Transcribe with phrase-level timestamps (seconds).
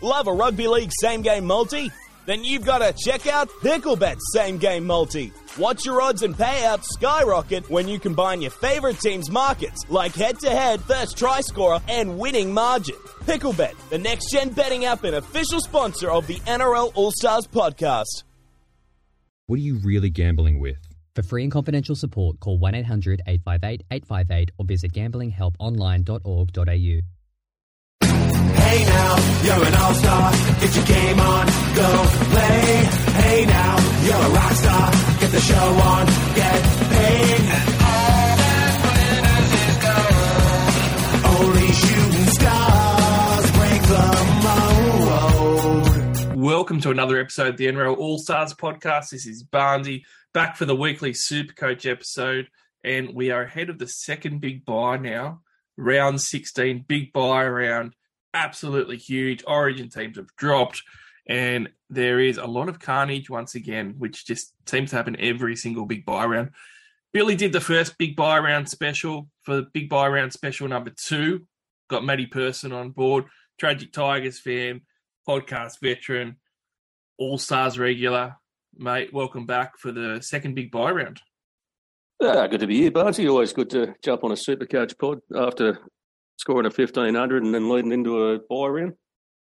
[0.00, 1.90] Love a rugby league same game multi?
[2.24, 5.32] Then you've got to check out Picklebet same game multi.
[5.58, 10.38] Watch your odds and payouts skyrocket when you combine your favorite team's markets, like head
[10.40, 12.94] to head, first try scorer, and winning margin.
[13.24, 18.22] Picklebet, the next gen betting app and official sponsor of the NRL All Stars podcast.
[19.46, 20.78] What are you really gambling with?
[21.16, 27.17] For free and confidential support, call 1 800 858 858 or visit gamblinghelponline.org.au.
[28.68, 30.30] Hey now, you're an all-star.
[30.60, 32.84] Get your game on, go play.
[33.16, 34.90] Hey now, you're a rock star.
[35.20, 37.40] Get the show on, get paid.
[41.24, 44.06] Only shooting stars break the
[46.28, 46.36] mold.
[46.36, 49.08] Welcome to another episode of the NRL All Stars podcast.
[49.12, 50.02] This is Barnesy
[50.34, 52.50] back for the weekly Supercoach episode,
[52.84, 55.40] and we are ahead of the second big bye now,
[55.78, 57.94] round 16, big bye round,
[58.34, 59.42] absolutely huge.
[59.46, 60.82] Origin teams have dropped,
[61.28, 65.56] and there is a lot of carnage once again, which just seems to happen every
[65.56, 66.50] single big bye round.
[67.12, 70.90] Billy did the first big bye round special for the big bye round special number
[70.90, 71.46] two.
[71.88, 73.24] Got Matty Person on board,
[73.58, 74.82] tragic Tigers fan,
[75.26, 76.36] podcast veteran,
[77.18, 78.36] All Stars regular.
[78.76, 81.20] Mate, welcome back for the second big bye round.
[82.22, 83.28] Ah, good to be here, Barty.
[83.28, 85.78] Always good to jump on a Supercoach pod after
[86.38, 88.94] scoring a 1500 and then leading into a bye round.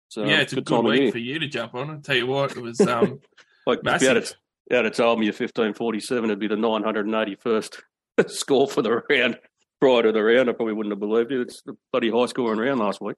[0.08, 1.88] So yeah, it's a good, time week for you to jump on.
[1.90, 3.20] I'll tell you what, it was um,
[3.66, 4.08] Like, if you massive.
[4.08, 4.36] had, it,
[4.70, 7.80] you had it told me a 1547, it'd be the 981st
[8.28, 9.38] score for the round.
[9.80, 11.40] Prior to the round, I probably wouldn't have believed it.
[11.40, 13.16] It's the bloody high scoring round last week.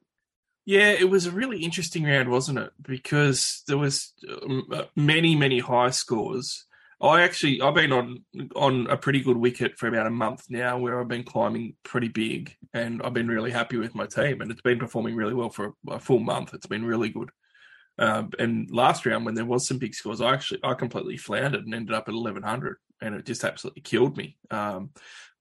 [0.64, 2.70] Yeah, it was a really interesting round, wasn't it?
[2.80, 6.66] Because there was um, many, many high scores.
[7.02, 10.78] I actually, I've been on on a pretty good wicket for about a month now,
[10.78, 14.50] where I've been climbing pretty big, and I've been really happy with my team, and
[14.50, 16.54] it's been performing really well for a, a full month.
[16.54, 17.30] It's been really good.
[17.98, 21.64] Um, and last round, when there was some big scores, I actually I completely floundered
[21.64, 24.36] and ended up at eleven hundred, and it just absolutely killed me.
[24.50, 24.90] Um,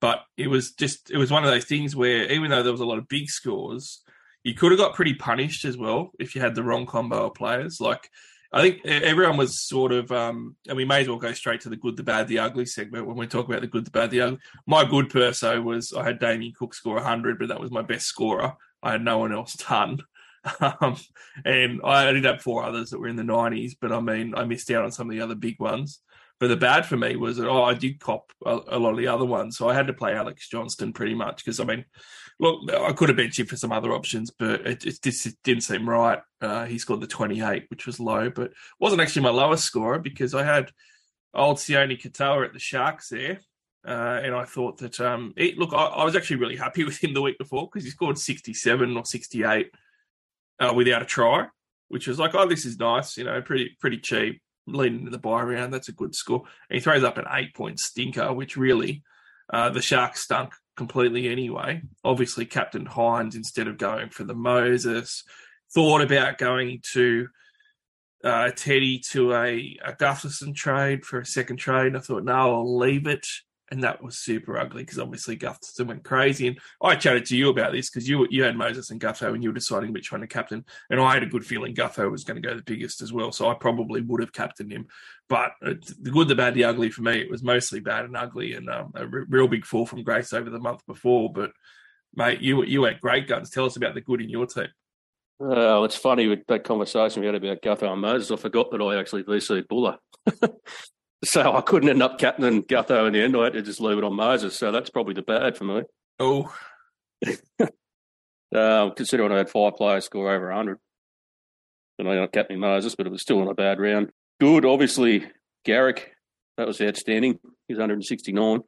[0.00, 2.80] but it was just it was one of those things where even though there was
[2.80, 4.02] a lot of big scores,
[4.42, 7.34] you could have got pretty punished as well if you had the wrong combo of
[7.34, 7.80] players.
[7.80, 8.10] Like
[8.52, 11.70] I think everyone was sort of, um, and we may as well go straight to
[11.70, 14.10] the good, the bad, the ugly segment when we talk about the good, the bad,
[14.10, 14.38] the ugly.
[14.66, 18.06] My good perso was I had Damien Cook score 100, but that was my best
[18.06, 18.54] scorer.
[18.82, 20.00] I had no one else done.
[20.60, 20.96] Um,
[21.44, 24.44] and I did have four others that were in the 90s, but I mean, I
[24.44, 26.00] missed out on some of the other big ones.
[26.38, 28.96] But the bad for me was that, oh, I did cop a, a lot of
[28.98, 29.56] the other ones.
[29.56, 31.84] So I had to play Alex Johnston pretty much because, I mean,
[32.38, 35.34] look, I could have benched him for some other options, but it, it just it
[35.44, 36.20] didn't seem right.
[36.40, 40.34] Uh, he scored the 28, which was low, but wasn't actually my lowest scorer because
[40.34, 40.70] I had
[41.34, 43.40] old Sione Katoa at the Sharks there.
[43.86, 47.02] Uh, and I thought that, um, it, look, I, I was actually really happy with
[47.02, 49.70] him the week before because he scored 67 or 68
[50.60, 51.46] uh, without a try,
[51.88, 54.40] which was like, oh, this is nice, you know, pretty pretty cheap.
[54.68, 56.44] Leading the bye round, that's a good score.
[56.70, 59.02] And he throws up an eight point stinker, which really
[59.52, 61.82] uh, the Sharks stunk completely anyway.
[62.04, 65.24] Obviously, Captain Hynes, instead of going for the Moses,
[65.74, 67.28] thought about going to
[68.24, 71.96] uh, Teddy to a, a Gutherson trade for a second trade.
[71.96, 73.26] I thought, no, I'll leave it.
[73.72, 76.46] And that was super ugly because obviously Gutherson went crazy.
[76.46, 79.42] And I chatted to you about this because you you had Moses and Gutho and
[79.42, 80.66] you were deciding which one to captain.
[80.90, 83.32] And I had a good feeling Gutho was going to go the biggest as well.
[83.32, 84.88] So I probably would have captained him.
[85.26, 85.72] But uh,
[86.02, 88.68] the good, the bad, the ugly for me, it was mostly bad and ugly and
[88.68, 91.32] um, real big fall from grace over the month before.
[91.32, 91.52] But
[92.14, 93.48] mate, you you went great guns.
[93.48, 94.68] Tell us about the good in your team.
[95.40, 98.30] Oh, it's funny with that conversation we had about Gutho and Moses.
[98.30, 99.96] I forgot that I actually VC'd Buller.
[101.24, 103.36] so I couldn't end up captaining Gutho in the end.
[103.36, 104.56] I had to just leave it on Moses.
[104.56, 105.82] So that's probably the bad for me.
[106.18, 106.54] Oh,
[108.54, 110.78] Uh, considering I had five players score over 100.
[111.98, 114.10] And I got captain Moses, but it was still in a bad round.
[114.40, 115.26] Good, obviously,
[115.64, 116.12] Garrick.
[116.58, 117.38] That was outstanding.
[117.66, 118.60] He was 169.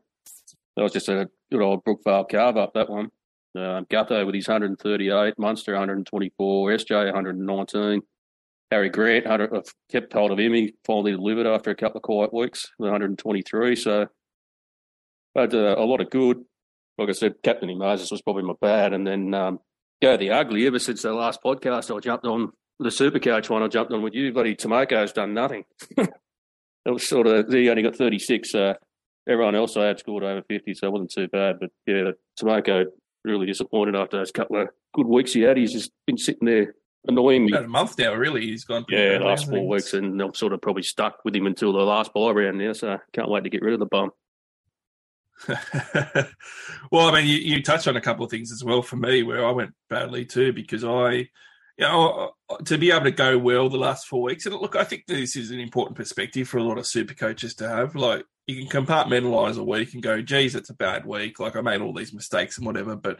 [0.77, 3.11] That was just a good old Brookvale carve up, that one.
[3.57, 8.03] Um, Gutho with his 138, Munster 124, SJ 119.
[8.75, 10.53] Harry Grant, 100, I've kept hold of him.
[10.53, 13.77] He finally delivered after a couple of quiet weeks, with 123.
[13.77, 14.09] So
[15.37, 16.45] had uh, a lot of good.
[16.99, 18.93] Like I said, Captain Moses was probably my bad.
[18.93, 19.61] And then um,
[20.03, 20.67] go the ugly.
[20.67, 22.51] Ever since the last podcast, I jumped on
[22.81, 23.63] the Supercoach one.
[23.63, 24.33] I jumped on with you.
[24.33, 25.65] Bloody Tomoko's done nothing.
[25.97, 26.11] it
[26.85, 28.57] was sort of he only got thirty six.
[28.57, 28.75] Uh,
[29.29, 31.61] everyone else I had scored over fifty, so it wasn't too bad.
[31.61, 32.11] But yeah,
[32.41, 32.87] Tomoko
[33.25, 35.57] really disappointed after those couple of good weeks he had.
[35.57, 36.75] He's just been sitting there
[37.07, 37.53] annoying me.
[37.53, 38.43] about a month now, really.
[38.43, 38.85] He's gone.
[38.85, 41.73] pretty Yeah, badly, last four weeks, and I'm sort of probably stuck with him until
[41.73, 42.73] the last bye round now.
[42.73, 44.11] So can't wait to get rid of the bum.
[46.93, 49.23] well, I mean, you, you touched on a couple of things as well for me
[49.23, 51.29] where I went badly too because I
[51.77, 52.33] you know,
[52.65, 54.47] to be able to go well the last four weeks.
[54.47, 57.55] And look, I think this is an important perspective for a lot of super coaches
[57.57, 57.97] to have.
[57.97, 61.41] Like, you can compartmentalize a week and go, geez, it's a bad week.
[61.41, 62.95] Like, I made all these mistakes and whatever.
[62.95, 63.19] But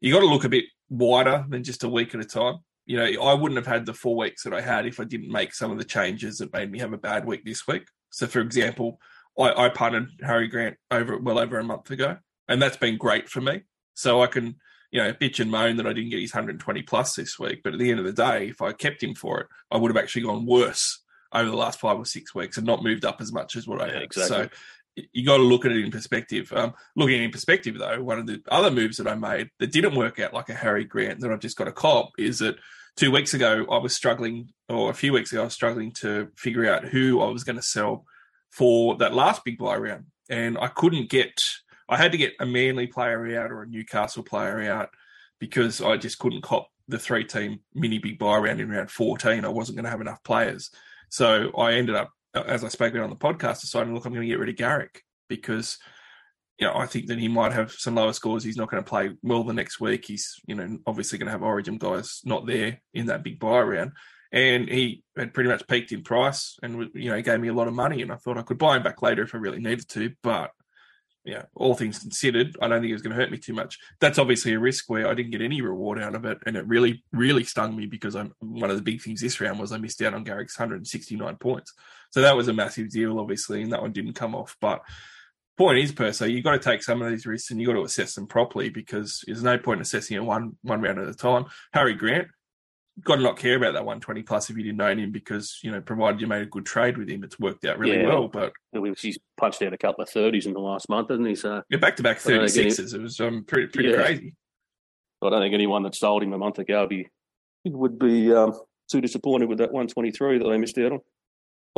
[0.00, 2.58] you got to look a bit wider than just a week at a time.
[2.88, 5.30] You know, I wouldn't have had the four weeks that I had if I didn't
[5.30, 7.86] make some of the changes that made me have a bad week this week.
[8.08, 8.98] So, for example,
[9.38, 12.16] I, I punted Harry Grant over well over a month ago,
[12.48, 13.64] and that's been great for me.
[13.92, 14.56] So I can,
[14.90, 17.60] you know, bitch and moan that I didn't get his 120 plus this week.
[17.62, 19.94] But at the end of the day, if I kept him for it, I would
[19.94, 21.02] have actually gone worse
[21.32, 23.82] over the last five or six weeks and not moved up as much as what
[23.82, 24.02] I Yeah, had.
[24.02, 24.36] exactly.
[24.44, 24.48] So
[25.12, 26.50] you got to look at it in perspective.
[26.54, 29.94] Um, looking in perspective, though, one of the other moves that I made that didn't
[29.94, 32.56] work out like a Harry Grant that I've just got a cop is that
[32.98, 36.28] two weeks ago I was struggling, or a few weeks ago I was struggling to
[36.36, 38.04] figure out who I was going to sell
[38.50, 41.40] for that last big bye round, and I couldn't get.
[41.88, 44.90] I had to get a Manly player out or a Newcastle player out
[45.38, 49.44] because I just couldn't cop the three team mini big bye round in round 14.
[49.44, 50.70] I wasn't going to have enough players.
[51.08, 54.26] So I ended up, as I spoke about on the podcast, deciding, look, I'm going
[54.26, 55.78] to get rid of Garrick because,
[56.66, 58.42] know, I think that he might have some lower scores.
[58.42, 60.06] He's not going to play well the next week.
[60.06, 63.60] He's, you know, obviously going to have Origin guys not there in that big bye
[63.60, 63.92] round.
[64.32, 67.68] And he had pretty much peaked in price and, you know, gave me a lot
[67.68, 68.02] of money.
[68.02, 70.12] And I thought I could buy him back later if I really needed to.
[70.22, 70.50] But
[71.28, 73.78] yeah, all things considered, I don't think it was going to hurt me too much.
[74.00, 76.66] That's obviously a risk where I didn't get any reward out of it, and it
[76.66, 79.76] really, really stung me because I'm one of the big things this round was I
[79.76, 81.74] missed out on Garrick's 169 points,
[82.10, 84.56] so that was a massive deal, obviously, and that one didn't come off.
[84.58, 84.80] But
[85.58, 87.74] point is, per se, you've got to take some of these risks and you've got
[87.74, 91.08] to assess them properly because there's no point in assessing it one one round at
[91.08, 91.44] a time.
[91.74, 92.28] Harry Grant,
[93.04, 95.70] got to not care about that 120 plus if you didn't own him because you
[95.70, 98.06] know, provided you made a good trade with him, it's worked out really Yeah.
[98.06, 98.28] well.
[98.28, 98.52] But
[98.98, 101.34] He's punched out a couple of 30s in the last month, hasn't he?
[101.34, 103.90] So yeah, back to back I don't think any- 36s, it was um, pretty pretty
[103.90, 103.96] Yeah.
[103.96, 104.34] crazy.
[105.22, 107.08] I don't think anyone that sold him a month ago would be,
[107.64, 108.54] would be um,
[108.90, 111.00] too disappointed with that 123 that they missed out on.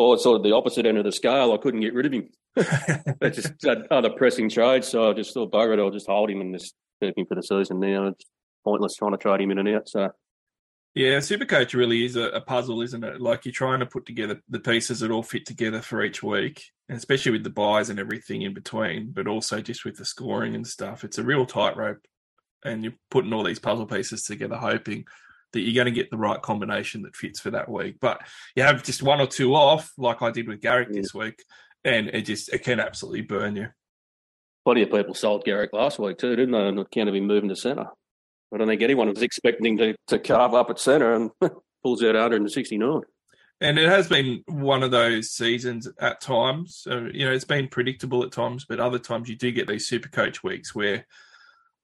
[0.00, 1.52] Oh, or sort of the opposite end of the scale.
[1.52, 2.30] I couldn't get rid of him.
[3.20, 6.30] They just had other pressing trades, so I just thought, bugger it, I'll just hold
[6.30, 8.06] him and just keep him for the season now.
[8.06, 8.24] It's
[8.64, 9.90] pointless trying to trade him in and out.
[9.90, 10.08] So
[10.94, 13.20] Yeah, Supercoach really is a, a puzzle, isn't it?
[13.20, 16.64] Like you're trying to put together the pieces that all fit together for each week,
[16.88, 20.54] and especially with the byes and everything in between, but also just with the scoring
[20.54, 21.04] and stuff.
[21.04, 22.00] It's a real tightrope,
[22.64, 25.04] and you're putting all these puzzle pieces together, hoping
[25.52, 27.96] that you're going to get the right combination that fits for that week.
[28.00, 28.20] But
[28.54, 31.42] you have just one or two off, like I did with Garrick this week,
[31.84, 33.68] and it just it can absolutely burn you.
[34.64, 36.58] plenty of people sold Garrick last week too, didn't they?
[36.58, 37.86] On account of him moving to centre.
[38.52, 41.30] I don't think anyone was expecting to, to carve up at centre and
[41.82, 43.02] pulls out 169.
[43.62, 46.86] And it has been one of those seasons at times.
[46.90, 49.86] Uh, you know, it's been predictable at times, but other times you do get these
[49.86, 51.06] super coach weeks where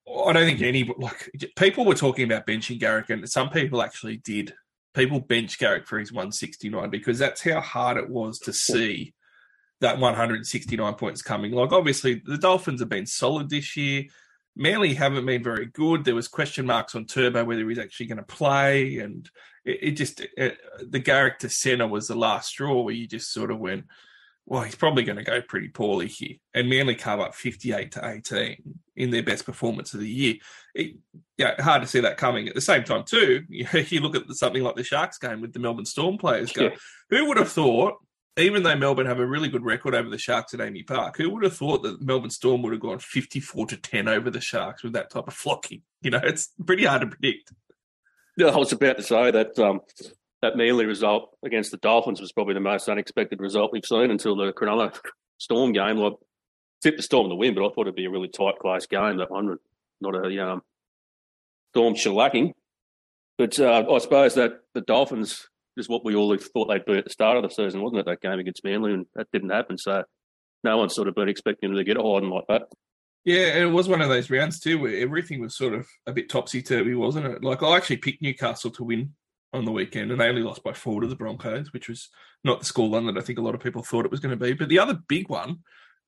[0.08, 4.18] I don't think any like people were talking about benching Garrick, and some people actually
[4.18, 4.54] did.
[4.94, 9.14] People bench Garrick for his 169 because that's how hard it was to see
[9.80, 11.52] that 169 points coming.
[11.52, 14.04] Like, obviously, the Dolphins have been solid this year.
[14.54, 16.04] Manly haven't been very good.
[16.04, 19.28] There was question marks on Turbo whether he's actually going to play, and
[19.64, 23.32] it, it just it, the Garrick to centre was the last straw where you just
[23.32, 23.84] sort of went,
[24.46, 26.37] well, he's probably going to go pretty poorly here.
[26.54, 28.56] And Manly carve up 58 to 18
[28.94, 30.34] in their best performance of the year.
[30.75, 30.96] It,
[31.37, 32.48] yeah, hard to see that coming.
[32.48, 35.52] At the same time, too, you, you look at something like the Sharks game with
[35.52, 36.76] the Melbourne Storm players go, Yeah.
[37.10, 37.94] who would have thought,
[38.38, 41.30] even though Melbourne have a really good record over the Sharks at AAMI Park, who
[41.30, 44.85] would have thought that Melbourne Storm would have gone 54 to 10 over the Sharks
[44.85, 45.82] with that type of flocking?
[46.02, 47.52] You know, it's pretty hard to predict.
[48.37, 49.80] Yeah, I was about to say that um,
[50.43, 54.37] that Manly result against the Dolphins was probably the most unexpected result we've seen until
[54.37, 54.99] the Cronulla
[55.38, 55.97] Storm game.
[55.97, 56.14] Like,
[56.83, 59.19] tipped the Storm to win, but I thought it'd be a really tight, close game.
[59.19, 59.57] That one,
[60.00, 60.62] not a um,
[61.73, 62.52] Storm shellacking.
[63.38, 67.05] But uh, I suppose that the Dolphins is what we all thought they'd be at
[67.05, 68.07] the start of the season, wasn't it?
[68.07, 69.76] That game against Manly, and that didn't happen.
[69.76, 70.05] So
[70.64, 72.62] no one's sort of been expecting them to get a like that.
[73.25, 76.31] Yeah, it was one of those rounds too where everything was sort of a bit
[76.31, 77.43] topsy turvy, wasn't it?
[77.43, 79.14] Like I actually picked Newcastle to win
[79.56, 82.08] on the weekend, and they only lost by four to the Broncos, which was
[82.44, 84.44] not the scoreline that I think a lot of people thought it was going to
[84.44, 84.52] be.
[84.52, 85.58] But the other big one,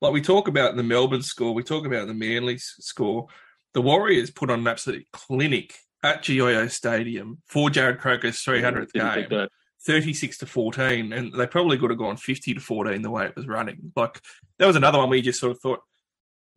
[0.00, 3.26] like we talk about the Melbourne score, we talk about the Manly score.
[3.75, 9.31] The Warriors put on an absolute clinic at GIO Stadium for Jarrod Croker's 300th Didn't
[9.31, 9.49] game.
[9.87, 13.37] 36 to 14 and they probably could have gone 50 to 14 the way it
[13.37, 14.21] was running like
[14.59, 15.81] that was another one where you just sort of thought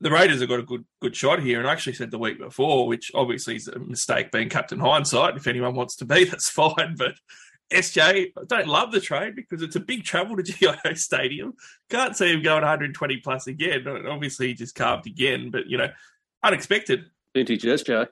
[0.02, 1.60] the raiders have got a good good shot here.
[1.60, 5.38] And i actually said the week before which obviously is a mistake being captain hindsight
[5.38, 6.96] if anyone wants to be that's fine.
[6.98, 7.16] But
[7.72, 8.02] sj
[8.38, 11.54] I don't love the trade because it's a big travel to gio stadium.
[11.90, 13.88] Can't see him going 120 plus again.
[13.88, 15.90] Obviously he just carved again but you know
[16.44, 17.06] unexpected.
[17.34, 18.08] Vintage SJ.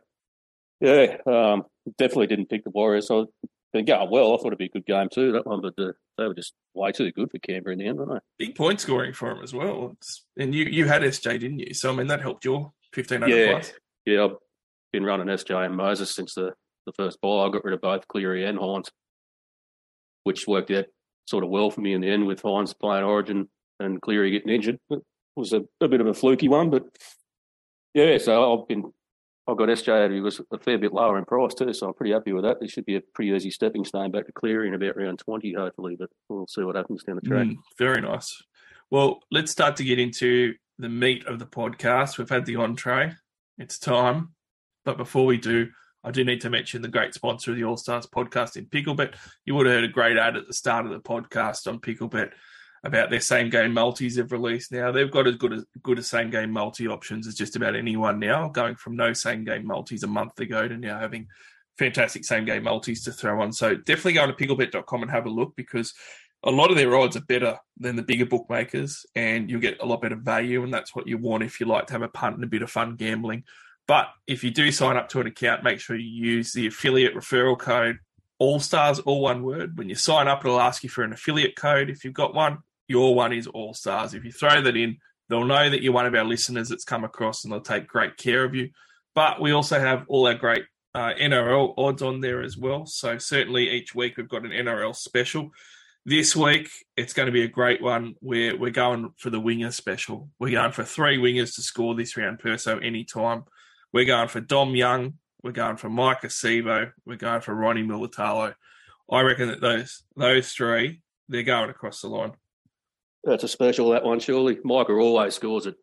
[0.80, 1.66] Yeah, um,
[1.98, 3.12] definitely didn't pick the Warriors.
[3.74, 4.34] They go well.
[4.34, 6.54] I thought it'd be a good game too, that one, but uh, they were just
[6.74, 8.48] way too good for Canberra in the end, weren't they?
[8.48, 9.92] Big point scoring for them as well.
[9.98, 11.74] It's, and you, you had SJ, didn't you?
[11.76, 13.52] So, I mean, that helped your 1500 Yeah.
[13.52, 13.74] plus.
[14.06, 14.32] Yeah, I've
[14.92, 16.54] been running SJ and Moses since the,
[16.88, 17.46] the first ball.
[17.48, 18.90] I got rid of both Cleary and Hynes,
[20.24, 20.86] which worked out
[21.28, 23.50] sort of well for me in the end with Hynes playing Origin
[23.80, 24.80] and Cleary getting injured.
[24.90, 25.04] It
[25.36, 26.84] was a, a bit of a fluky one, but
[27.94, 28.92] yeah, so I've been
[29.52, 31.88] I got SJ out of he was a fair bit lower in price too, so
[31.88, 32.60] I'm pretty happy with that.
[32.60, 35.54] This should be a pretty easy stepping stone back to Cleary in about round twenty,
[35.54, 37.48] hopefully, but we'll see what happens down the track.
[37.48, 38.28] Mm, very nice.
[38.92, 42.18] Well, let's start to get into the meat of the podcast.
[42.18, 43.14] We've had the entree.
[43.58, 44.30] It's time.
[44.86, 45.68] But before we do,
[46.04, 49.16] I do need to mention the great sponsor of the All Stars podcast in Picklebet.
[49.46, 52.32] You would have heard a great ad at the start of the podcast on Picklebet
[52.84, 54.92] about their same game multis they've released now.
[54.92, 58.20] They've got as good as good as same game multi options as just about anyone
[58.20, 61.28] now, going from no same game multis a month ago to now having
[61.78, 63.52] fantastic same game multis to throw on.
[63.54, 65.94] So definitely go to picklebet.com and have a look because
[66.44, 69.86] a lot of their odds are better than the bigger bookmakers and you'll get a
[69.86, 72.36] lot better value and that's what you want if you like to have a punt
[72.36, 73.44] and a bit of fun gambling.
[73.88, 77.16] But if you do sign up to an account, make sure you use the affiliate
[77.16, 77.98] referral code
[78.38, 79.78] All Stars, all one word.
[79.78, 81.90] When you sign up, it'll ask you for an affiliate code.
[81.90, 82.60] If you've got one,
[82.90, 84.14] your one is All Stars.
[84.14, 84.98] If you throw that in,
[85.30, 88.18] they'll know that you're one of our listeners that's come across and they'll take great
[88.18, 88.70] care of you.
[89.16, 90.66] But we also have all our great
[90.96, 92.86] uh, NRL odds on there as well.
[92.86, 95.52] So certainly each week we've got an NRL special.
[96.06, 98.16] This week it's going to be a great one.
[98.22, 100.30] We're we're going for the winger special.
[100.40, 103.44] We're going for three wingers to score this round per so anytime.
[103.94, 105.16] We're going for Dom Young.
[105.44, 106.92] We're going for Mike Acevo.
[107.06, 108.56] We're going for Ronnie Mulitalo.
[109.12, 112.32] I reckon that those those three they're going across the line.
[113.24, 114.60] That's a special, that one, surely.
[114.64, 115.76] Micah always scores at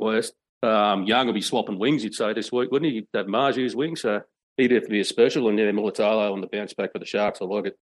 [0.00, 0.34] West.
[0.62, 3.06] Um, Young will be swapping wings, you'd say, this week, wouldn't he?
[3.14, 4.22] Have Marzhew's wing, so
[4.56, 5.48] he'd have to be a special.
[5.48, 7.40] And yeah, Mulitalo on the bounce back for the Sharks.
[7.40, 7.78] I like it.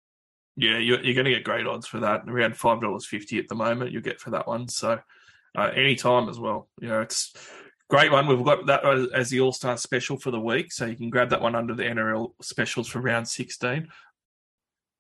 [0.57, 2.23] Yeah, you're, you're going to get great odds for that.
[2.27, 4.69] Around five dollars fifty at the moment, you'll get for that one.
[4.69, 4.99] So
[5.57, 6.69] uh, any time as well.
[6.81, 7.33] You know, it's
[7.89, 8.27] great one.
[8.27, 11.09] We've got that as- as the All Star special for the week, so you can
[11.11, 13.89] grab that one under the NRL specials for round sixteen.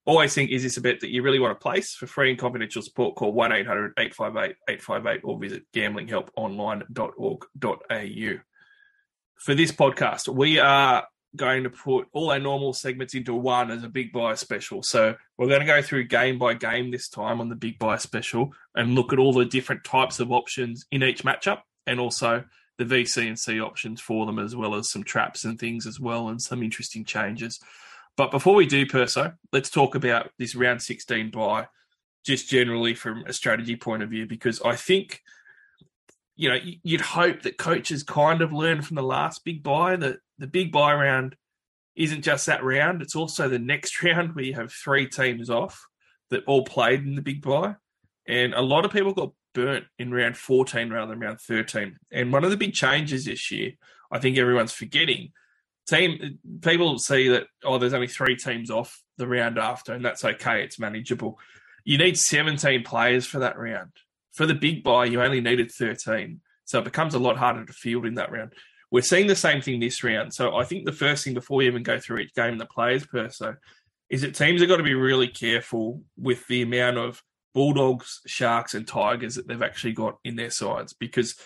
[0.06, 1.94] Always think, is this a bet that you really want to place?
[1.94, 8.40] For free and confidential support, call 1 800 858 858 or visit gamblinghelponline.org.au.
[9.36, 11.04] For this podcast, we are
[11.36, 14.82] going to put all our normal segments into one as a big bye special.
[14.82, 17.98] So we're going to go through game by game this time on the big bye
[17.98, 22.44] special and look at all the different types of options in each matchup and also
[22.78, 26.00] the VC and C options for them, as well as some traps and things as
[26.00, 27.60] well, and some interesting changes.
[28.20, 31.68] But before we do, Perso, let's talk about this round 16 bye,
[32.22, 35.22] just generally from a strategy point of view, because I think,
[36.36, 40.18] you know, you'd hope that coaches kind of learn from the last big bye that
[40.36, 41.34] the big bye round
[41.96, 45.86] isn't just that round, it's also the next round where you have three teams off
[46.28, 47.74] that all played in the big bye.
[48.28, 51.96] And a lot of people got burnt in round 14 rather than round 13.
[52.12, 53.72] And one of the big changes this year,
[54.12, 55.32] I think everyone's forgetting,
[55.88, 60.24] team people see that oh there's only three teams off the round after and that's
[60.24, 61.38] okay it's manageable.
[61.84, 63.92] You need 17 players for that round.
[64.32, 67.72] For the big bye you only needed 13 so it becomes a lot harder to
[67.72, 68.52] field in that round.
[68.92, 71.66] We're seeing the same thing this round so i think the first thing before we
[71.66, 73.54] even go through each game the players per so
[74.08, 77.22] is that teams have got to be really careful with the amount of
[77.54, 81.36] bulldogs sharks and tigers that they've actually got in their sides because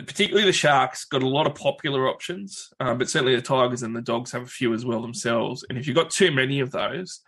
[0.00, 3.94] particularly the Sharks got a lot of popular options, um, but certainly the Tigers and
[3.94, 5.64] the Dogs have a few as well themselves.
[5.68, 7.20] And if you've got too many of those,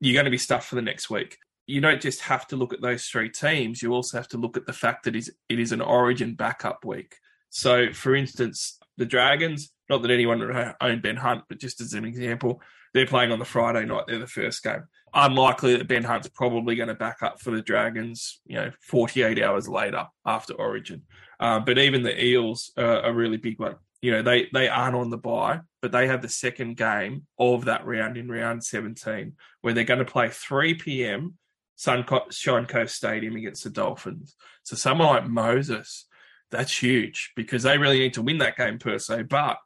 [0.00, 1.36] you're going to be stuffed for the next week.
[1.66, 4.56] You don't just have to look at those three teams; you also have to look
[4.56, 7.16] at the fact that it is an Origin backup week.
[7.50, 9.70] So, for instance, the Dragons.
[9.88, 12.62] Not that anyone would own Ben Hunt, but just as an example,
[12.94, 14.04] they're playing on the Friday night.
[14.06, 14.84] They're the first game.
[15.12, 18.40] Unlikely that Ben Hunt's probably going to back up for the Dragons.
[18.44, 21.02] You know, 48 hours later after Origin.
[21.40, 23.76] Uh, but even the Eels are a really big one.
[24.02, 27.64] You know, they they aren't on the bye, but they have the second game of
[27.64, 31.36] that round in round 17, where they're going to play 3 p.m.
[31.76, 34.36] Sunshine Coast Stadium against the Dolphins.
[34.64, 36.06] So someone like Moses,
[36.50, 39.22] that's huge because they really need to win that game per se.
[39.22, 39.56] But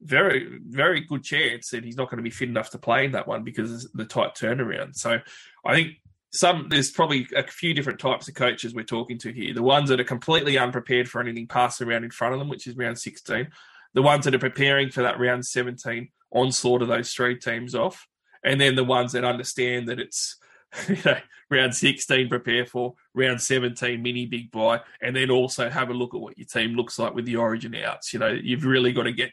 [0.00, 3.12] very, very good chance that he's not going to be fit enough to play in
[3.12, 4.96] that one because of the tight turnaround.
[4.96, 5.20] So
[5.64, 5.96] I think
[6.32, 9.52] some there's probably a few different types of coaches we're talking to here.
[9.52, 12.66] The ones that are completely unprepared for anything past around in front of them, which
[12.66, 13.48] is round 16.
[13.94, 18.06] The ones that are preparing for that round 17 onslaught of those three teams off.
[18.44, 20.36] And then the ones that understand that it's
[20.88, 21.18] you know,
[21.50, 26.14] round 16 prepare for, round 17 mini big bye, and then also have a look
[26.14, 28.12] at what your team looks like with the origin outs.
[28.12, 29.32] You know, you've really got to get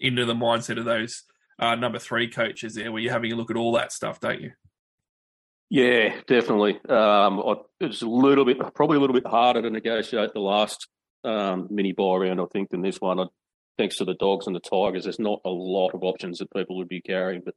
[0.00, 1.24] into the mindset of those
[1.58, 4.40] uh, number three coaches there, where you're having a look at all that stuff, don't
[4.40, 4.52] you?
[5.70, 6.80] Yeah, definitely.
[6.88, 7.42] Um,
[7.80, 10.88] it's a little bit, probably a little bit harder to negotiate the last
[11.24, 13.20] um, mini bye round, I think, than this one.
[13.20, 13.26] I,
[13.76, 16.78] thanks to the dogs and the tigers, there's not a lot of options that people
[16.78, 17.54] would be carrying, but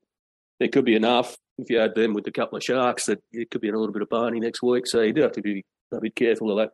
[0.60, 3.50] there could be enough if you add them with a couple of sharks that it
[3.50, 4.88] could be a little bit of Barney next week.
[4.88, 5.64] So you do have to be
[5.94, 6.72] a bit careful of that,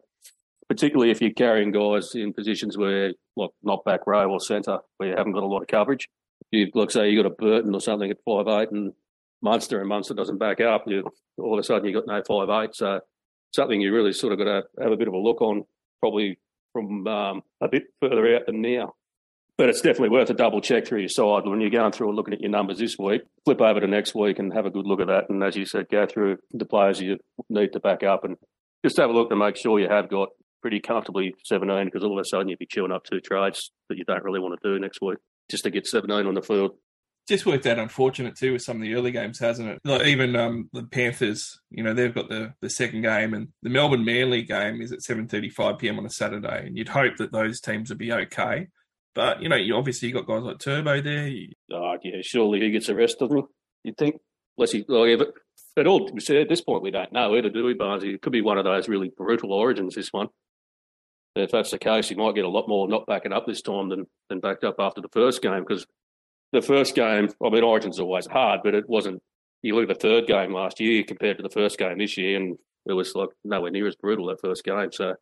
[0.67, 5.09] particularly if you're carrying guys in positions where, like, not back row or centre, where
[5.09, 6.09] you haven't got a lot of coverage.
[6.51, 8.93] You, like, say, you got a Burton or something at five eight, and
[9.41, 10.83] Munster and Munster doesn't back up.
[10.87, 11.03] You
[11.37, 12.75] all of a sudden you've got no five eight.
[12.75, 12.99] So
[13.53, 15.63] something you really sort of got to have a bit of a look on,
[15.99, 16.39] probably
[16.73, 18.93] from um, a bit further out than now.
[19.57, 22.15] But it's definitely worth a double check through your side when you're going through and
[22.15, 23.23] looking at your numbers this week.
[23.43, 25.29] Flip over to next week and have a good look at that.
[25.29, 27.17] And as you said, go through the players you
[27.49, 28.37] need to back up and
[28.85, 30.29] just have a look to make sure you have got
[30.61, 33.97] pretty comfortably 17 because all of a sudden you'd be chewing up two trades that
[33.97, 35.17] you don't really want to do next week
[35.49, 36.71] just to get 17 on the field.
[37.27, 39.79] Just worked out unfortunate too with some of the early games, hasn't it?
[39.83, 43.69] Like even um, the Panthers, you know, they've got the, the second game, and the
[43.69, 45.99] Melbourne Manly game is at 7:35 p.m.
[45.99, 48.67] on a Saturday, and you'd hope that those teams would be okay.
[49.13, 51.31] But you know, you obviously you got guys like Turbo there.
[51.73, 53.45] Oh, yeah, surely he gets a rest, doesn't?
[53.83, 54.21] You'd think.
[54.57, 55.33] Unless he, yeah, but
[55.77, 58.13] at all, at this point, we don't know either, do we, Barnesy?
[58.15, 60.29] It could be one of those really brutal origins, this one.
[61.35, 63.89] If that's the case, he might get a lot more not backing up this time
[63.89, 65.85] than, than backed up after the first game because
[66.51, 69.21] the first game, I mean, Origin's always hard, but it wasn't.
[69.63, 72.37] You look at the third game last year compared to the first game this year,
[72.37, 74.91] and it was like nowhere near as brutal that first game.
[74.91, 75.15] So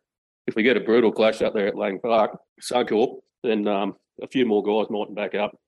[0.46, 4.28] if we get a brutal clash out there at Lang Park, Suncorp, then um, a
[4.28, 5.58] few more guys might back up.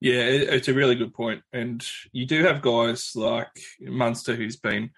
[0.00, 3.48] Yeah, it's a really good point, and you do have guys like
[3.80, 4.90] Munster who's been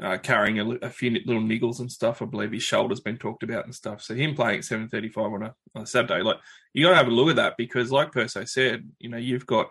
[0.00, 2.20] uh, carrying a, a, few little niggles and stuff.
[2.20, 4.02] I believe his shoulder's been talked about and stuff.
[4.02, 6.38] So him playing at seven thirty five on a, on a Saturday, like
[6.72, 9.46] you got to have a look at that because, like Perso said, you know you've
[9.46, 9.70] got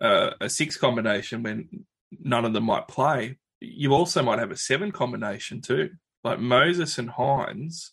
[0.00, 1.86] uh, a six combination when
[2.20, 3.38] none of them might play.
[3.60, 5.90] You also might have a seven combination too.
[6.24, 7.90] Like Moses and Hynes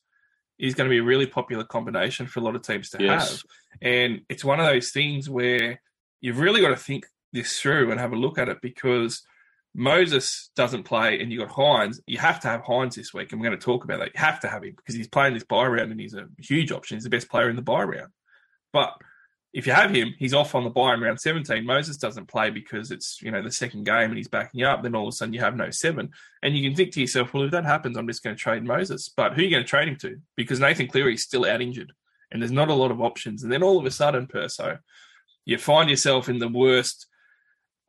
[0.58, 3.32] is going to be a really popular combination for a lot of teams to Yes.
[3.32, 3.41] have,
[3.82, 5.82] and it's one of those things where
[6.19, 9.23] you've really got to think this through and have a look at it because
[9.75, 11.99] Moses doesn't play and you got Hynes.
[12.08, 14.13] You have to have Hynes this week, and we're going to talk about that.
[14.13, 16.71] You have to have him because he's playing this bye round and he's a huge
[16.71, 16.97] option.
[16.97, 18.12] He's the best player in the bye round.
[18.73, 18.93] But
[19.53, 21.65] if you have him, he's off on the bye in round 17.
[21.65, 24.84] Moses doesn't play because it's, you know, the second game and he's backing up.
[24.84, 26.12] Then all of a sudden you have no seven.
[26.43, 28.63] And you can think to yourself, well, if that happens, I'm just going to trade
[28.63, 29.10] Moses.
[29.10, 30.17] But who are you going to trade him to?
[30.36, 31.93] Because Nathan Cleary's still out injured
[32.32, 33.43] and there's not a lot of options.
[33.43, 34.77] And then all of a sudden, Perso,
[35.45, 37.08] you find yourself in the worst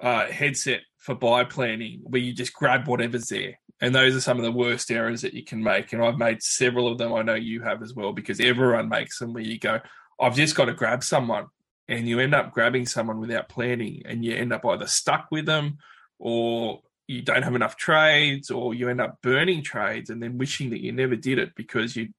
[0.01, 3.59] uh, headset for bye planning where you just grab whatever's there.
[3.81, 5.93] And those are some of the worst errors that you can make.
[5.93, 7.15] And I've made several of them.
[7.15, 9.81] I know you have as well, because everyone makes them where you go,
[10.21, 11.47] I've just got to grab someone.
[11.89, 15.47] And you end up grabbing someone without planning and you end up either stuck with
[15.47, 15.79] them
[16.21, 20.71] or you don't have enough trades or you end up burning trades and then wishing
[20.71, 22.11] that you never did it because you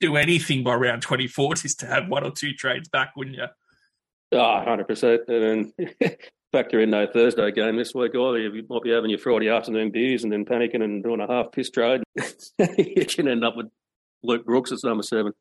[0.00, 3.44] do anything by round 24 just to have one or two trades back, wouldn't you?
[4.32, 5.28] Ah, 100%.
[5.28, 6.16] And then
[6.52, 8.38] factor in no Thursday game this week either.
[8.38, 11.52] You might be having your Friday afternoon beers and then panicking and doing a half
[11.52, 12.02] piss trade.
[12.78, 13.66] you can end up with
[14.22, 15.32] Luke Brooks as number seven.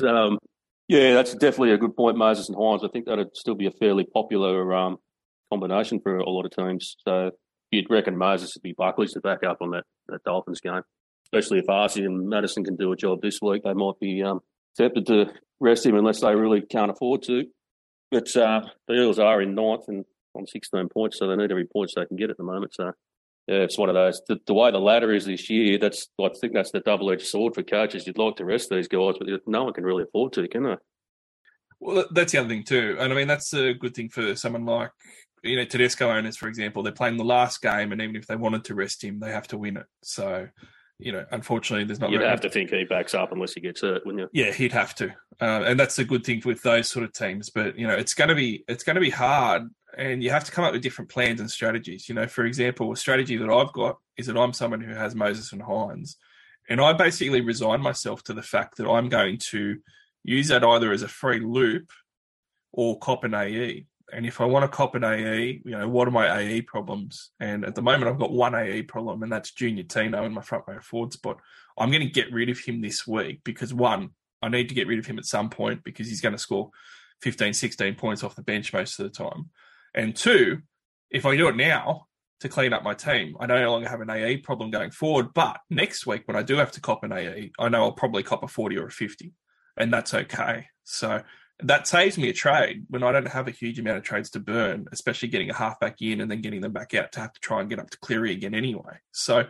[0.00, 0.38] But, um,
[0.88, 2.84] yeah, that's definitely a good point, Moses and Hynes.
[2.84, 4.98] I think that'd still be a fairly popular um,
[5.52, 6.96] combination for a lot of teams.
[7.06, 7.30] So
[7.70, 10.82] you'd reckon Moses would be Buckley's to back up on that, that Dolphins game.
[11.24, 14.40] Especially if Arcee and Madison can do a job this week, they might be um,
[14.76, 15.26] tempted to
[15.58, 17.44] rest him unless they really can't afford to.
[18.12, 20.04] But uh, the Eels are in ninth and
[20.36, 22.74] on 16 points, so they need every point they can get at the moment.
[22.74, 22.92] So,
[23.46, 24.22] yeah, it's one of those.
[24.26, 27.26] The, the way the ladder is this year, that's I think that's the double edged
[27.26, 28.06] sword for coaches.
[28.06, 30.76] You'd like to rest these guys, but no one can really afford to, can they?
[31.80, 34.64] Well, that's the other thing too, and I mean that's a good thing for someone
[34.64, 34.90] like
[35.42, 36.82] you know Tedesco owners, for example.
[36.82, 39.48] They're playing the last game, and even if they wanted to rest him, they have
[39.48, 39.86] to win it.
[40.02, 40.48] So,
[40.98, 42.10] you know, unfortunately, there's not.
[42.10, 44.44] You'd have to think he backs up unless he gets hurt, wouldn't you?
[44.44, 47.50] Yeah, he'd have to, uh, and that's a good thing with those sort of teams.
[47.50, 50.44] But you know, it's going to be it's going to be hard, and you have
[50.44, 52.08] to come up with different plans and strategies.
[52.08, 55.14] You know, for example, a strategy that I've got is that I'm someone who has
[55.14, 56.16] Moses and Hynes,
[56.68, 59.78] and I basically resign myself to the fact that I'm going to
[60.24, 61.90] use that either as a free loop
[62.72, 63.86] or cop an AE.
[64.12, 67.30] And if I want to cop an AE, you know, what are my AE problems?
[67.40, 70.42] And at the moment, I've got one AE problem, and that's Junior Tino in my
[70.42, 71.38] front row forward spot.
[71.78, 74.10] I'm going to get rid of him this week because one,
[74.42, 76.70] I need to get rid of him at some point because he's going to score
[77.22, 79.50] 15, 16 points off the bench most of the time.
[79.96, 80.60] And two,
[81.10, 82.06] if I do it now
[82.40, 85.32] to clean up my team, I no longer have an AE problem going forward.
[85.34, 88.22] But next week, when I do have to cop an AE, I know I'll probably
[88.22, 89.32] cop a 40 or a 50,
[89.78, 90.66] and that's okay.
[90.84, 91.22] So
[91.62, 94.40] That saves me a trade when I don't have a huge amount of trades to
[94.40, 97.32] burn, especially getting a half back in and then getting them back out to have
[97.32, 98.98] to try and get up to Cleary again anyway.
[99.12, 99.46] So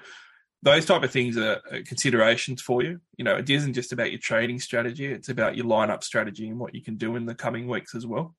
[0.62, 3.00] those type of things are considerations for you.
[3.16, 6.61] You know, it isn't just about your trading strategy; it's about your lineup strategy and
[6.61, 8.37] what you can do in the coming weeks as well.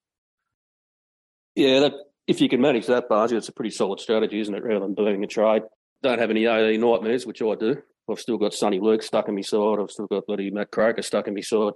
[1.58, 1.94] Yeah, that,
[2.28, 4.64] if you can manage that, Bargy, it's a pretty solid strategy, isn't it?
[4.64, 5.64] Rather than burning a trade,
[6.04, 7.82] don't have any AE nightmares, which I do.
[8.08, 9.80] I've still got Sonny Luke stuck in my side.
[9.82, 11.74] I've still got bloody Matt Croker stuck in my side.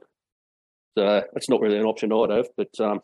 [0.95, 2.47] So it's not really an option I'd have.
[2.55, 2.99] But um,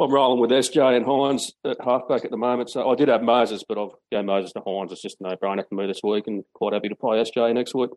[0.00, 2.70] I'm rolling with SJ and Hynes at halfback at the moment.
[2.70, 4.90] So I did have Moses, but I've go Moses to Hynes.
[4.90, 7.72] It's just no brainer for me this week and quite happy to play SJ next
[7.72, 7.90] week.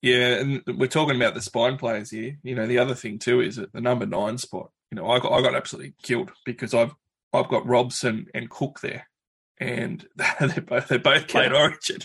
[0.00, 2.38] Yeah, and we're talking about the spine players here.
[2.42, 4.70] You know, the other thing too is that the number nine spot.
[4.90, 6.94] You know, I got I got absolutely killed because I've
[7.32, 9.08] I've got Robson and Cook there,
[9.58, 10.06] and
[10.40, 11.98] they both they both played Origin,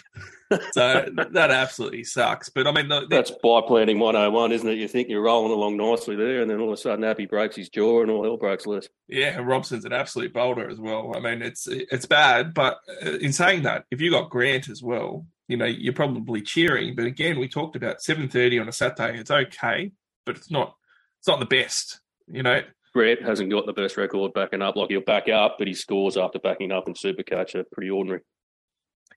[0.72, 2.50] so that absolutely sucks.
[2.50, 4.78] But I mean, the, that's bye planning 101, isn't it?
[4.78, 7.56] You think you're rolling along nicely there, and then all of a sudden, Happy breaks
[7.56, 8.90] his jaw, and all hell breaks loose.
[9.08, 11.14] Yeah, Robson's an absolute boulder as well.
[11.16, 14.84] I mean, it's it's bad, but uh, in saying that, if you got Grant as
[14.84, 16.96] well, you know, you're probably cheering.
[16.96, 19.20] But again, we talked about 7:30 on a Saturday.
[19.20, 19.92] It's okay,
[20.26, 20.76] but it's not
[21.20, 22.02] it's not the best.
[22.28, 22.62] You know,
[22.96, 24.78] Grant hasn't got the best record backing up.
[24.78, 28.22] Like he'll back up, but he scores after backing up in Supercoach are pretty ordinary.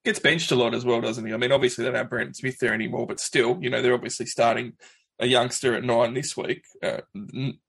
[0.05, 1.33] Gets benched a lot as well, doesn't he?
[1.33, 3.95] I mean, obviously they don't have Brandon Smith there anymore, but still, you know, they're
[3.95, 4.73] obviously starting
[5.21, 6.64] a youngster at nine this week.
[6.83, 7.03] Uh,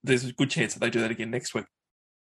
[0.03, 1.65] there's a good chance that they do that again next week.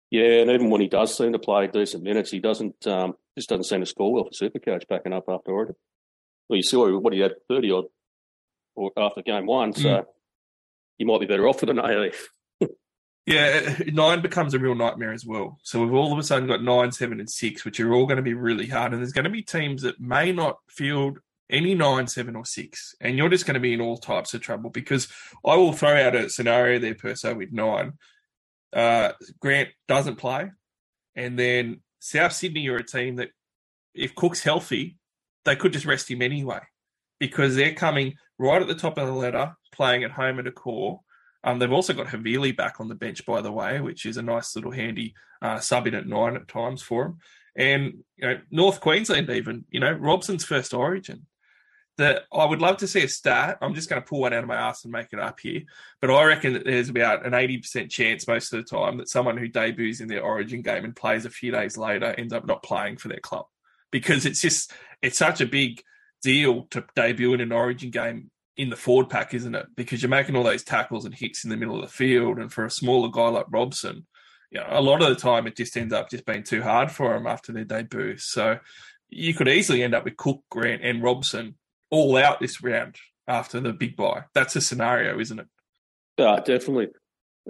[0.10, 3.50] Yeah, and even when he does seem to play decent minutes, he doesn't um, just
[3.50, 5.76] doesn't seem to score well for Supercoach backing up after Origin.
[6.50, 7.86] Well, you saw what he had thirty odd
[8.98, 10.06] after game one, so mm.
[10.98, 12.12] you might be better off with an AE.
[13.26, 15.58] Yeah, nine becomes a real nightmare as well.
[15.64, 18.18] So we've all of a sudden got nine, seven, and six, which are all going
[18.18, 18.94] to be really hard.
[18.94, 22.96] And there's going to be teams that may not field any nine, seven, or six,
[23.00, 25.08] and you're just going to be in all types of trouble because
[25.46, 27.94] I will throw out a scenario there per se with nine.
[28.74, 30.52] Uh, Grant doesn't play,
[31.16, 33.30] and then South Sydney are a team that,
[33.94, 34.98] if Cook's healthy,
[35.46, 36.60] they could just rest him anyway
[37.20, 41.00] because they're coming right at the top of the ladder, playing at home at Accor
[41.46, 44.24] um, they've also got Havili back on the bench, by the way, which is a
[44.24, 47.20] nice little handy uh, sub in at nine at times for him.
[47.56, 51.28] And you know, North Queensland, even you know, Robson's first Origin.
[51.98, 53.58] That I would love to see a stat.
[53.62, 55.62] I'm just going to pull one out of my ass and make it up here,
[56.02, 59.38] but I reckon that there's about an 80% chance most of the time that someone
[59.38, 62.64] who debuts in their Origin game and plays a few days later ends up not
[62.64, 63.46] playing for their club
[63.92, 65.82] because it's just it's such a big
[66.22, 69.68] deal to debut in an Origin game in the forward pack, isn't it?
[69.76, 72.52] Because you're making all those tackles and hits in the middle of the field, and
[72.52, 74.06] for a smaller guy like Robson,
[74.52, 76.92] you know, a lot of the time it just ends up just being too hard
[76.92, 78.18] for him after their debut.
[78.18, 78.60] So
[79.10, 81.56] you could easily end up with Cook, Grant, and Robson
[81.90, 82.96] all out this round
[83.28, 84.24] after the big bye.
[84.34, 85.48] That's a scenario, isn't it?
[86.18, 86.90] Yeah, definitely.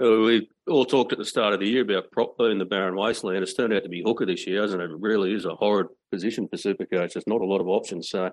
[0.02, 2.96] Uh, we all talked at the start of the year about prop in the Barren
[2.96, 3.44] Wasteland.
[3.44, 4.92] It's turned out to be hooker this year, hasn't it?
[4.92, 7.14] It really is a horrid position for Supercoach.
[7.14, 8.10] There's not a lot of options.
[8.10, 8.32] So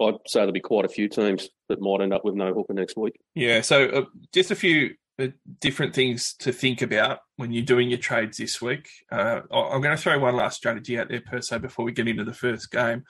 [0.00, 2.74] I'd say there'll be quite a few teams that might end up with no hooker
[2.74, 3.14] next week.
[3.34, 5.28] Yeah, so uh, just a few uh,
[5.60, 8.88] different things to think about when you're doing your trades this week.
[9.12, 12.08] Uh, I'm going to throw one last strategy out there per se before we get
[12.08, 13.04] into the first game.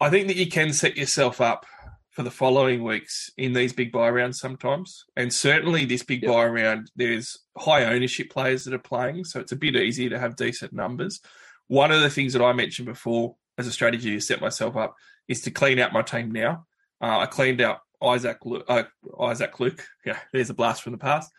[0.00, 1.66] I think that you can set yourself up
[2.10, 5.04] for the following weeks in these big bye rounds sometimes.
[5.16, 6.32] And certainly this big yep.
[6.32, 10.18] bye round, there's high ownership players that are playing, so it's a bit easier to
[10.18, 11.20] have decent numbers.
[11.66, 14.94] One of the things that I mentioned before as a strategy to set myself up
[15.28, 16.66] is to clean out my team now.
[17.00, 18.38] Uh, I cleaned out Isaac
[18.68, 18.84] uh,
[19.20, 19.86] Isaac Luke.
[20.04, 21.32] Yeah, there's a blast from the past.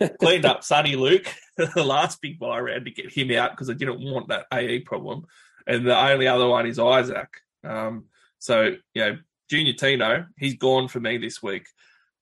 [0.20, 3.74] Cleaned up Sonny Luke, the last big bye round to get him out because I
[3.74, 5.26] didn't want that AE problem.
[5.66, 7.28] And the only other one is Isaac.
[7.62, 8.06] Um,
[8.38, 9.18] so, you know,
[9.50, 11.66] Junior Tino, he's gone for me this week,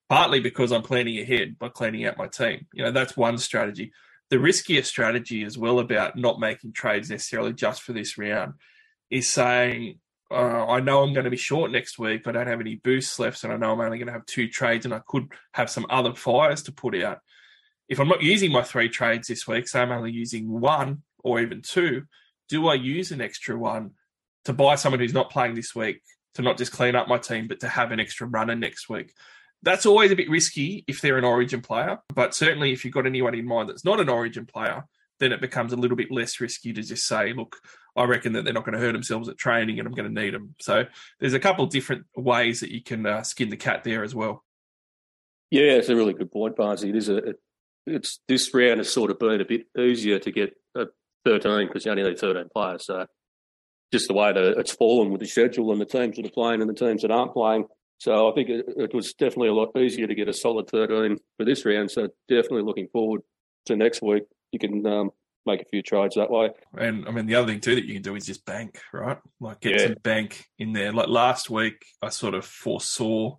[0.09, 2.67] partly because I'm planning ahead by cleaning out my team.
[2.73, 3.93] You know, that's one strategy.
[4.29, 8.53] The riskier strategy as well about not making trades necessarily just for this round
[9.11, 9.99] is saying,
[10.31, 12.25] uh, I know I'm going to be short next week.
[12.25, 14.47] I don't have any boosts left, and I know I'm only going to have two
[14.47, 17.19] trades, and I could have some other fires to put out.
[17.89, 21.41] If I'm not using my three trades this week, say I'm only using one or
[21.41, 22.03] even two,
[22.47, 23.91] do I use an extra one
[24.45, 26.01] to buy someone who's not playing this week
[26.35, 29.13] to not just clean up my team, but to have an extra runner next week?
[29.61, 33.05] That's always a bit risky if they're an origin player, but certainly if you've got
[33.05, 34.85] anyone in mind that's not an origin player,
[35.19, 37.57] then it becomes a little bit less risky to just say, look,
[37.95, 40.21] I reckon that they're not going to hurt themselves at training, and I'm going to
[40.21, 40.55] need them.
[40.59, 40.85] So
[41.19, 44.15] there's a couple of different ways that you can uh, skin the cat there as
[44.15, 44.43] well.
[45.49, 46.89] Yeah, it's a really good point, Barnesy.
[46.89, 47.33] It is a
[47.85, 50.85] it's this round has sort of been a bit easier to get a
[51.25, 52.85] 13 because you only need 13 players.
[52.85, 53.05] So
[53.91, 56.61] just the way that it's fallen with the schedule and the teams that are playing
[56.61, 57.65] and the teams that aren't playing,
[57.97, 61.17] So I think it, it was definitely a lot easier to get a solid 13
[61.37, 61.91] for this round.
[61.91, 63.21] So definitely looking forward
[63.65, 64.23] to next week.
[64.51, 65.11] You can um,
[65.45, 66.51] make a few trades that way.
[66.77, 69.17] And I mean, the other thing too that you can do is just bank, right?
[69.39, 69.87] Like get Yeah.
[69.87, 70.91] some bank in there.
[70.93, 73.37] Like last week, I sort of foresaw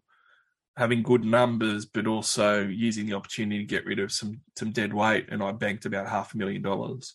[0.76, 4.92] having good numbers, but also using the opportunity to get rid of some some dead
[4.94, 7.14] weight, and I banked about half a million dollars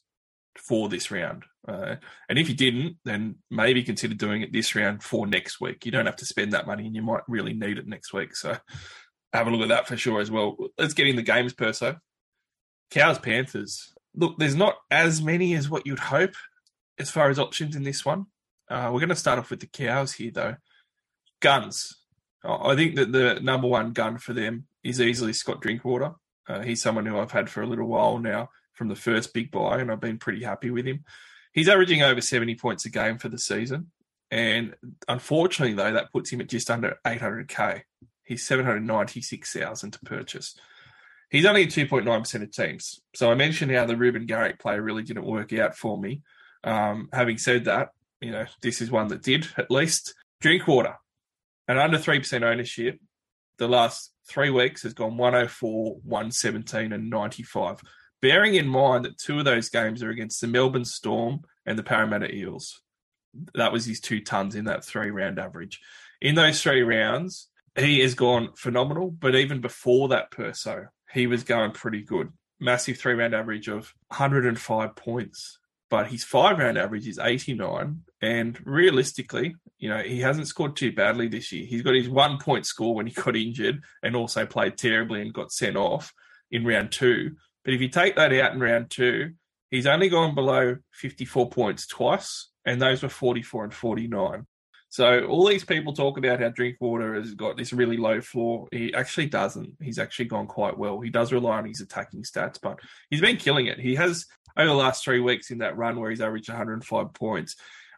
[0.57, 1.43] for this round.
[1.67, 1.95] Uh,
[2.29, 5.85] and if you didn't, then maybe consider doing it this round for next week.
[5.85, 8.35] You don't have to spend that money, and you might really need it next week.
[8.35, 8.57] So
[9.33, 10.55] have a look at that for sure as well.
[10.77, 11.97] Let's get in the games, Perso.
[12.89, 13.93] Cows Panthers.
[14.17, 16.33] Look, there's not as many as what you'd hope
[16.99, 18.25] as far as options in this one.
[18.69, 20.55] Uh, we're going to start off with the Cows here, though.
[21.39, 21.95] Guns.
[22.43, 26.13] I think that the number one gun for them is easily Scott Drinkwater.
[26.47, 29.51] Uh, he's someone who I've had for a little while now from the first big
[29.51, 31.03] bye, and I've been pretty happy with him.
[31.53, 33.91] He's averaging over 70 points a game for the season.
[34.29, 34.75] And
[35.07, 37.83] unfortunately, though, that puts him at just under 800k.
[38.23, 40.55] He's 796,000 to purchase.
[41.29, 43.01] He's only at 2.9% of teams.
[43.13, 46.21] So I mentioned how the Reuben Garrick play really didn't work out for me.
[46.63, 47.89] Um, having said that,
[48.21, 50.13] you know, this is one that did at least.
[50.39, 50.95] Drinkwater,
[51.67, 52.99] and under 3% ownership,
[53.57, 57.81] the last three weeks has gone 104, 117, and 95.
[58.21, 61.83] Bearing in mind that two of those games are against the Melbourne Storm and the
[61.83, 62.81] Parramatta Eels.
[63.55, 65.79] That was his two tons in that three round average.
[66.21, 71.43] In those three rounds, he has gone phenomenal, but even before that, Perso, he was
[71.43, 72.31] going pretty good.
[72.59, 78.03] Massive three round average of 105 points, but his five round average is 89.
[78.21, 81.65] And realistically, you know, he hasn't scored too badly this year.
[81.65, 85.33] He's got his one point score when he got injured and also played terribly and
[85.33, 86.13] got sent off
[86.51, 87.35] in round two.
[87.63, 89.33] But if you take that out in round two,
[89.69, 94.47] he's only gone below 54 points twice, and those were 44 and 49.
[94.97, 98.67] So all these people talk about how Drinkwater has got this really low floor.
[98.71, 99.75] He actually doesn't.
[99.79, 101.01] He's actually gone quite well.
[101.01, 102.79] He does rely on his attacking stats, but
[103.11, 103.79] he's been killing it.
[103.79, 104.25] He has
[104.57, 107.55] over the last three weeks in that run where he's averaged 105 points.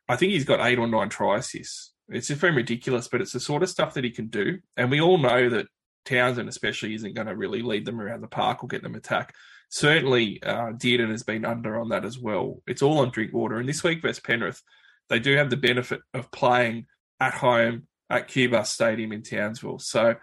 [0.09, 1.93] I think he's got eight or nine try assists.
[2.09, 4.57] It's just very ridiculous, but it's the sort of stuff that he can do.
[4.75, 5.67] And we all know that
[6.03, 9.33] Townsend, especially, isn't going to really lead them around the park or get them attack.
[9.69, 12.62] Certainly, uh, Dearden has been under on that as well.
[12.67, 13.57] It's all on Drinkwater.
[13.57, 14.62] And this week versus Penrith,
[15.09, 16.85] they do have the benefit of playing
[17.19, 19.79] at home at Cuba Stadium in Townsville.
[19.79, 20.15] So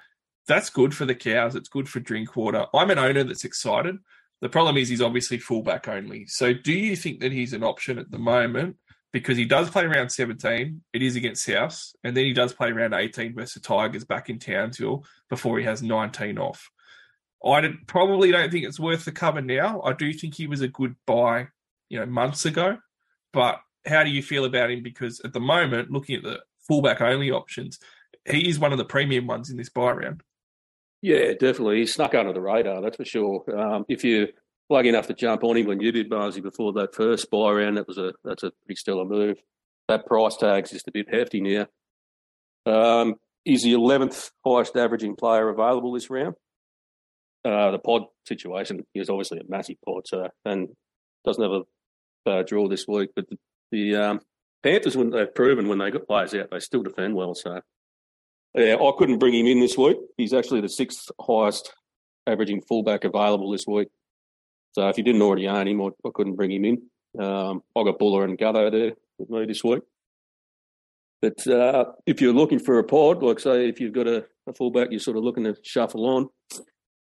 [0.49, 1.55] that's good for the cows.
[1.55, 2.67] It's good for Drinkwater.
[2.75, 3.97] I'm an owner that's excited.
[4.41, 6.27] The problem is he's obviously fullback only.
[6.27, 8.77] So do you think that he's an option at the moment?
[9.13, 10.83] Because he does play around 17.
[10.93, 11.81] It is against South.
[12.05, 15.83] And then he does play around 18 versus Tigers back in Townsville before he has
[15.83, 16.71] 19 off.
[17.45, 19.81] I did- probably don't think it's worth the cover now.
[19.83, 21.49] I do think he was a good buy,
[21.89, 22.79] you know, months ago.
[23.33, 24.83] But how do you feel about him?
[24.83, 27.79] Because at the moment, looking at the fullback only options,
[28.29, 30.23] he is one of the premium ones in this bye round.
[31.03, 31.79] Yeah, definitely.
[31.79, 33.45] He snuck under the radar, that's for sure.
[33.57, 34.29] Um, if you're
[34.69, 37.77] lucky enough to jump on him when you did, Barnesy, before that first bye round,
[37.77, 39.39] that was a that's a pretty stellar move.
[39.89, 41.67] That price tag's just a bit hefty now.
[42.67, 46.35] Um, he's the 11th highest averaging player available this round.
[47.45, 50.69] Uh, the pod situation is obviously a massive pod, so and
[51.25, 51.63] doesn't have a
[52.25, 53.11] bad draw this week.
[53.15, 53.39] But the,
[53.71, 54.21] the um,
[54.63, 57.35] Panthers, when they've proven when they got players out, they still defend well.
[57.35, 57.61] So
[58.55, 59.99] yeah, I couldn't bring him in this week.
[60.17, 61.73] He's actually the sixth highest
[62.27, 63.89] averaging fullback available this week.
[64.73, 66.83] So if you didn't already own him, I, I couldn't bring him in.
[67.23, 69.83] Um, I got Buller and Gutho there with me this week.
[71.23, 74.53] But uh, if you're looking for a pod, like say if you've got a, a
[74.53, 76.29] fullback you're sort of looking to shuffle on,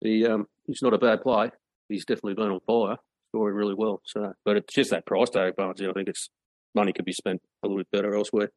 [0.01, 1.51] he um, he's not a bad play.
[1.87, 2.97] He's definitely been on fire,
[3.29, 4.01] scoring really well.
[4.05, 5.89] So, but it's just that price tag, Barnesy.
[5.89, 6.29] I think it's
[6.75, 8.49] money could be spent a little bit better elsewhere.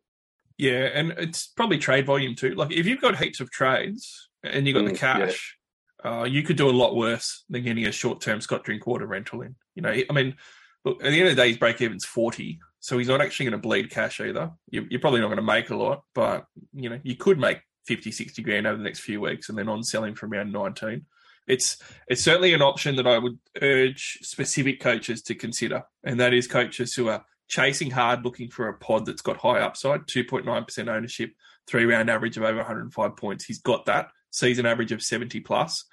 [0.59, 2.55] Yeah, and it's probably trade volume too.
[2.55, 5.27] Like if you've got heaps of trades and you've got the Mm, yeah.
[5.27, 5.57] cash,
[6.05, 9.43] uh, you could do a lot worse than getting a short term Scott Drinkwater rental
[9.43, 9.57] in.
[9.75, 10.37] You know, I mean,
[10.85, 12.59] look, at the end of the day, his break even's 40.
[12.81, 14.53] So he's not actually going to bleed cash either.
[14.71, 17.59] You- You're probably not going to make a lot, but, you know, you could make
[17.87, 21.05] 50, 60 grand over the next few weeks and then on selling from around 19.
[21.49, 21.77] It's
[22.09, 26.49] it's certainly an option that I would urge specific coaches to consider, and that is
[26.49, 31.33] coaches who are chasing hard, looking for a pod that's got high upside, 2.9% ownership,
[31.67, 33.45] three round average of over 105 points.
[33.45, 35.85] He's got that season average of 70 plus.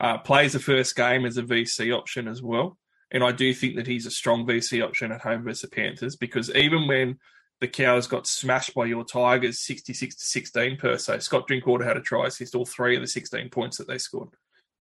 [0.00, 2.78] Uh, plays the first game as a VC option as well.
[3.10, 6.16] And I do think that he's a strong VC option at home versus the Panthers
[6.16, 7.18] because even when
[7.60, 11.96] the Cows got smashed by your Tigers 66 to 16 per se, Scott Drinkwater had
[11.96, 14.30] a try assist, all three of the 16 points that they scored.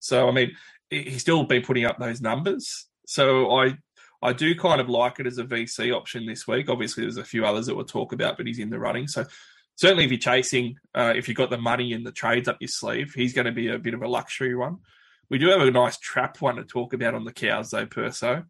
[0.00, 0.52] So, I mean,
[0.90, 2.86] he's still been putting up those numbers.
[3.06, 3.78] So I
[4.22, 6.68] I do kind of like it as a VC option this week.
[6.68, 9.08] Obviously, there's a few others that we'll talk about, but he's in the running.
[9.08, 9.24] So
[9.76, 12.68] certainly if you're chasing, uh, if you've got the money and the trades up your
[12.68, 14.78] sleeve, he's going to be a bit of a luxury one.
[15.28, 18.44] We do have a nice trap one to talk about on the cows, though, Perso.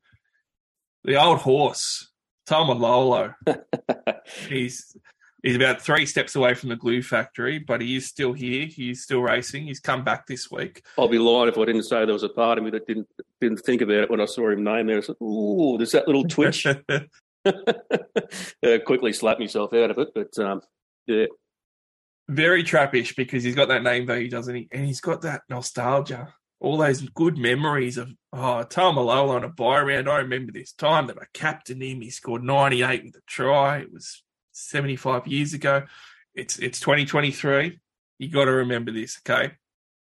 [1.05, 2.11] The old horse,
[2.48, 3.35] Taumalolo.
[4.48, 4.96] he's
[5.42, 8.66] he's about three steps away from the glue factory, but he is still here.
[8.66, 9.66] He's still racing.
[9.66, 10.83] He's come back this week.
[10.99, 13.09] I'll be lying if I didn't say there was a part of me that didn't
[13.40, 14.99] didn't think about it when I saw him name there.
[14.99, 16.66] I said, "Ooh, there's that little twitch."
[18.64, 20.61] uh, quickly slapped myself out of it, but um,
[21.07, 21.27] yeah,
[22.29, 24.68] Very trappish because he's got that name value, doesn't he?
[24.72, 26.35] And he's got that nostalgia.
[26.59, 30.09] All those good memories of oh Taumalolo on a bye round.
[30.09, 32.01] I remember this time that I captained him.
[32.01, 33.79] He scored 98 with a try.
[33.79, 34.22] It was
[34.57, 35.85] 75 years ago.
[36.35, 37.79] It's it's 2023.
[38.19, 39.53] You got to remember this, okay?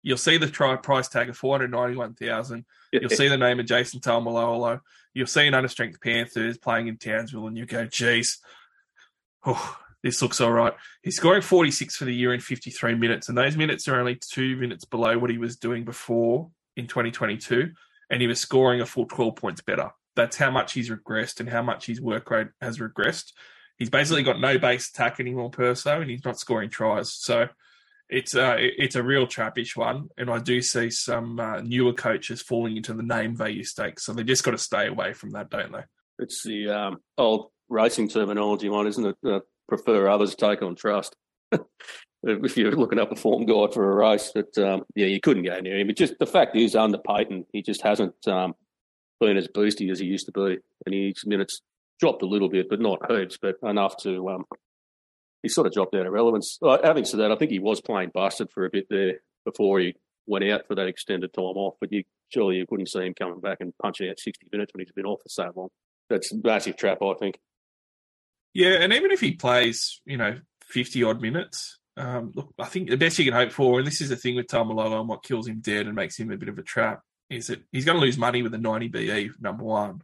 [0.03, 2.65] You'll see the try price tag of 491,000.
[2.93, 4.79] You'll see the name of Jason Taumalolo.
[5.13, 8.39] You'll see an understrength Panthers playing in Townsville, and you go, geez,
[9.45, 10.73] oh, this looks all right.
[11.01, 14.55] He's scoring 46 for the year in 53 minutes, and those minutes are only two
[14.55, 17.71] minutes below what he was doing before in 2022,
[18.09, 19.91] and he was scoring a full 12 points better.
[20.15, 23.33] That's how much he's regressed and how much his work rate has regressed.
[23.77, 27.13] He's basically got no base attack anymore, Perso, and he's not scoring tries.
[27.13, 27.47] So
[28.09, 32.41] it's a it's a real trappish one, and I do see some uh, newer coaches
[32.41, 34.05] falling into the name value stakes.
[34.05, 35.83] So they just got to stay away from that, don't they?
[36.19, 39.17] it's the um, old racing terminology one, isn't it?
[39.25, 41.15] Uh, prefer others take on trust.
[42.23, 45.43] if you're looking up a form guide for a race, but um, yeah, you couldn't
[45.43, 45.87] go near him.
[45.87, 48.55] But just the fact is, under Payten, he just hasn't um,
[49.19, 51.61] been as boosty as he used to be, and his minutes
[51.99, 54.45] dropped a little bit, but not heaps, but enough to um,
[55.43, 56.57] he sort of dropped out of relevance.
[56.61, 59.79] Uh, having said that, I think he was playing busted for a bit there before
[59.79, 61.75] he went out for that extended time off.
[61.79, 64.85] But you surely you couldn't see him coming back and punching out sixty minutes when
[64.85, 65.69] he's been off for so long.
[66.09, 67.39] That's a massive trap, I think.
[68.53, 72.89] Yeah, and even if he plays, you know, fifty odd minutes, um, look, I think
[72.89, 75.23] the best you can hope for, and this is the thing with Taumalolo and what
[75.23, 77.97] kills him dead and makes him a bit of a trap, is that he's going
[77.97, 80.01] to lose money with a ninety BE number one.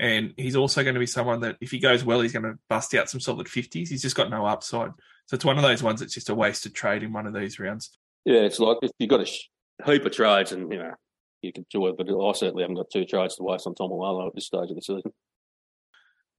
[0.00, 2.58] And he's also going to be someone that, if he goes well, he's going to
[2.68, 3.88] bust out some solid 50s.
[3.88, 4.90] He's just got no upside.
[5.26, 7.58] So it's one of those ones that's just a wasted trade in one of these
[7.58, 7.90] rounds.
[8.24, 10.92] Yeah, it's like if you've got a heap of trades and, you know,
[11.42, 14.28] you can do it, but I certainly haven't got two trades to waste on Taumalolo
[14.28, 15.12] at this stage of the season.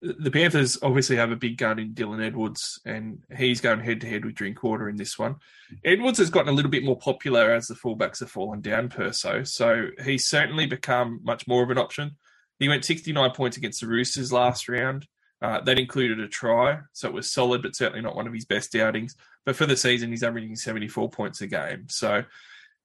[0.02, 4.08] The Panthers obviously have a big gun in Dylan Edwards, and he's going head to
[4.08, 5.36] head with Drinkwater in this one.
[5.84, 9.43] Edwards has gotten a little bit more popular as the fullbacks have fallen down, Perso.
[9.43, 12.15] So he's certainly become much more of an option.
[12.60, 15.08] He went 69 points against the Roosters last round.
[15.41, 18.43] Uh, that included a try, so it was solid, but certainly not one of his
[18.43, 19.15] best outings.
[19.45, 22.26] But for the season, he's averaging 74 points a game, so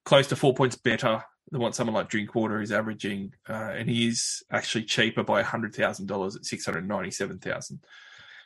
[0.05, 4.07] close to four points better than what someone like Drinkwater is averaging, uh, and he
[4.07, 7.81] is actually cheaper by hundred thousand dollars at 697,000.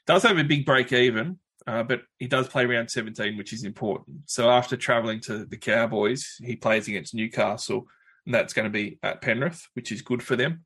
[0.06, 3.64] Does have a big break even, uh, but he does play round 17, which is
[3.64, 4.22] important.
[4.24, 7.86] So after travelling to the Cowboys, he plays against Newcastle,
[8.24, 10.64] and that's going to be at Penrith, which is good for them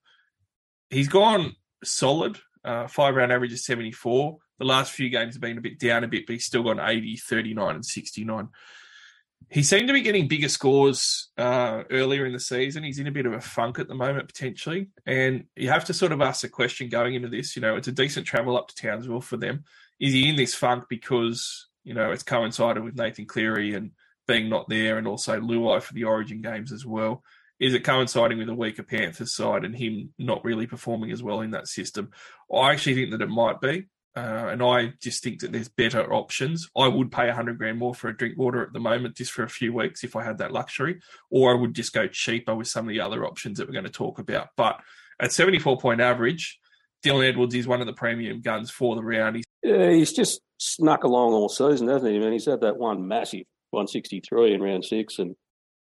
[0.92, 2.38] he's gone solid.
[2.64, 4.36] Uh, five round average is 74.
[4.58, 6.78] The last few games have been a bit down a bit, but he's still gone
[6.78, 8.48] 80, 39, and 69.
[9.48, 12.84] He seemed to be getting bigger scores uh, earlier in the season.
[12.84, 14.88] He's in a bit of a funk at the moment, potentially.
[15.04, 17.88] And you have to sort of ask the question going into this you know, it's
[17.88, 19.64] a decent travel up to Townsville for them.
[19.98, 23.90] Is he in this funk because, you know, it's coincided with Nathan Cleary and
[24.28, 27.24] being not there and also Luai for the origin games as well?
[27.62, 31.42] Is it coinciding with a weaker Panthers side and him not really performing as well
[31.42, 32.10] in that system?
[32.52, 33.86] I actually think that it might be.
[34.16, 36.68] Uh, and I just think that there's better options.
[36.76, 39.44] I would pay a hundred grand more for a Drinkwater at the moment, just for
[39.44, 42.66] a few weeks, if I had that luxury, or I would just go cheaper with
[42.66, 44.48] some of the other options that we're going to talk about.
[44.56, 44.80] But
[45.20, 46.58] at 74 point average,
[47.04, 49.36] Dylan Edwards is one of the premium guns for the round.
[49.36, 52.16] He's Yeah, he's just snuck along all season, hasn't he?
[52.16, 55.36] I mean, he's had that one massive 163 in round six and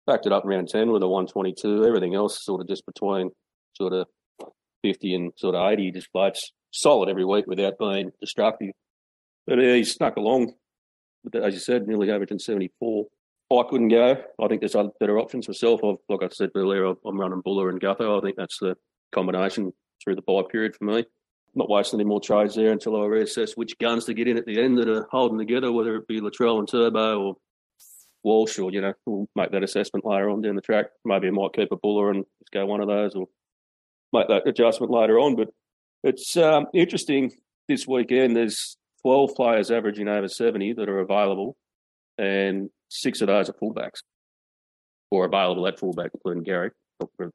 [0.06, 1.84] backed it up round 10 with a 122.
[1.84, 3.30] Everything else sort of just between
[3.74, 4.06] sort of
[4.82, 5.92] 50 and sort of 80.
[5.92, 8.72] Just floats solid every week without being destructive.
[9.46, 10.54] But yeah, he snuck along,
[11.34, 13.06] as you said, nearly averaging 74.
[13.52, 14.16] I couldn't go.
[14.42, 15.80] I think there's other better options myself.
[15.84, 18.18] I've, like I said earlier, I'm running Buller and Gutho.
[18.18, 18.76] I think that's the
[19.12, 19.72] combination
[20.02, 21.04] through the bye period for me.
[21.54, 24.46] Not wasting any more trades there until I reassess which guns to get in at
[24.46, 27.36] the end that are holding together, whether it be Latrell and Turbo or
[28.24, 30.86] Walsh, or you know, we'll make that assessment later on down the track.
[31.04, 33.26] Maybe I might keep a Buller and just go one of those, or
[34.12, 35.36] make that adjustment later on.
[35.36, 35.48] But
[36.02, 37.32] it's um, interesting
[37.68, 38.36] this weekend.
[38.36, 41.56] There's 12 players averaging over 70 that are available,
[42.18, 44.00] and six of those are fullbacks
[45.10, 46.70] or available at fullback, including Gary,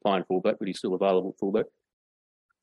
[0.03, 1.65] playing fullback, but he's still available at fullback.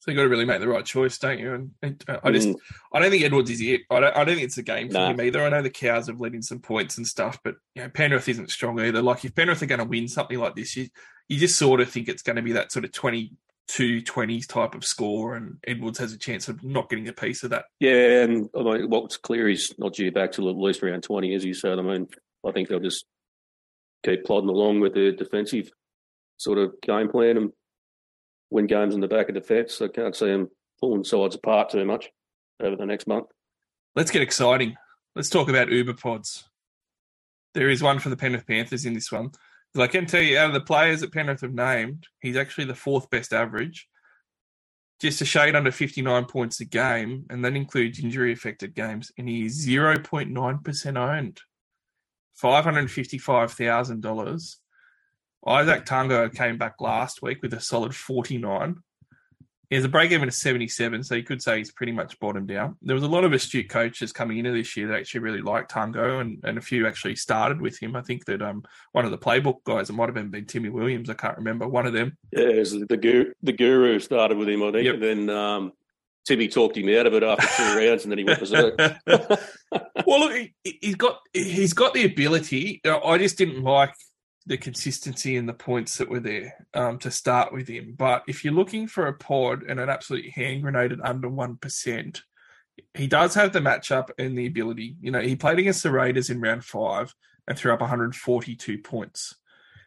[0.07, 1.53] So you got to really make the right choice, don't you?
[1.53, 2.55] And, and uh, I just, Mm.
[2.93, 3.81] I don't think Edwards is it.
[3.91, 5.11] I don't, I don't think it's a game for Nah.
[5.11, 5.43] him either.
[5.45, 8.29] I know the Cows have let in some points and stuff, but you know, Penrith
[8.29, 9.03] isn't strong either.
[9.03, 10.87] Like if Penrith are going to win something like this, you,
[11.29, 13.35] you just sort of think it's going to be that sort of 22
[14.03, 17.51] 20s type of score, and Edwards has a chance of not getting a piece of
[17.51, 17.65] that.
[17.81, 21.35] Yeah, and I mean, what's clear is not due back till at least around 20,
[21.35, 21.81] as you said.
[21.81, 22.07] I mean,
[22.47, 23.05] I think they'll just
[24.05, 25.69] keep plodding along with their defensive
[26.37, 27.53] sort of game plan and
[28.51, 29.81] win games in the back of defence.
[29.81, 32.11] I can't see them pulling sides apart too much
[32.61, 33.27] over the next month.
[33.95, 34.77] Let's get exciting.
[35.15, 36.49] Let's talk about Uber pods.
[37.55, 39.31] There is one for the Penrith Panthers in this one.
[39.31, 42.67] 'Cause I can tell you, out of the players that Penrith have named, he's actually
[42.67, 43.89] the fourth best average.
[45.01, 49.13] Just a shade under 59 points a game, and that includes injury affected games.
[49.19, 51.43] And he is 0.9% owned.
[52.35, 54.61] $555,000.
[55.45, 58.77] Izack Tago came back last week with a solid 49.
[59.69, 62.53] He has a break even of 77, so you could say he's pretty much bottomed
[62.53, 62.75] out.
[62.83, 65.73] There was a lot of astute coaches coming into this year that actually really liked
[65.73, 67.97] Tungo, and, and a few actually started with him.
[67.97, 68.63] I think that um
[68.93, 71.67] one of the playbook guys, it might have been, been Timmy Williams, I can't remember,
[71.67, 72.17] one of them.
[72.33, 74.95] Yeah, it was the guru, the guru started with him, I think, Yep.
[74.95, 75.73] and then um,
[76.27, 78.79] Timmy talked him out of it after two rounds, and then he went berserk.
[80.07, 80.33] well, look,
[80.63, 82.81] he, he's got he's got the ability.
[82.85, 83.95] I just didn't like
[84.47, 87.95] the consistency and the points that were there um, to start with him.
[87.99, 91.57] But if you're looking for a pod and an absolute hand grenade at under one
[91.57, 92.23] percent,
[92.95, 94.97] he does have the matchup and the ability.
[95.01, 97.15] You know, he played against the Raiders in round five
[97.49, 99.35] and threw up 142 points.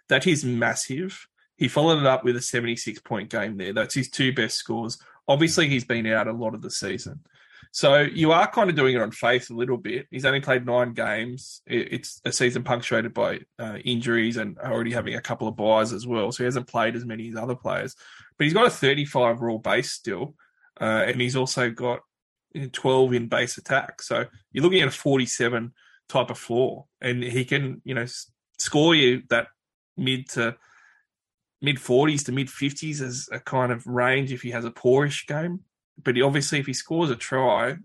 [0.10, 1.28] That is massive.
[1.55, 3.74] He followed it up with a 76 point game there.
[3.74, 4.97] That's his two best scores.
[5.28, 7.22] Obviously, he's been out a lot of the season.
[7.72, 10.08] So you are kind of doing it on faith a little bit.
[10.10, 11.62] He's only played nine games.
[11.68, 16.08] It's a season punctuated by uh, injuries and already having a couple of byes as
[16.08, 16.32] well.
[16.32, 17.96] So he hasn't played as many as other players.
[18.38, 20.34] But he's got a 35 raw base still.
[20.82, 22.00] Uh, and he's also got
[22.72, 24.02] 12 in base attack.
[24.02, 25.74] So you're looking at a 47
[26.08, 26.86] type of floor.
[27.02, 28.06] And he can, you know,
[28.58, 29.48] score you that
[29.96, 30.56] mid to
[31.62, 35.28] mid 40s to mid 50s as a kind of range if he has a poorish
[35.28, 35.62] game.
[36.04, 37.78] But he, obviously, if he scores a try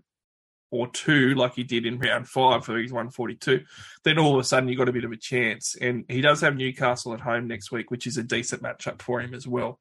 [0.71, 3.63] or two, like he did in round five for his 142,
[4.03, 5.75] then all of a sudden you've got a bit of a chance.
[5.79, 9.21] And he does have Newcastle at home next week, which is a decent matchup for
[9.21, 9.79] him as well.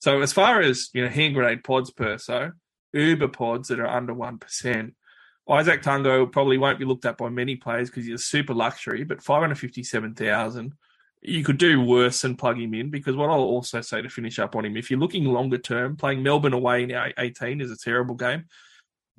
[0.00, 2.52] So as far as you know, hand grenade pods Perso,
[2.92, 4.94] Uber pods that are under one percent.
[5.48, 9.04] Izack Tago probably won't be looked at by many players because he's a super luxury,
[9.04, 10.74] but five hundred fifty-seven thousand.
[11.22, 14.38] You could do worse than plug him in because what I'll also say to finish
[14.38, 17.76] up on him, if you're looking longer term, playing Melbourne away in 18 is a
[17.76, 18.46] terrible game.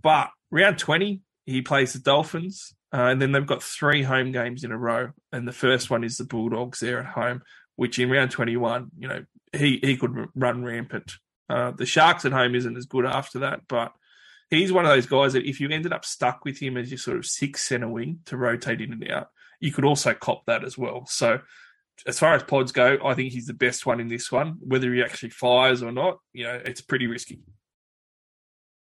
[0.02, 4.64] But round 20, he plays the Dolphins, uh, and then they've got three home games
[4.64, 5.12] in a row.
[5.32, 7.42] And the first one is the Bulldogs there at home,
[7.78, 9.24] which in round 21, you know,
[9.54, 11.14] he, he could run rampant.
[11.50, 13.94] Uh, the Sharks at home isn't as good after that, but
[14.50, 16.98] he's one of those guys that if you ended up stuck with him as your
[16.98, 19.28] sort of six center wing to rotate in and out,
[19.60, 21.06] you could also cop that as well.
[21.08, 21.40] So
[22.06, 24.58] as far as pods go, I think he's the best one in this one.
[24.60, 27.40] Whether he actually fires or not, you know, it's pretty risky.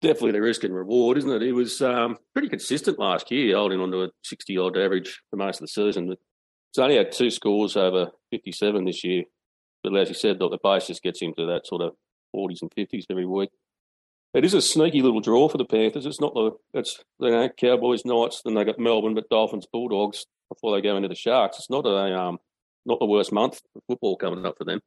[0.03, 1.43] Definitely the risk and reward, isn't it?
[1.43, 5.37] He was um, pretty consistent last year, holding on to a 60 odd average for
[5.37, 6.09] most of the season.
[6.09, 6.19] But
[6.73, 9.25] he's only had two scores over 57 this year.
[9.83, 11.93] But as you said, the base just gets him to that sort of
[12.35, 13.51] 40s and 50s every week.
[14.35, 16.07] It is a sneaky little draw for the Panthers.
[16.07, 20.27] It's not the it's you know Cowboys, Knights, then they got Melbourne, but Dolphins, Bulldogs
[20.49, 21.59] before they go into the Sharks.
[21.59, 22.39] It's not a um
[22.87, 24.80] not the worst month of football coming up for them.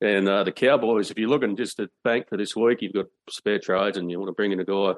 [0.00, 3.06] And uh, the Cowboys, if you're looking just at bank for this week, you've got
[3.30, 4.94] spare trades and you want to bring in a guy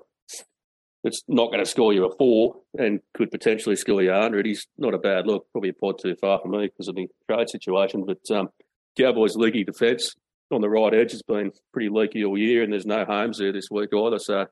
[1.03, 4.47] that's not going to score you a four and could potentially score you a hundred.
[4.47, 5.47] He's not a bad look.
[5.53, 8.07] Probably a pod too far for me because of the trade situation.
[8.07, 8.49] But um,
[8.99, 10.15] Cowboys' leaky defence
[10.51, 13.53] on the right edge has been pretty leaky all year, and there's no homes there
[13.53, 14.19] this week either.
[14.19, 14.47] So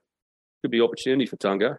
[0.60, 1.76] could be opportunity for Tago.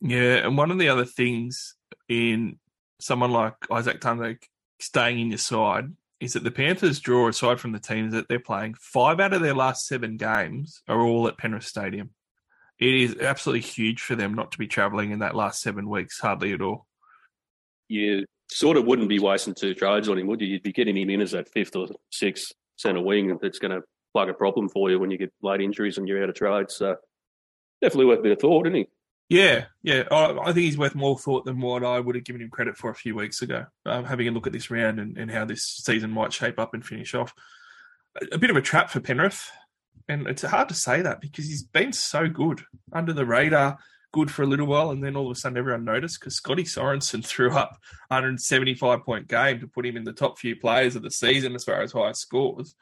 [0.00, 1.76] Yeah, and one of the other things
[2.08, 2.58] in
[3.00, 4.36] someone like Izack Tago
[4.80, 8.40] staying in your side is that the Panthers draw, aside from the teams that they're
[8.40, 12.10] playing, five out of their last seven games are all at Penrith Stadium.
[12.78, 16.18] It is absolutely huge for them not to be travelling in that last seven weeks,
[16.18, 16.86] hardly at all.
[17.88, 20.46] You sort of wouldn't be wasting two trades on him, would you?
[20.46, 23.82] You'd be getting him in as that fifth or sixth centre wing that's going to
[24.12, 26.70] plug a problem for you when you get late injuries and you're out of trade.
[26.70, 26.96] So
[27.82, 28.88] definitely worth a bit of thought, isn't he?
[29.28, 30.04] Yeah, yeah.
[30.10, 32.90] I, think he's worth more thought than what I would have given him credit for
[32.90, 33.66] a few weeks ago.
[33.84, 36.72] Um, having a look at this round and, and how this season might shape up
[36.72, 37.34] and finish off.
[38.22, 39.50] A, a bit of a trap for Penrith.
[40.08, 43.76] And it's hard to say that because he's been so good under the radar,
[44.12, 46.64] good for a little while, and then all of a sudden everyone noticed because Scotty
[46.64, 51.02] Sorensen threw up 175 point game to put him in the top few players of
[51.02, 52.74] the season as far as high scores.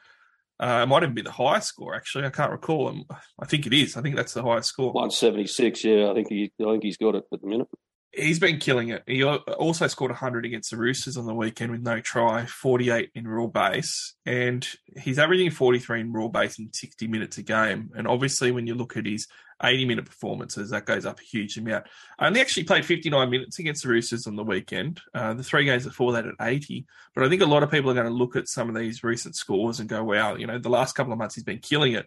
[0.59, 2.25] Uh, it might even be the highest score, actually.
[2.25, 2.89] I can't recall.
[2.89, 3.05] Um,
[3.39, 3.97] I think it is.
[3.97, 4.93] I think that's the highest score.
[4.93, 6.11] 176, yeah.
[6.11, 7.69] I think he, I think he's got it at the minute.
[8.13, 9.03] He's been killing it.
[9.07, 13.29] He also scored 100 against the Roosters on the weekend with no try, 48 in
[13.29, 14.67] raw base, and
[14.99, 17.91] he's averaging 43 in raw base in 60 minutes a game.
[17.95, 19.29] And obviously, when you look at his
[19.63, 21.87] 80 minute performances, that goes up a huge amount.
[22.19, 25.01] I only actually played 59 minutes against the Roosters on the weekend.
[25.15, 26.87] Uh, the three games before that at 80.
[27.15, 29.03] But I think a lot of people are going to look at some of these
[29.03, 31.95] recent scores and go, wow, you know, the last couple of months he's been killing
[31.95, 32.07] it.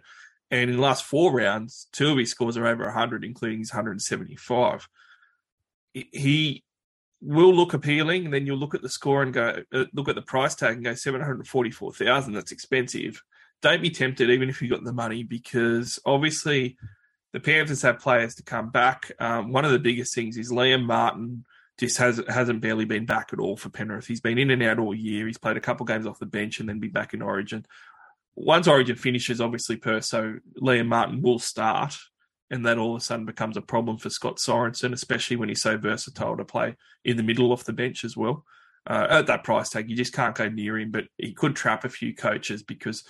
[0.52, 3.72] And in the last four rounds, two of his scores are over 100, including his
[3.72, 4.88] 175.
[5.94, 6.64] He
[7.22, 10.16] will look appealing, and then you'll look at the score and go, uh, look at
[10.16, 12.34] the price tag and go 744,000.
[12.34, 13.24] That's expensive.
[13.62, 16.78] Don't be tempted, even if you got the money, because obviously
[17.34, 19.12] the Panthers have players to come back.
[19.20, 21.46] Um, one of the biggest things is Liam Martin
[21.78, 24.08] just has hasn't barely been back at all for Penrith.
[24.08, 25.28] He's been in and out all year.
[25.28, 27.66] He's played a couple games off the bench and then be back in Origin.
[28.36, 31.98] Once Origin finishes, obviously Perso Liam Martin will start,
[32.50, 35.62] and that all of a sudden becomes a problem for Scott Sorensen, especially when he's
[35.62, 36.76] so versatile to play
[37.06, 38.46] in the middle off the bench as well.
[38.88, 41.84] Uh, at that price tag, you just can't go near him, but he could trap
[41.84, 43.04] a few coaches because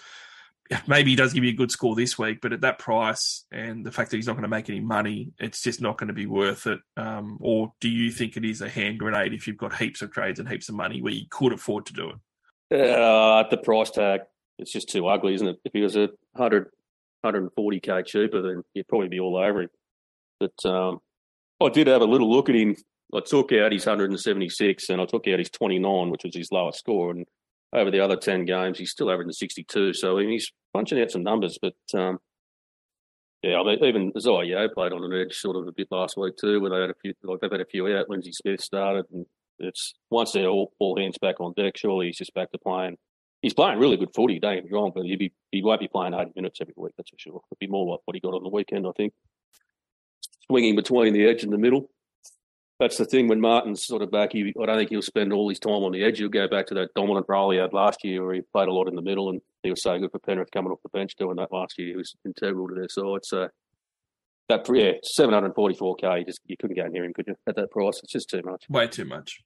[0.88, 3.86] maybe he does give you a good score this week, but at that price and
[3.86, 6.14] the fact that he's not going to make any money, it's just not going to
[6.14, 6.80] be worth it.
[6.98, 10.12] Um, or do you think it is a hand grenade if you've got heaps of
[10.12, 12.16] trades and heaps of money where you could afford to do it?
[12.72, 14.22] Uh, at the price tag,
[14.60, 15.60] it's just too ugly, isn't it?
[15.66, 16.70] If he was a 100,
[17.26, 19.70] 140k cheaper, then you'd probably be all over him.
[20.40, 21.00] But um,
[21.60, 22.76] I did have a little look at him.
[23.14, 26.80] I took out his 176 and I took out his 29, which was his lowest
[26.80, 27.12] score.
[27.12, 27.26] And
[27.74, 29.94] over the other 10 games, he's still averaging 62.
[29.94, 31.58] So he's punching out some numbers.
[31.62, 32.20] But um,
[33.44, 36.36] yeah, I mean, even Zayo played on an edge sort of a bit last week
[36.38, 38.10] too, where they had a few, like they've had a few out.
[38.10, 39.26] Lindsay Smith started, and
[39.60, 42.98] it's once they're all, all hands back on deck, surely he's just back to playing.
[43.42, 45.88] He's playing really good footy, don't get me wrong, but he'd be, he won't be
[45.88, 47.42] playing 80 minutes every week, that's for sure.
[47.52, 49.14] It'd be more like what he got on the weekend, I think.
[50.48, 51.90] Swinging between the edge and the middle
[52.80, 54.32] that's the thing when Martin's sort of back.
[54.32, 56.20] He, I don't think he'll spend all his time on the edge.
[56.20, 58.74] He'll go back to that dominant role he had last year, where he played a
[58.74, 61.16] lot in the middle, and he was so good for Penrith coming off the bench
[61.18, 61.90] doing that last year.
[61.90, 63.24] He was integral to their side.
[63.24, 63.50] So
[64.48, 66.20] that yeah, seven hundred forty-four k.
[66.20, 67.36] You just you couldn't go near him, could you?
[67.48, 68.66] At that price, it's just too much.
[68.70, 69.42] Way too much.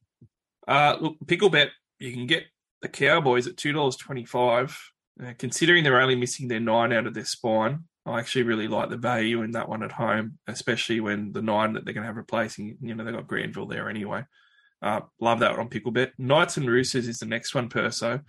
[0.67, 1.69] Uh, look, pickle bet.
[1.99, 2.43] You can get
[2.81, 4.77] the Cowboys at two dollars twenty-five.
[5.23, 8.89] Uh, considering they're only missing their nine out of their spine, I actually really like
[8.89, 12.07] the value in that one at home, especially when the nine that they're going to
[12.07, 14.25] have replacing, you know, they've got Granville there anyway.
[14.81, 16.11] Uh, love that on Picklebet.
[16.17, 18.19] Knights and Roosters is the next one, Perso.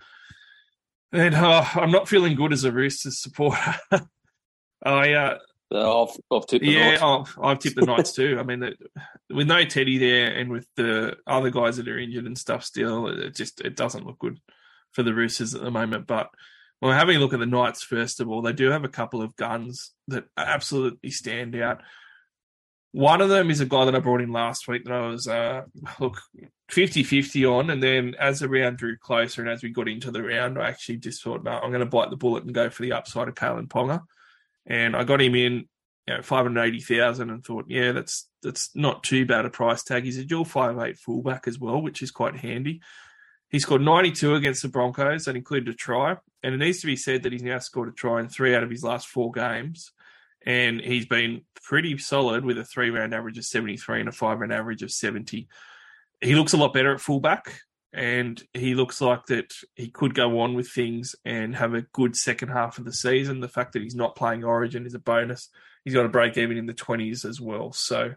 [1.11, 3.75] And uh, I'm not feeling good as a Roosters supporter.
[4.85, 5.37] I uh,
[5.73, 7.01] uh, I've, I've tipped the yeah, Knights.
[7.01, 8.37] I've, I've tipped the Knights too.
[8.39, 8.75] I mean, the,
[9.29, 13.07] with no Teddy there and with the other guys that are injured and stuff, still,
[13.07, 14.39] it just it doesn't look good
[14.91, 16.07] for the Roosters at the moment.
[16.07, 16.29] But
[16.81, 19.21] well, having a look at the Knights first of all, they do have a couple
[19.21, 21.81] of guns that absolutely stand out.
[22.91, 25.27] One of them is a guy that I brought in last week that I was
[25.27, 25.63] uh,
[25.99, 26.21] look
[26.71, 30.23] 50-50 on, and then as the round drew closer and as we got into the
[30.23, 32.83] round, I actually just thought, no, I'm going to bite the bullet and go for
[32.83, 34.01] the upside of Kalyn Ponga,
[34.65, 35.67] and I got him in,
[36.07, 39.49] you know, five hundred eighty thousand, and thought, yeah, that's that's not too bad a
[39.49, 40.03] price tag.
[40.03, 42.81] He's a dual five eight fullback as well, which is quite handy.
[43.49, 45.25] He scored 92 against the Broncos.
[45.25, 46.17] That included a try.
[46.43, 48.63] And it needs to be said that he's now scored a try in three out
[48.63, 49.91] of his last four games.
[50.45, 54.39] And he's been pretty solid with a three round average of 73 and a five
[54.39, 55.47] round average of 70.
[56.21, 57.61] He looks a lot better at fullback.
[57.93, 62.17] And he looks like that he could go on with things and have a good
[62.17, 63.39] second half of the season.
[63.39, 65.49] The fact that he's not playing Origin is a bonus.
[65.85, 67.71] He's got a break even in the 20s as well.
[67.71, 68.15] So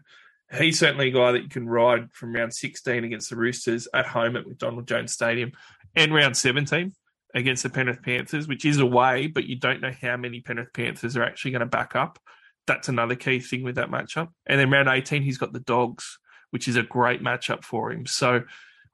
[0.57, 4.05] he's certainly a guy that you can ride from round 16 against the Roosters at
[4.05, 5.51] home at McDonald Jones Stadium
[5.95, 6.93] and round 17
[7.35, 11.15] against the Penrith Panthers, which is away, but you don't know how many Penrith Panthers
[11.15, 12.19] are actually going to back up.
[12.65, 14.29] That's another key thing with that matchup.
[14.45, 16.19] And then round 18, he's got the Dogs,
[16.51, 18.05] which is a great matchup for him.
[18.05, 18.43] So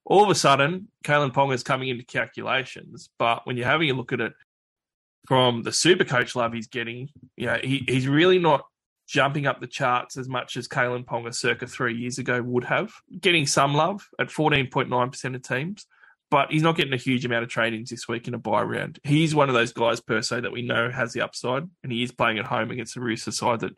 [0.05, 3.09] all of a sudden, Kalyn Pong is coming into calculations.
[3.17, 4.33] But when you're having a look at it
[5.27, 8.65] from the super coach love he's getting, you know, he, he's really not
[9.07, 12.93] jumping up the charts as much as Kalyn Ponga circa three years ago would have.
[13.19, 15.85] Getting some love at 14.9% of teams,
[16.31, 18.99] but he's not getting a huge amount of trainings this week in a bye round.
[19.03, 22.11] He's one of those guys Perso that we know has the upside, and he is
[22.11, 23.73] playing at home against the Rooster side that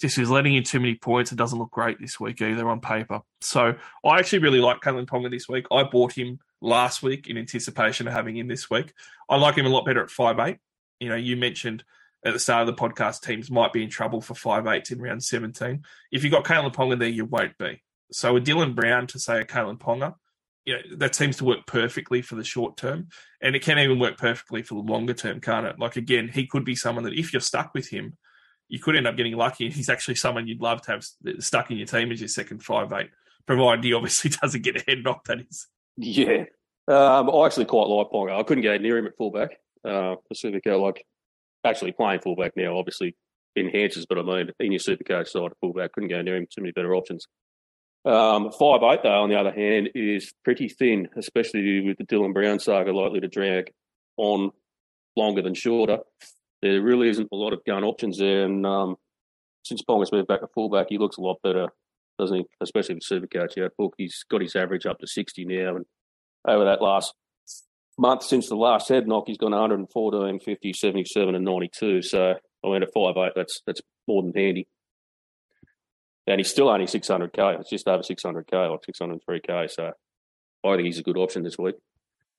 [0.00, 1.32] just is letting in too many points.
[1.32, 3.20] It doesn't look great this week either on paper.
[3.40, 5.66] So I actually really like Kalyn Ponga this week.
[5.70, 8.92] I bought him last week in anticipation of having him this week.
[9.28, 10.58] I like him a lot better at five eight.
[11.00, 11.84] You know, you mentioned
[12.26, 15.00] at the start of the podcast, teams might be in trouble for five eights in
[15.00, 15.84] round 17.
[16.10, 17.82] If you've got Kalyn Ponga there, you won't be.
[18.12, 20.14] So with Dylan Brown to say a Kalyn Ponga
[20.66, 23.08] you know, that seems to work perfectly for the short term,
[23.40, 25.78] and it can even work perfectly for the longer term, can't it?
[25.78, 28.18] Like again, he could be someone that if you're stuck with him,
[28.68, 31.06] you could end up getting lucky, and he's actually someone you'd love to have
[31.38, 33.10] stuck in your team as your second five eight,
[33.46, 35.24] provided he obviously doesn't get a head knock.
[35.26, 35.68] That is.
[35.96, 36.44] Yeah.
[36.88, 38.38] Um, I actually quite like Ponga.
[38.38, 39.58] I couldn't go near him at fullback.
[39.84, 41.06] Uh, Pacifico, like
[41.66, 43.16] actually playing fullback now, obviously
[43.56, 46.46] enhances, but I mean, in your supercoach side, fullback couldn't go near him.
[46.46, 47.26] Too many better options.
[48.04, 52.32] Um, five eight though, on the other hand, is pretty thin, especially with the Dylan
[52.32, 53.72] Brown saga likely to drag
[54.16, 54.52] on
[55.16, 55.98] longer than shorter.
[56.62, 58.96] There really isn't a lot of gun options there, and um,
[59.64, 61.68] since Ponga's moved back to fullback, he looks a lot better,
[62.18, 62.44] doesn't he?
[62.60, 65.86] Especially with Supercoach outbook, he's got his average up to sixty now, and
[66.46, 67.12] over that last
[67.98, 72.02] month since the last head knock, he's gone 114, 50, 77, and 92.
[72.02, 72.34] So
[72.64, 74.68] I mean, at five eight, that's that's more than handy
[76.26, 77.60] and he's still only 600k.
[77.60, 79.70] It's just over 600k, like 603k.
[79.70, 79.92] So
[80.64, 81.76] I think he's a good option this week.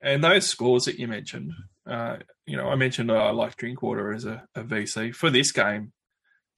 [0.02, 1.54] And those scores that you mentioned,
[1.90, 5.52] uh, you know, I mentioned uh, I like Drinkwater as a, a, VC for this
[5.52, 5.94] game.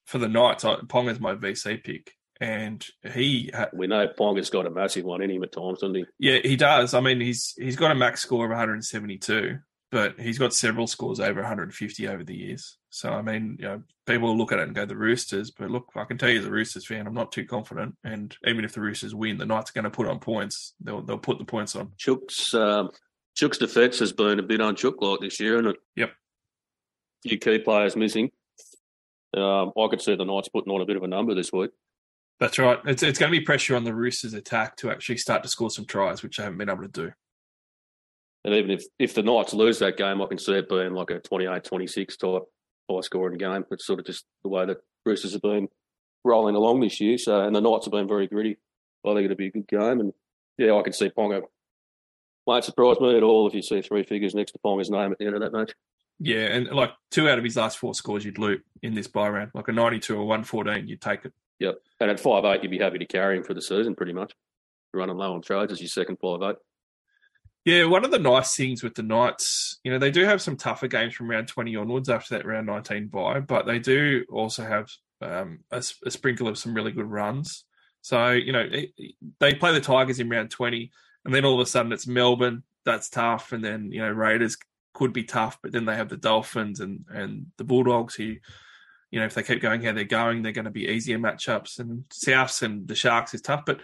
[0.05, 3.51] For the Knights, Pong is my VC pick, and he.
[3.53, 6.05] Ha- we know Ponga's got a massive one in him at times, doesn't he?
[6.19, 6.93] Yeah, he does.
[6.93, 9.59] I mean, he's he's got a max score of 172,
[9.91, 12.77] but he's got several scores over 150 over the years.
[12.89, 15.87] So I mean, you know, people look at it and go the Roosters, but look,
[15.95, 17.95] I can tell you as a Roosters fan, I'm not too confident.
[18.03, 20.73] And even if the Roosters win, the Knights are going to put on points.
[20.81, 21.91] They'll they'll put the points on.
[21.97, 22.91] Chook's um,
[23.35, 25.77] Chook's defence has been a bit on Chook like this year, and it?
[25.95, 26.11] Yep.
[27.23, 28.31] Few key players missing.
[29.35, 31.71] Um, I could see the Knights putting on a bit of a number this week.
[32.39, 32.79] That's right.
[32.85, 35.69] It's it's going to be pressure on the Roosters' attack to actually start to score
[35.69, 37.11] some tries, which they haven't been able to do.
[38.45, 41.09] And even if, if the Knights lose that game, I can see it being like
[41.09, 42.43] a 28 26 type
[42.89, 43.65] high scoring game.
[43.71, 45.67] It's sort of just the way that Roosters have been
[46.23, 47.17] rolling along this year.
[47.17, 48.57] So, and the Knights have been very gritty.
[49.05, 49.99] I think it'll be a good game.
[49.99, 50.13] And
[50.57, 51.41] yeah, I can see Ponga.
[52.45, 55.19] Won't surprise me at all if you see three figures next to Ponga's name at
[55.19, 55.73] the end of that match.
[56.19, 59.29] Yeah, and like two out of his last four scores, you'd loot in this bye
[59.29, 59.51] round.
[59.53, 61.33] Like a 92 or 114, you'd take it.
[61.59, 61.79] Yep.
[61.99, 64.33] And at five eight, you'd be happy to carry him for the season pretty much.
[64.93, 66.55] Running low on trades as your second five eight.
[67.65, 70.55] Yeah, one of the nice things with the Knights, you know, they do have some
[70.55, 74.63] tougher games from round 20 onwards after that round 19 bye, but they do also
[74.63, 74.89] have
[75.21, 77.65] um, a, a, sprinkle of some really good runs.
[78.01, 78.91] So, you know, it,
[79.39, 80.89] they play the Tigers in round 20,
[81.25, 83.51] and then all of a sudden it's Melbourne, that's tough.
[83.51, 84.57] And then, you know, Raiders
[84.99, 88.35] could be tough, but then they have the Dolphins and, and the Bulldogs who,
[89.11, 91.79] you know, if they keep going how they're going, they're going to be easier matchups.
[91.79, 93.63] And Souths and the Sharks is tough.
[93.65, 93.79] But,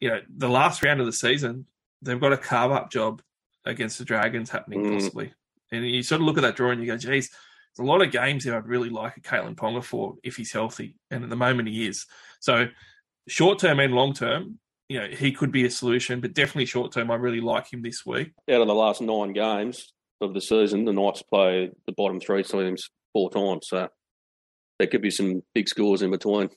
[0.00, 1.64] you know, the last round of the season,
[2.02, 3.22] they've got a carve up job
[3.64, 4.92] against the Dragons happening mm.
[4.92, 5.32] possibly.
[5.72, 8.02] And you sort of look at that draw and you go, geez, there's a lot
[8.02, 10.94] of games that I'd really like a Kalyn Ponga for if he's healthy.
[11.10, 12.04] And at the moment he is.
[12.40, 12.66] So
[13.28, 14.58] short term and long term,
[14.90, 17.80] you know, he could be a solution, but definitely short term, I really like him
[17.80, 18.32] this week.
[18.50, 19.90] Out of the last nine games
[20.20, 23.68] of the season, the Knights play the bottom three teams four times.
[23.68, 23.88] So
[24.78, 26.50] there could be some big scores in between.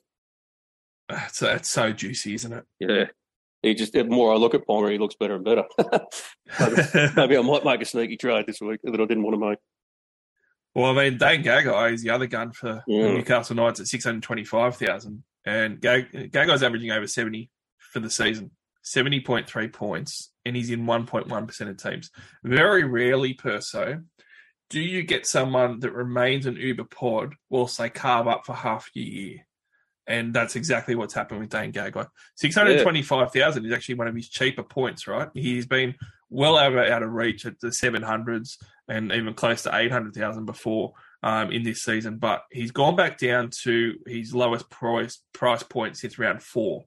[1.10, 2.66] It's, it's so juicy, isn't it?
[2.80, 3.06] Yeah
[3.64, 5.64] he just the more I look at Ponga, he looks better and better.
[6.60, 6.76] maybe,
[7.16, 9.58] maybe, I might make a sneaky trade this week that I didn't want to make.
[10.76, 13.14] Well, I mean, Dane Gagai is the other gun for yeah.
[13.14, 18.10] Newcastle Knights at six hundred twenty-five thousand, and Gag- Gagai's averaging over seventy for the
[18.10, 18.52] season,
[18.84, 22.12] seventy point three points, and he's in one point one percent of teams.
[22.44, 24.04] Very rarely, Perso,
[24.70, 28.90] do you get someone that remains an uber pod whilst they carve up for half
[28.96, 29.46] a year
[30.08, 32.08] and that's exactly what's happened with Dane Gagai.
[32.36, 33.68] 625,000 yeah.
[33.70, 35.30] is actually one of his cheaper points, right?
[35.34, 35.96] He's been
[36.30, 38.58] well over out of reach at the 700s
[38.88, 42.18] and even close to 800,000 before um, in this season.
[42.18, 46.86] But he's gone back down to his lowest price, price point since round four.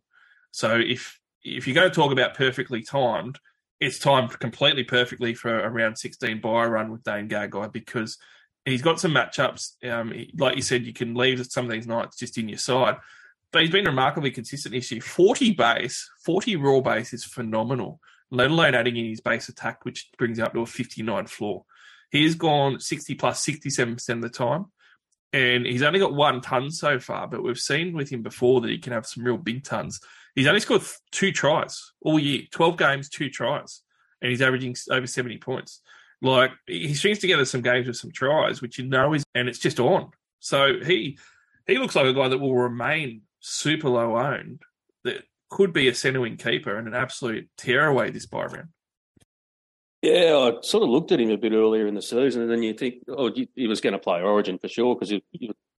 [0.51, 3.39] So if if you're going to talk about perfectly timed,
[3.81, 8.19] it's timed completely perfectly for a round 16 bye run with Dane Gagai because–
[8.67, 9.83] he's got some matchups.
[9.89, 12.59] Um, he, like you said, you can leave some of these nights just in your
[12.59, 12.97] side.
[13.53, 15.01] But he's been remarkably consistent this year.
[15.01, 20.11] 40 base, 40 raw base is phenomenal, let alone adding in his base attack, which
[20.19, 21.65] brings up to a 59 floor.
[22.11, 24.67] He's gone 60 plus 67% of the time.
[25.33, 28.71] And he's only got one ton so far, but we've seen with him before that
[28.71, 30.01] he can have some real big tons.
[30.37, 33.81] He's only scored two tries all year, 12 games, two tries,
[34.21, 35.81] and he's averaging over 70 points.
[36.21, 39.59] Like he strings together some games with some tries, which you know is, and it's
[39.59, 40.11] just on.
[40.41, 41.19] So he
[41.67, 44.63] he looks like a guy that will remain super low owned.
[45.05, 48.69] That could be a centre wing keeper and an absolute tearaway this bye round.
[50.03, 52.63] Yeah, I sort of looked at him a bit earlier in the season, and then
[52.63, 55.19] you think, oh, he was going to play Origin for sure because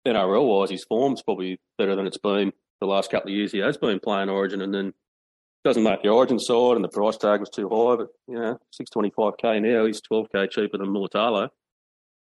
[0.05, 3.51] NRL wise, his form's probably better than it's been the last couple of years.
[3.51, 4.93] He has been playing Origin, and then
[5.67, 7.97] doesn't make the origin side, and the price tag was too high.
[7.97, 9.85] But you know, six twenty five k now.
[9.85, 11.49] He's twelve k cheaper than Mulitalo.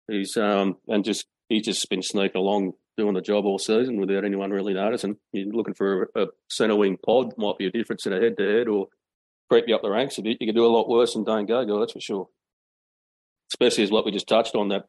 [0.09, 4.25] He's um and just he's just been sneaking along doing the job all season without
[4.25, 5.17] anyone really noticing.
[5.33, 8.37] You're looking for a, a centre wing pod might be a difference in a head
[8.39, 8.89] to head or
[9.49, 10.39] creep you up the ranks a bit.
[10.41, 12.29] You can do a lot worse than Dane Gagai, that's for sure.
[13.53, 14.87] Especially as what we just touched on that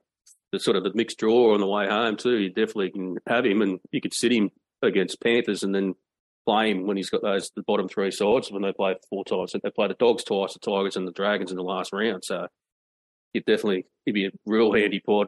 [0.52, 2.38] the sort of the mixed draw on the way home too.
[2.38, 4.50] You definitely can have him, and you could sit him
[4.82, 5.96] against Panthers, and then
[6.46, 9.54] play him when he's got those the bottom three sides when they play four times.
[9.54, 12.24] They play the Dogs twice, the Tigers, and the Dragons in the last round.
[12.24, 12.48] So
[13.34, 15.28] he'd definitely he'd be a real handy pod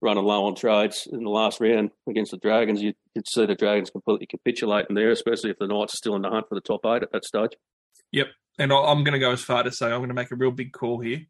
[0.00, 2.82] running low on trades in the last round against the Dragons.
[2.82, 6.14] You'd, you'd see the Dragons completely capitulate in there, especially if the Knights are still
[6.14, 7.52] in the hunt for the top eight at that stage.
[8.12, 8.26] Yep.
[8.58, 10.50] And I'm going to go as far to say I'm going to make a real
[10.50, 11.22] big call here.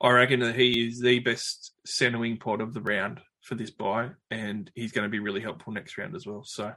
[0.00, 3.70] I reckon that he is the best centre wing pod of the round for this
[3.70, 6.42] bye, and he's going to be really helpful next round as well.
[6.44, 6.72] So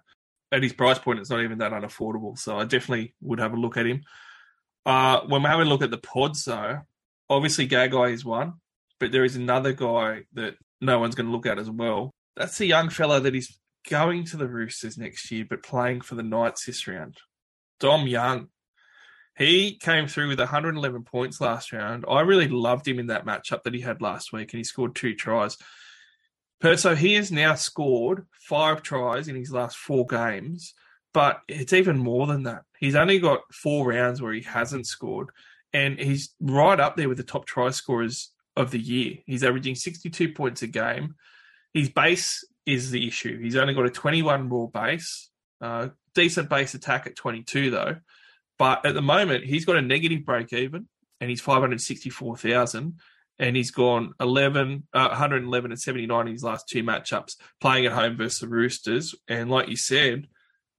[0.52, 2.38] at his price point, it's not even that unaffordable.
[2.38, 4.04] So I definitely would have a look at him.
[4.86, 6.80] Uh, when we're having a look at the pods, though,
[7.30, 8.54] obviously Gagai is one,
[9.00, 12.14] but there is another guy that no one's going to look at as well.
[12.36, 13.58] That's the young fella that is
[13.89, 17.18] going to the Roosters next year, but playing for the Knights this round.
[17.80, 18.48] Dom Young.
[19.38, 22.06] He came through with 111 points last round.
[22.10, 24.95] I really loved him in that matchup that he had last week, and he scored
[24.95, 25.58] two tries.
[26.64, 30.74] So he has now scored five tries in his last four games,
[31.14, 32.64] but it's even more than that.
[32.80, 35.30] He's only got four rounds where he hasn't scored,
[35.74, 39.18] and he's right up there with the top try scorers of the year.
[39.26, 41.16] He's averaging 62 points a game.
[41.74, 43.39] His base is the issue.
[43.39, 45.30] He's only got a 21 raw base,
[45.62, 47.97] uh, decent base attack at 22 though.
[48.58, 50.88] But at the moment, he's got a negative break even,
[51.22, 52.99] and he's 564,000
[53.39, 57.91] and he's gone 11, uh, 111 and 79 in his last two matchups, playing at
[57.91, 59.15] home versus the Roosters.
[59.27, 60.27] And like you said,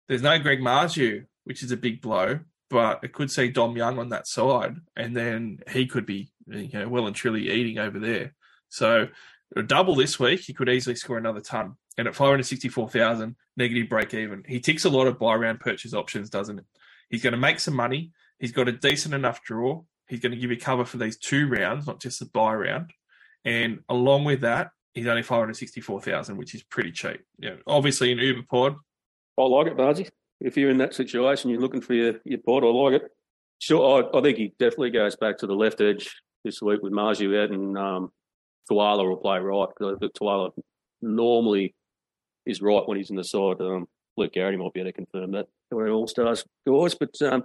[0.09, 2.41] there's no Greg Marzhew, which is a big blow,
[2.71, 6.71] but it could see Dom Young on that side, and then he could be you
[6.73, 8.35] know well and truly eating over there.
[8.69, 9.09] So
[9.57, 11.77] a double this week, he could easily score another ton.
[11.97, 14.45] And at 564,000, negative break even.
[14.47, 16.65] He ticks a lot of bye round purchase options, doesn't it?
[17.11, 18.13] He's going to make some money.
[18.39, 19.83] He's got a decent enough draw.
[20.09, 22.93] He's going to give you cover for these two rounds, not just the bye round.
[23.45, 27.21] And along with that, he's only 564,000, which is pretty cheap.
[27.39, 28.77] Yeah, obviously an Uber pod.
[29.39, 30.09] I like it, Barnesy.
[30.41, 33.11] If you're in that situation, you're looking for your, your pod, I like it.
[33.59, 36.93] Sure, I, I think he definitely goes back to the left edge this week with
[36.93, 38.13] Marzhew out and um,
[38.71, 39.69] Tuala will play right.
[39.69, 40.51] Because Tuala
[41.03, 41.75] normally
[42.47, 43.61] is right when he's in the side.
[43.61, 45.47] Um, Luke Garrity might be able to confirm that.
[45.71, 47.45] We're all stars guys, but um,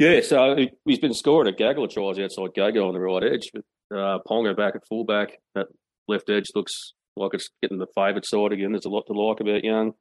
[0.00, 3.50] yeah, so he's been scoring a gaggle tries outside Gagai on the right edge.
[3.52, 5.38] But uh, Ponga back at fullback.
[5.54, 5.66] That
[6.08, 8.72] left edge looks like it's getting the favoured side again.
[8.72, 9.92] There's a lot to like about Young.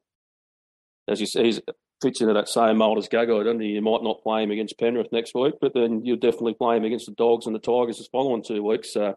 [1.10, 1.60] As you see, he's
[2.02, 3.72] fits into that same mould as Gagai, doesn't he?
[3.72, 6.86] You might not play him against Penrith next week, but then you'll definitely play him
[6.86, 8.93] against the Dogs and the Tigers the following two weeks.
[8.93, 9.16] So.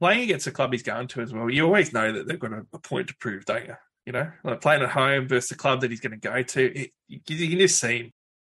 [0.00, 2.54] Playing against the club he's going to as well, you always know that they've got
[2.54, 3.74] a, a point to prove, don't you?
[4.06, 6.80] You know, like playing at home versus the club that he's going to go to,
[6.80, 8.12] it, you, you can just see him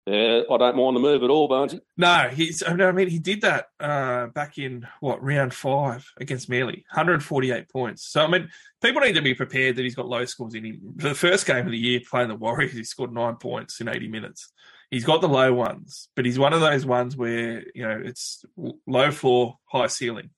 [0.06, 1.80] yeah, I don't mind the move at all, Barnesy.
[1.96, 2.62] No, he's.
[2.62, 8.06] I mean, he did that uh, back in what round five against Manly, 148 points.
[8.06, 8.48] So I mean,
[8.82, 10.80] people need to be prepared that he's got low scores in him.
[10.96, 14.08] The first game of the year playing the Warriors, he scored nine points in 80
[14.08, 14.50] minutes.
[14.90, 18.44] He's got the low ones, but he's one of those ones where you know it's
[18.86, 20.30] low floor, high ceiling.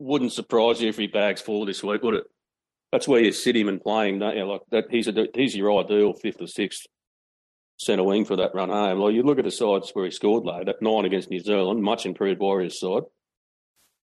[0.00, 2.24] Wouldn't surprise you if he bags four this week, would it?
[2.90, 4.44] That's where you sit him and play him, don't you?
[4.44, 6.86] Like that, he's a he's your ideal fifth or sixth
[7.78, 8.98] centre wing for that run home.
[8.98, 11.82] Like you look at the sides where he scored late, at nine against New Zealand,
[11.82, 13.02] much improved Warriors side.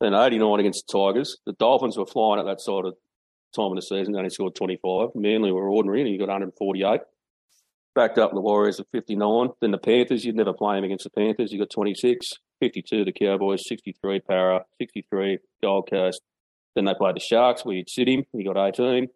[0.01, 1.37] Then 89 against the Tigers.
[1.45, 2.95] The Dolphins were flying at that side of
[3.55, 5.09] time of the season, only scored 25.
[5.15, 7.01] Manly were ordinary and he got 148.
[7.95, 9.49] Backed up the Warriors at 59.
[9.61, 11.51] Then the Panthers, you'd never play him against the Panthers.
[11.51, 12.27] You got 26.
[12.59, 16.21] 52 the Cowboys, 63 Para, 63 Gold Coast.
[16.75, 18.25] Then they played the Sharks where you'd sit him.
[18.33, 19.07] He got 18.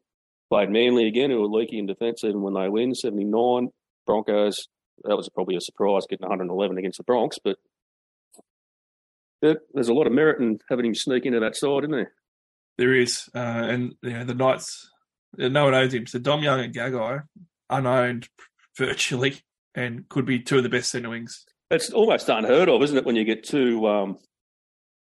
[0.50, 3.70] Played Manly again, who were leaky in defence even when they win, 79.
[4.06, 4.68] Broncos.
[5.04, 7.58] That was probably a surprise getting 111 against the Bronx, but
[9.42, 12.12] there's a lot of merit in having him sneak into that side, isn't there?
[12.78, 14.90] There is, uh, and you know, the Knights,
[15.38, 16.08] no one owns him.
[16.08, 17.24] So Dom Young and Gagai,
[17.70, 18.30] unowned
[18.78, 19.42] virtually,
[19.76, 21.46] and could be two of the best centre wings.
[21.70, 24.18] It's almost unheard of, isn't it, when you get two um,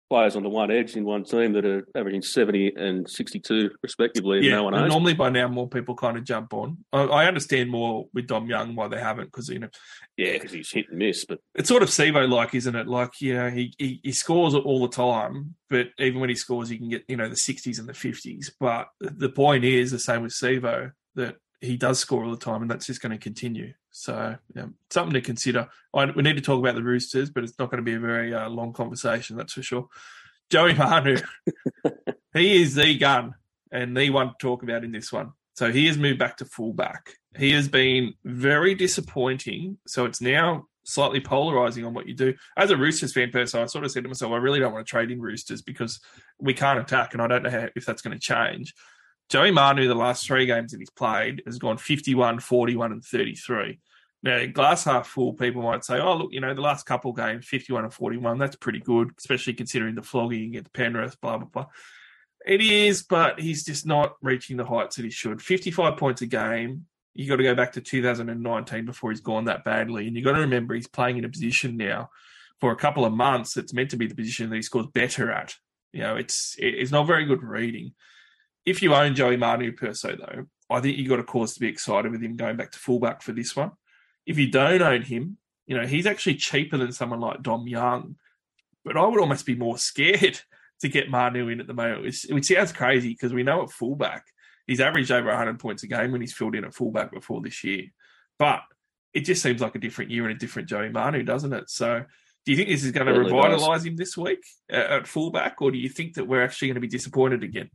[0.09, 4.41] players on the one edge in one team that are averaging 70 and 62 respectively.
[4.41, 6.77] Yeah, no one normally by now more people kind of jump on.
[6.91, 9.69] I, I understand more with Dom Young why they haven't because you know,
[10.17, 11.25] yeah, because he's hit and miss.
[11.25, 12.87] But it's sort of Sivo like, isn't it?
[12.87, 16.69] Like you know, he, he he scores all the time, but even when he scores,
[16.69, 18.51] he can get you know the 60s and the 50s.
[18.59, 22.61] But the point is the same with Sivo that he does score all the time,
[22.61, 23.73] and that's just going to continue.
[23.91, 25.67] So yeah, something to consider.
[25.93, 27.99] I, we need to talk about the Roosters, but it's not going to be a
[27.99, 29.87] very uh, long conversation, that's for sure.
[30.49, 31.17] Joey Manu,
[32.33, 33.35] he is the gun
[33.71, 35.31] and the one to talk about in this one.
[35.55, 37.11] So he has moved back to fullback.
[37.37, 39.77] He has been very disappointing.
[39.85, 42.33] So it's now slightly polarizing on what you do.
[42.57, 44.85] As a Roosters fan person, I sort of said to myself, I really don't want
[44.85, 45.99] to trade in Roosters because
[46.39, 48.73] we can't attack, and I don't know how, if that's going to change.
[49.29, 53.79] Joey Manu, the last three games that he's played, has gone 51, 41, and 33.
[54.21, 57.45] Now, glass half full, people might say, oh, look, you know, the last couple games,
[57.45, 61.65] 51 and 41, that's pretty good, especially considering the flogging against Penrith, blah, blah, blah.
[62.45, 65.41] It is, but he's just not reaching the heights that he should.
[65.41, 66.85] 55 points a game.
[67.13, 70.07] You got to go back to 2019 before he's gone that badly.
[70.07, 72.09] And you got to remember he's playing in a position now
[72.59, 73.57] for a couple of months.
[73.57, 75.55] It's meant to be the position that he scores better at.
[75.91, 77.93] You know, it's it's not very good reading.
[78.69, 81.67] If you own Joey Manu Perso, though, I think you've got a cause to be
[81.67, 83.71] excited with him going back to fullback for this one.
[84.27, 88.17] If you don't own him, you know he's actually cheaper than someone like Dom Young,
[88.85, 90.39] but I would almost be more scared
[90.81, 93.71] to get Manu in at the moment, which, which sounds crazy because we know at
[93.71, 94.23] fullback
[94.67, 97.63] he's averaged over 100 points a game when he's filled in at fullback before this
[97.63, 97.85] year.
[98.37, 98.61] But
[99.15, 101.71] it just seems like a different year and a different Joey Manu, doesn't it?
[101.71, 102.05] So
[102.45, 105.59] do you think this is going to Certainly revitalise him this week at, at fullback,
[105.59, 107.71] or do you think that we're actually going to be disappointed again?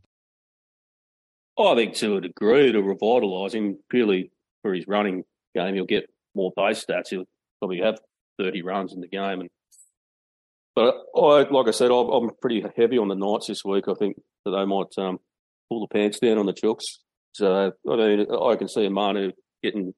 [1.57, 4.31] I think to a degree to revitalise him purely
[4.61, 5.23] for his running
[5.55, 7.09] game, he'll get more base stats.
[7.09, 7.25] He'll
[7.59, 7.99] probably have
[8.39, 9.41] 30 runs in the game.
[9.41, 9.49] And
[10.75, 13.85] But I, like I said, I'm, pretty heavy on the Knights this week.
[13.87, 15.19] I think that they might um,
[15.69, 16.99] pull the pants down on the Chooks.
[17.31, 19.31] So, I mean, I can see a Manu
[19.63, 19.93] getting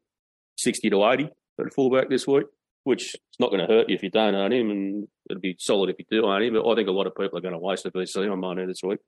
[0.57, 1.29] 60 to 80
[1.59, 2.45] at a fullback this week,
[2.83, 5.55] which is not going to hurt you if you don't own him, and it'd be
[5.59, 6.53] solid if you do own him.
[6.53, 8.65] But I think a lot of people are going to waste a VC on Manu
[8.67, 8.99] this week.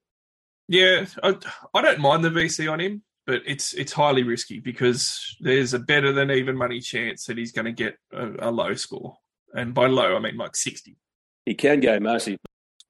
[0.69, 1.35] Yeah, I,
[1.73, 5.79] I don't mind the VC on him, but it's it's highly risky because there's a
[5.79, 9.17] better than even money chance that he's going to get a, a low score,
[9.55, 10.95] and by low I mean like 60.
[11.47, 12.37] He can go massive.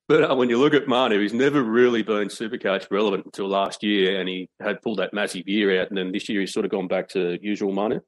[0.10, 3.82] But uh, when you look at Manu, he's never really been supercoach relevant until last
[3.82, 6.66] year, and he had pulled that massive year out, and then this year he's sort
[6.66, 8.02] of gone back to usual Manu.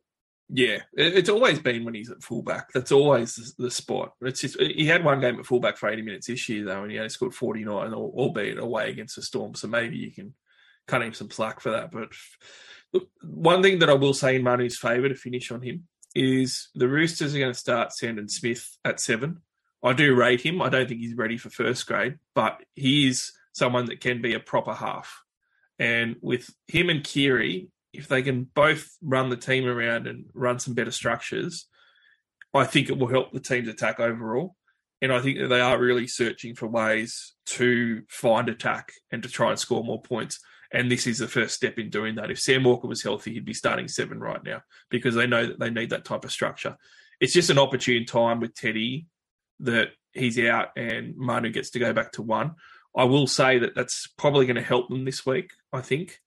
[0.54, 2.74] Yeah, it's always been when he's at fullback.
[2.74, 4.14] That's always the, spot.
[4.22, 6.92] It's just he had one game at fullback for 80 minutes this year though, and
[6.92, 9.56] he only scored 49, albeit away against the Storm.
[9.56, 10.34] So maybe you can
[10.88, 11.92] cut him some slack for that.
[11.92, 12.10] But
[13.24, 16.90] one thing that I will say in Manu's favour to finish on him is the
[16.90, 19.42] Roosters are going to start Sandon Smith at seven.
[19.82, 20.62] I do rate him.
[20.62, 24.34] I don't think he's ready for first grade, but he is someone that can be
[24.34, 25.24] a proper half.
[25.80, 30.60] And with him and Keary, if they can both run the team around and run
[30.60, 31.68] some better structures,
[32.54, 34.56] I think it will help the team's attack overall.
[35.02, 39.30] And I think that they are really searching for ways to find attack and to
[39.30, 40.40] try and score more points.
[40.72, 42.32] And this is the first step in doing that.
[42.32, 45.60] If Sam Walker was healthy, he'd be starting seven right now because they know that
[45.60, 46.78] they need that type of structure.
[47.20, 49.08] It's just an opportune time with Teddy
[49.62, 52.56] that he's out and Manu gets to go back to one.
[52.96, 56.20] I will say that that's probably going to help them this week, I think.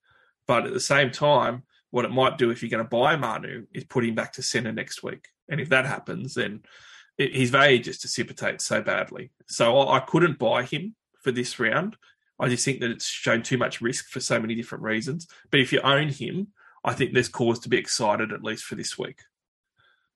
[0.46, 3.66] But at the same time, what it might do if you're going to buy Manu
[3.72, 5.28] is put him back to centre next week.
[5.48, 6.62] And if that happens, then
[7.18, 9.30] it, his value just dissipates so badly.
[9.46, 11.96] So I, I couldn't buy him for this round.
[12.38, 15.28] I just think that it's shown too much risk for so many different reasons.
[15.50, 16.48] But if you own him,
[16.82, 19.20] I think there's cause to be excited at least for this week.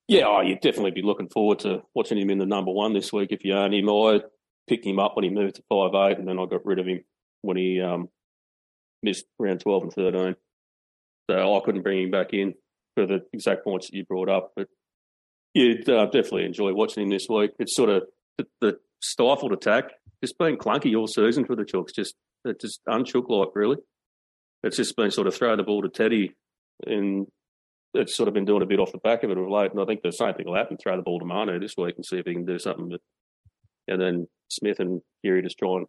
[0.09, 3.12] Yeah, oh, you'd definitely be looking forward to watching him in the number one this
[3.12, 3.89] week if you own him.
[3.89, 4.22] I
[4.66, 6.87] picked him up when he moved to five eight, and then I got rid of
[6.87, 7.05] him
[7.43, 8.09] when he um,
[9.03, 10.36] missed round twelve and thirteen.
[11.30, 12.55] So I couldn't bring him back in
[12.94, 14.53] for the exact points that you brought up.
[14.57, 14.68] But
[15.55, 17.53] you'd uh, definitely enjoy watching him this week.
[17.59, 18.05] It's sort of
[18.38, 19.92] the, the stifled attack,
[20.22, 21.94] just been clunky all season for the Chooks.
[21.94, 22.14] Just
[22.61, 23.76] just unchook like really.
[24.62, 26.34] It's just been sort of throw the ball to Teddy
[26.86, 27.26] and
[27.94, 29.80] it's sort of been doing a bit off the back of it of late, and
[29.80, 30.76] I think the same thing will happen.
[30.76, 32.88] Throw the ball to Manu this week and see if he can do something.
[32.88, 33.01] But
[33.86, 35.86] and then Smith and Keary just try and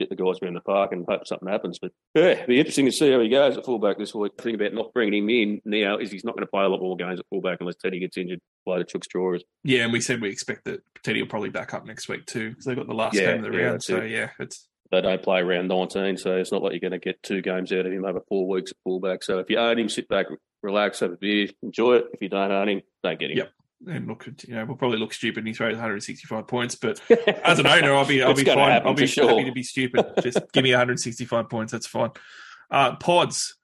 [0.00, 1.78] get the guys around the park and hope something happens.
[1.80, 4.36] But yeah, it'll be interesting to see how he goes at fullback this week.
[4.36, 6.68] The thing about not bringing him in now is he's not going to play a
[6.68, 9.42] lot more games at fullback unless Teddy gets injured by the Chooks drawers.
[9.62, 12.50] Yeah, and we said we expect that Teddy will probably back up next week too
[12.50, 13.82] because they've got the last Yeah, game of the yeah, round.
[13.82, 14.10] So it.
[14.10, 17.22] yeah, it's They don't play around 19, so it's not like you're going to get
[17.22, 19.22] two games out of him over four weeks at fullback.
[19.22, 20.26] So if you own him, sit back,
[20.62, 22.06] relax, have a beer, enjoy it.
[22.12, 23.38] If you don't own him, don't get him.
[23.38, 23.50] Yep.
[23.86, 27.00] And look, you know, we'll probably look stupid and he throws 165 points, but
[27.44, 28.82] as an owner, I'll be I'll be fine.
[28.84, 29.28] I'll be sure.
[29.28, 30.06] happy to be stupid.
[30.22, 31.72] Just give me 165 points.
[31.72, 32.10] That's fine.
[32.70, 33.56] Uh, pods,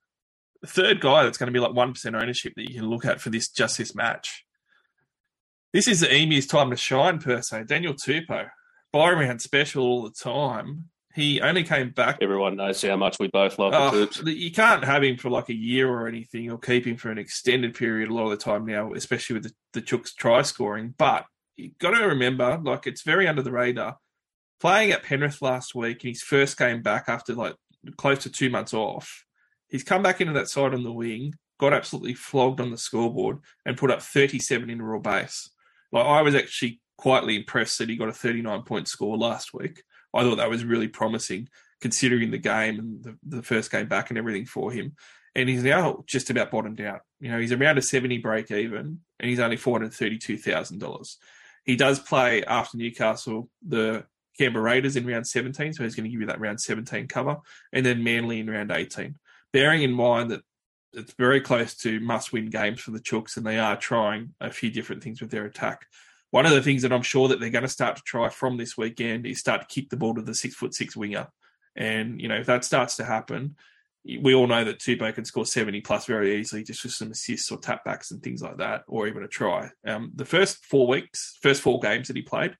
[0.66, 3.20] third guy that's going to be like one percent ownership that you can look at
[3.20, 4.44] for this just this match.
[5.72, 7.62] This is the Emu's time to shine Perso.
[7.62, 8.48] Daniel Tupou,
[8.92, 10.90] bye around special all the time.
[11.14, 12.18] He only came back.
[12.20, 14.36] Everyone knows how much we both love Oh, the Terps.
[14.36, 17.18] you can't have him for like a year or anything, or keep him for an
[17.18, 20.94] extended period a lot of the time now, especially with the, the Chooks try scoring.
[20.96, 23.96] But you've got to remember, like, it's very under the radar.
[24.60, 27.54] Playing at Penrith last week in his first game back after like
[27.96, 29.24] close to two months off,
[29.68, 33.38] he's come back into that side on the wing, got absolutely flogged on the scoreboard,
[33.66, 35.50] and put up 37 in a raw base.
[35.90, 39.82] Like, I was actually quietly impressed that he got a 39 point score last week.
[40.14, 41.48] I thought that was really promising
[41.80, 44.94] considering the game and the, the first game back and everything for him.
[45.34, 47.00] And he's now just about bottomed out.
[47.20, 51.16] You know, he's around a 70 break even and he's only $432,000.
[51.64, 54.04] He does play after Newcastle, the
[54.38, 57.36] Canberra Raiders in round 17, so he's going to give you that round 17 cover,
[57.72, 59.16] and then Manly in round 18.
[59.52, 60.42] Bearing in mind that
[60.92, 64.50] it's very close to must win games for the Chooks and they are trying a
[64.50, 65.86] few different things with their attack
[66.30, 68.56] one of the things that I'm sure that they're going to start to try from
[68.56, 71.28] this weekend is start to kick the ball to the six foot six winger.
[71.76, 73.56] And, you know, if that starts to happen,
[74.04, 77.50] we all know that Tupou can score 70 plus very easily just with some assists
[77.50, 79.70] or tap backs and things like that, or even a try.
[79.86, 82.56] Um, the first four weeks, first four games that he played,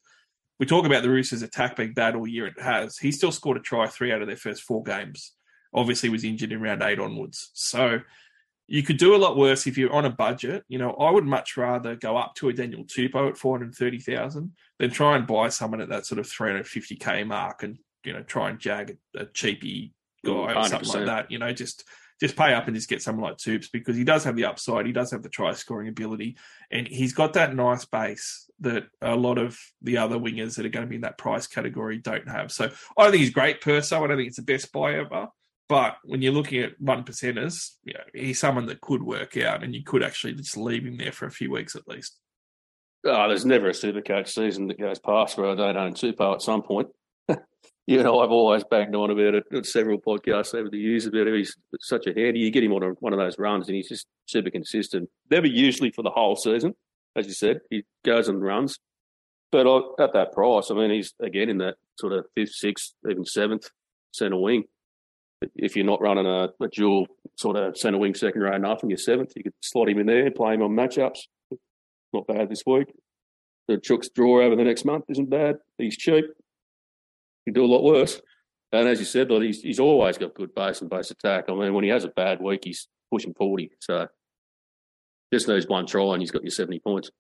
[0.59, 2.47] we talk about the Roosters' attack being bad all year.
[2.47, 2.99] It has.
[2.99, 5.33] He still scored a try three out of their first four games.
[5.73, 7.51] Obviously, was injured in round eight onwards.
[7.55, 8.01] So
[8.73, 10.63] you could do a lot worse if you're on a budget.
[10.69, 13.75] You know, I would much rather go up to a Daniel Tupou at four hundred
[13.75, 17.25] thirty thousand than try and buy someone at that sort of three hundred fifty k
[17.25, 19.93] mark and you know try and jag a, a cheapy
[20.25, 20.95] guy or something 100%.
[20.95, 21.31] like that.
[21.33, 21.83] You know, just
[22.21, 24.87] just pay up and just get someone like Tubes because he does have the upside.
[24.87, 26.37] He does have the try scoring ability,
[26.71, 30.71] and he's got that nice base that a lot of the other wingers that are
[30.71, 32.53] going to be in that price category don't have.
[32.53, 32.67] So
[32.97, 33.97] I don't think he's great per se.
[33.97, 35.27] I don't think it's the best buy ever.
[35.71, 39.63] But when you're looking at one percenters, you know, he's someone that could work out,
[39.63, 42.19] and you could actually just leave him there for a few weeks at least.
[43.07, 46.43] Oh, there's never a supercoach season that goes past where I don't own Tupou at
[46.43, 46.89] some point.
[47.87, 51.29] you know, I've always banged on about it on several podcasts over the years about
[51.29, 52.41] how he's such a handy.
[52.41, 55.09] You get him on one of those runs and he's just super consistent.
[55.31, 56.75] Never usually for the whole season,
[57.15, 57.61] as you said.
[57.71, 58.77] He goes and runs.
[59.53, 59.69] But
[60.01, 63.71] at that price, I mean, he's again in that sort of fifth, sixth, even seventh
[64.13, 64.65] centre wing.
[65.57, 68.91] If you're not running a, a dual sort of centre wing second row enough and
[68.91, 71.21] you're seventh, you could slot him in there, play him on matchups.
[72.13, 72.93] Not bad this week.
[73.69, 75.57] The Chooks draw over the next month isn't bad.
[75.79, 76.25] He's cheap.
[77.45, 78.21] He can do a lot worse.
[78.73, 81.45] And as you said, like, he's, he's always got good base and base attack.
[81.49, 83.71] I mean, when he has a bad week, he's pushing 40.
[83.81, 84.09] So
[85.33, 87.11] just needs one try and he's got your 70 points.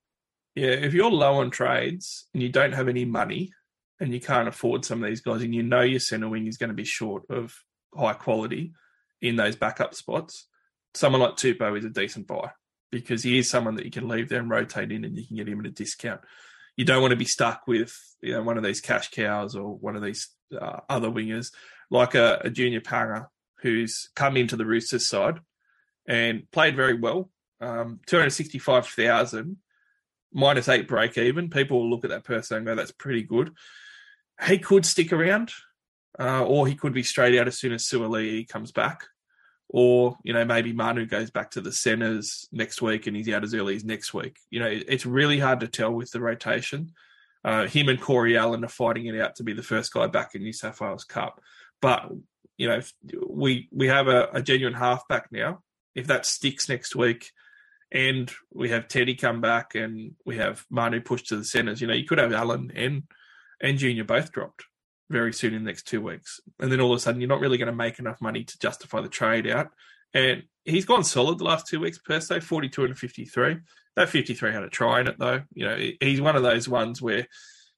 [0.54, 3.52] Yeah, if you're low on trades and you don't have any money
[4.00, 6.56] and you can't afford some of these guys, and you know your centre wing is
[6.56, 7.54] going to be short of
[7.94, 8.72] high quality
[9.20, 10.46] in those backup spots,
[10.94, 12.50] someone like Tupou is a decent buy
[12.90, 15.36] because he is someone that you can leave there and rotate in, and you can
[15.36, 16.20] get him at a discount.
[16.76, 19.76] You don't want to be stuck with you know one of these cash cows or
[19.76, 20.28] one of these
[20.58, 21.52] uh, other wingers
[21.90, 23.26] like a, a junior Pauga
[23.62, 25.40] who's come into the Roosters side
[26.06, 27.30] and played very well.
[27.60, 29.58] Um, Two hundred sixty-five thousand
[30.32, 31.50] minus eight break even.
[31.50, 33.52] People will look at that person and go, that's pretty good.
[34.46, 35.52] He could stick around,
[36.18, 39.04] uh, or he could be straight out as soon as Suaalii comes back.
[39.68, 43.44] Or, you know, maybe Manu goes back to the centres next week and he's out
[43.44, 44.36] as early as next week.
[44.50, 46.92] You know, it's really hard to tell with the rotation.
[47.44, 50.34] Uh, him and Corey Allen are fighting it out to be the first guy back
[50.34, 51.40] in New South Wales Cup.
[51.80, 52.10] But,
[52.58, 52.80] you know,
[53.28, 55.62] we we have a, a genuine halfback now.
[55.94, 57.30] If that sticks next week,
[57.92, 61.80] and we have Teddy come back and we have Manu pushed to the centres.
[61.80, 63.04] You know, you could have Allen and
[63.60, 64.64] and Junior both dropped
[65.10, 67.40] very soon in the next two weeks, and then all of a sudden you're not
[67.40, 69.68] really going to make enough money to justify the trade out.
[70.14, 73.58] And he's gone solid the last two weeks per se, 42 and 53.
[73.96, 75.42] That 53 had a try in it though.
[75.52, 77.26] You know, he's one of those ones where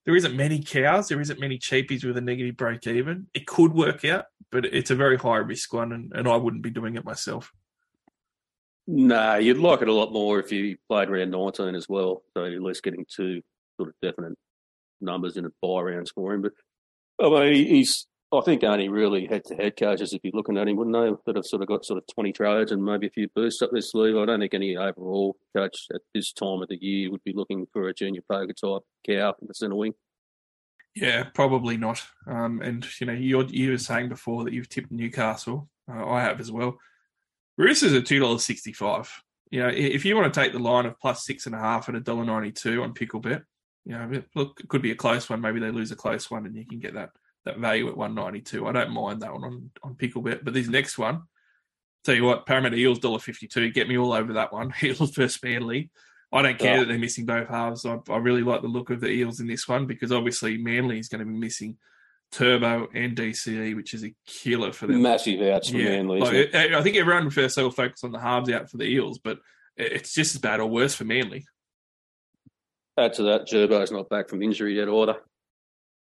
[0.05, 3.29] there isn't many cows, there isn't many cheapies with a negative break even.
[3.35, 6.63] It could work out, but it's a very high risk one, and, and I wouldn't
[6.63, 7.53] be doing it myself.
[8.87, 12.23] Nah, you'd like it a lot more if you played round 19 as well.
[12.35, 13.41] So you're at least getting two
[13.77, 14.37] sort of definite
[15.01, 16.43] numbers in a buy rounds for him.
[16.43, 16.53] But
[17.23, 20.67] I mean, he's, I think, only really head to head coaches, if you're looking at
[20.67, 21.17] him, wouldn't they?
[21.27, 23.71] That have sort of got sort of 20 trades and maybe a few boosts up
[23.71, 24.17] their sleeve.
[24.17, 27.67] I don't think any overall coach at this time of the year would be looking
[27.73, 29.95] for a junior Pauga type cow in the centre wing.
[30.95, 32.03] Yeah, probably not.
[32.27, 35.69] Um, and you know, you you were saying before that you've tipped Newcastle.
[35.91, 36.77] Uh, I have as well.
[37.57, 39.11] Roosters are two dollars sixty five.
[39.51, 41.89] You know, if you want to take the line of plus six and a half
[41.89, 43.43] at a dollar ninety two on Picklebet,
[43.85, 45.41] you know, look, it could be a close one.
[45.41, 47.11] Maybe they lose a close one, and you can get that
[47.45, 48.67] that value at one ninety two.
[48.67, 50.45] I don't mind that one on on Picklebet.
[50.45, 51.23] But this next one,
[52.05, 53.71] tell you what, Parramatta Eels dollar fifty two.
[53.71, 54.73] Get me all over that one.
[54.83, 55.91] Eels versus Manly.
[56.35, 56.79] I don't care Yeah.
[56.81, 57.85] that they're missing both halves.
[57.85, 60.99] I, I really like the look of the Eels in this one because obviously Manly
[60.99, 61.77] is going to be missing
[62.31, 65.03] Turbo and DCE, which is a killer for them.
[65.03, 66.21] Massive outs for Manly.
[66.21, 66.55] like.
[66.55, 69.41] I I think everyone first will focus on the halves out for the Eels, but
[69.77, 71.45] it's just as bad or worse for Manly.
[72.99, 75.17] Add to that, Gerbo's not back from injury yet either.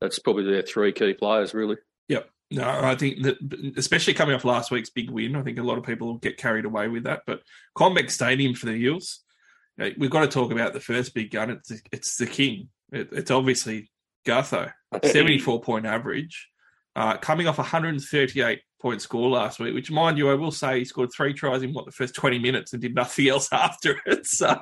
[0.01, 1.77] That's probably their three key players, really.
[2.09, 2.29] Yep.
[2.51, 5.79] No, I think that, especially coming off last week's big win, I think a lot
[5.79, 7.23] of people will get carried away with that.
[7.27, 7.43] But
[7.77, 9.21] CommBank Stadium for the Eels,
[9.79, 11.51] you know, we've got to talk about the first big gun.
[11.51, 12.69] It's it's the king.
[12.91, 13.91] It, it's obviously
[14.27, 14.73] Gutho,
[15.03, 16.51] seventy-four point average,
[16.95, 19.73] uh, coming off a hundred and thirty-eight point score last week.
[19.73, 22.39] Which, mind you, I will say he scored three tries in what the first twenty
[22.39, 24.27] minutes and did nothing else after it.
[24.27, 24.61] So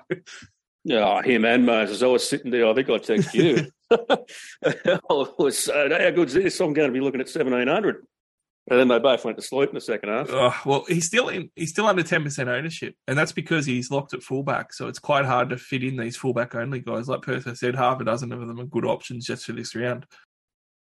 [0.85, 2.03] Yeah, him and Moses.
[2.03, 2.67] I was sitting there.
[2.67, 3.71] I think I texted you.
[3.91, 6.61] I was saying, how good's this?
[6.61, 8.07] I'm going to be looking at 1700.
[8.71, 10.29] And then they both went to sleep in the second half.
[10.31, 11.51] Oh, well, he's still in.
[11.57, 14.73] He's still under ten percent ownership, and that's because he's locked at fullback.
[14.73, 17.09] So it's quite hard to fit in these fullback only guys.
[17.09, 20.07] Like Perth said, half a dozen of them are good options just for this round.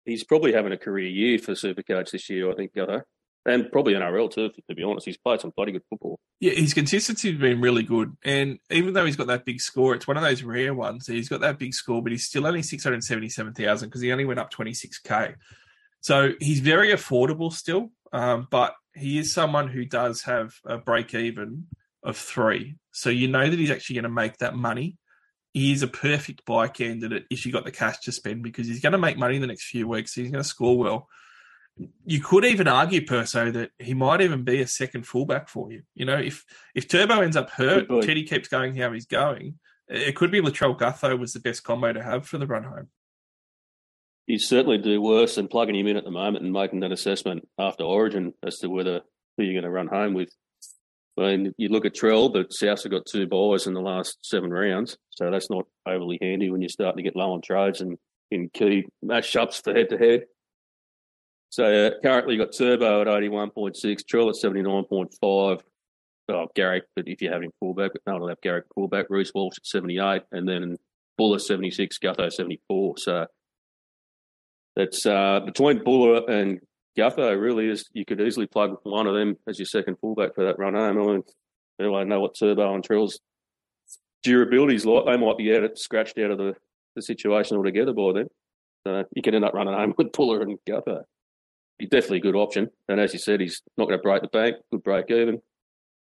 [0.05, 3.03] He's probably having a career year for Supercoach this year, I think, Gutho.
[3.47, 5.05] And probably NRL too, to be honest.
[5.05, 6.19] He's played some bloody good football.
[6.41, 9.95] Yeah, his consistency has been really good, and even though he's got that big score,
[9.95, 11.07] it's one of those rare ones.
[11.07, 14.13] He's got that big score, but he's still only six hundred seventy-seven thousand because he
[14.13, 15.35] only went up twenty-six k.
[16.01, 21.15] So he's very affordable still, um, but he is someone who does have a break
[21.15, 21.67] even
[22.03, 22.77] of three.
[22.93, 24.99] So you know that he's actually going to make that money.
[25.53, 28.81] He is a perfect buy candidate if you got the cash to spend because he's
[28.81, 30.15] going to make money in the next few weeks.
[30.15, 31.09] He's going to score well.
[32.07, 35.83] You could even argue, Perso, that he might even be a second fullback for you.
[35.95, 36.45] You know, if
[36.75, 39.59] if Turbo ends up hurt, Teddy keeps going how he's going,
[39.89, 42.89] it could be Latrell Gutho was the best combo to have for the run home.
[44.27, 47.47] He'd certainly do worse than plugging him in at the moment and making that assessment
[47.59, 49.03] after Origin as to whether
[49.37, 50.31] who you're going to run home with.
[51.19, 54.19] I mean, you look at Trell, but South have got two buys in the last
[54.23, 57.81] seven rounds, so that's not overly handy when you're starting to get low on trades
[57.81, 57.99] and
[58.31, 60.25] in key match ups for head to head.
[61.55, 63.77] So uh, currently, you've got Turbo at 81.6,
[64.13, 65.61] Trell at 79.5.
[66.29, 69.31] Oh, Garrick, but if you have him fullback, but no, I'll have Garrick fullback, Bruce
[69.33, 70.77] Walsh at 78, and then
[71.17, 72.99] Bula 76, Gutho 74.
[72.99, 73.27] So
[74.75, 76.59] that's uh, between Bula and
[76.99, 80.45] Gutho, really, is you could easily plug one of them as your second fullback for
[80.47, 80.99] that run home.
[80.99, 83.21] I mean, know what Turbo and Trell's
[84.25, 85.05] durability is like.
[85.07, 86.57] They might be out, scratched out of the,
[86.97, 88.27] the situation altogether by then.
[88.85, 91.05] So you can end up running home with Bula and Gutho.
[91.79, 92.71] He's definitely a good option.
[92.89, 95.41] And as you said, he's not going to break the bank, good break even.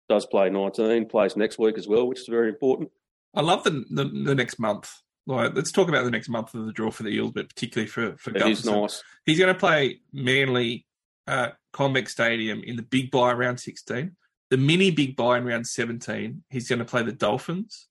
[0.09, 2.89] Does play 19, plays next week as well, which is very important.
[3.33, 4.91] I love the, the the next month.
[5.27, 7.87] Like, let's talk about the next month of the draw for the Eels, but particularly
[7.87, 9.03] for for It is nice.
[9.25, 10.85] He's going to play Manly
[11.27, 14.15] at CommBank Stadium in the big buy round 16,
[14.49, 16.43] the mini big buy in round 17.
[16.49, 17.87] He's going to play the Dolphins.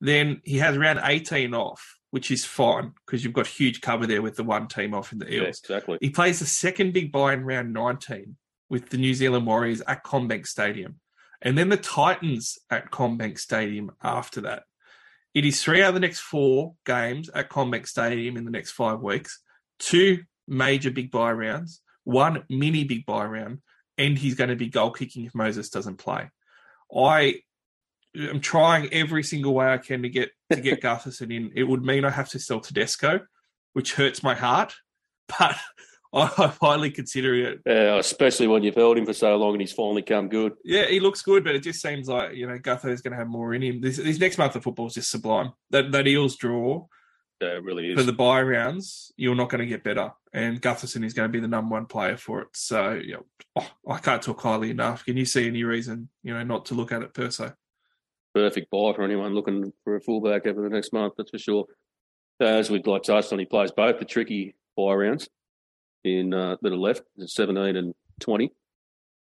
[0.00, 4.22] Then he has round 18 off, which is fine because you've got huge cover there
[4.22, 5.60] with the one team off in the Yeah, Eels.
[5.60, 5.98] exactly.
[6.00, 8.36] He plays the second big buy in round 19
[8.68, 10.96] with the New Zealand Warriors at CommBank Stadium.
[11.42, 14.64] And then the Titans at CommBank Stadium after that.
[15.32, 18.72] It is three out of the next four games at CommBank Stadium in the next
[18.72, 19.40] five weeks,
[19.78, 23.60] two major big buy rounds, one mini big buy round,
[23.96, 26.28] and he's going to be goal kicking if Moses doesn't play.
[26.94, 27.36] I
[28.16, 31.50] am trying every single way I can to get to get Gutherson in.
[31.54, 33.20] It would mean I have to sell Tedesco,
[33.72, 34.74] which hurts my heart,
[35.38, 35.56] but
[36.12, 36.26] I
[36.60, 37.60] highly consider it.
[37.64, 40.54] Yeah, especially when you've held him for so long and he's finally come good.
[40.64, 43.18] Yeah, he looks good, but it just seems like you know Gutho is going to
[43.18, 43.80] have more in him.
[43.80, 45.52] This, this next month of football is just sublime.
[45.70, 46.86] That that Eels draw
[47.40, 47.96] Yeah, it really is.
[47.98, 51.32] for the buy rounds, you're not going to get better, and Gutherson is going to
[51.32, 52.48] be the number one player for it.
[52.54, 53.26] So you know,
[53.60, 55.04] oh, I can't talk highly enough.
[55.04, 57.50] Can you see any reason you know not to look at it per se?
[58.34, 61.64] Perfect buy for anyone looking for a fullback over the next month, that's for sure.
[62.40, 65.28] As we'd like touched on, he plays both the tricky buy rounds
[66.04, 68.52] in uh, that are left, 17 and 20.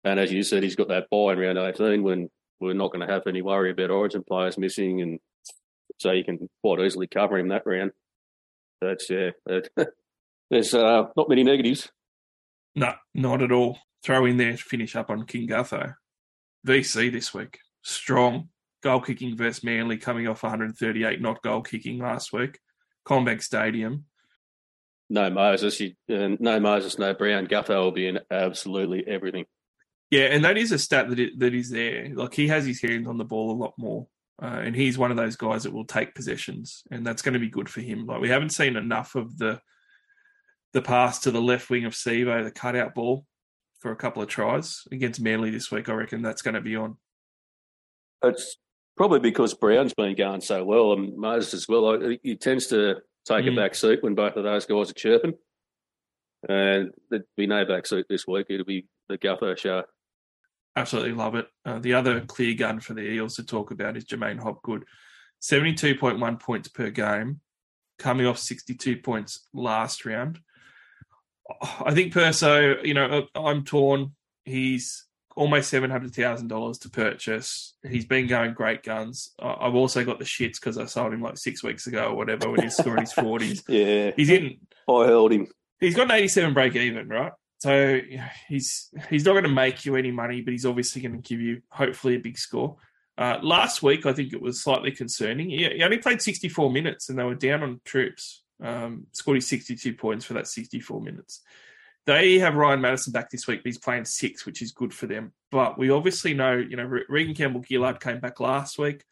[0.03, 2.30] And as you said, he's got that buy in round 18 when
[2.60, 5.02] we're not going to have any worry about origin players missing.
[5.02, 5.20] And
[5.99, 7.91] so you can quite easily cover him that round.
[8.82, 9.70] That's, yeah, that,
[10.49, 11.90] there's uh, not many negatives.
[12.76, 13.78] No, not at all.
[14.03, 15.95] Throw in there to finish up on King Gutho.
[16.68, 17.60] VC this week.
[17.82, 18.49] Strong.
[18.84, 22.60] Goal kicking versus Manly coming off 138 not goal kicking last week.
[23.07, 24.05] CommBank Stadium.
[25.10, 27.47] No Moses, you, uh, no Moses, no Brown.
[27.47, 29.45] Gutho will be in absolutely everything.
[30.10, 32.10] Yeah, and that is a stat that it, that is there.
[32.14, 34.07] Like he has his hands on the ball a lot more,
[34.41, 37.39] uh, and he's one of those guys that will take possessions, and that's going to
[37.39, 38.05] be good for him.
[38.05, 39.60] Like we haven't seen enough of the
[40.73, 43.26] the pass to the left wing of Sivo, the cutout ball,
[43.80, 45.89] for a couple of tries against Manly this week.
[45.89, 46.97] I reckon that's going to be on.
[48.23, 48.57] It's
[48.98, 52.03] probably because Brown's been going so well and Moses as well.
[52.11, 53.53] I- He tends to take Mm.
[53.53, 55.34] a back seat when both of those guys are chirping.
[56.48, 58.48] And there'd be no back seat this week.
[58.49, 59.84] It'll be the Gutho show.
[60.76, 61.48] Absolutely love it.
[61.65, 64.84] Uh, the other clear gun for the Eels to talk about is J'maine Hopgood.
[65.41, 67.41] 72.1 points per game,
[67.99, 70.40] coming off 62 points last round.
[71.61, 74.15] I think Perso, you know, I'm torn.
[74.45, 77.73] He's almost seven hundred thousand dollars to purchase.
[77.88, 79.31] He's been going great guns.
[79.39, 82.49] I've also got the shits because I sold him like six weeks ago or whatever
[82.49, 83.64] when he's scoring his forties.
[83.68, 84.57] Yeah, He's in.
[84.89, 85.47] I held him.
[85.80, 87.31] He's got an eighty-seven break even, right?
[87.60, 88.01] So
[88.49, 91.39] he's he's not going to make you any money, but he's obviously going to give
[91.39, 92.77] you hopefully a big score.
[93.18, 95.49] Uh, last week, I think it was slightly concerning.
[95.49, 98.43] He, he only played 64 minutes and they were down on troops.
[98.61, 101.41] Um, scored his 62 points for that 64 minutes.
[102.06, 105.32] They have Ryan Matterson back this week, he's playing six, which is good for them.
[105.52, 109.04] But we obviously know, you know, Reagan Campbell Gillard came back last week.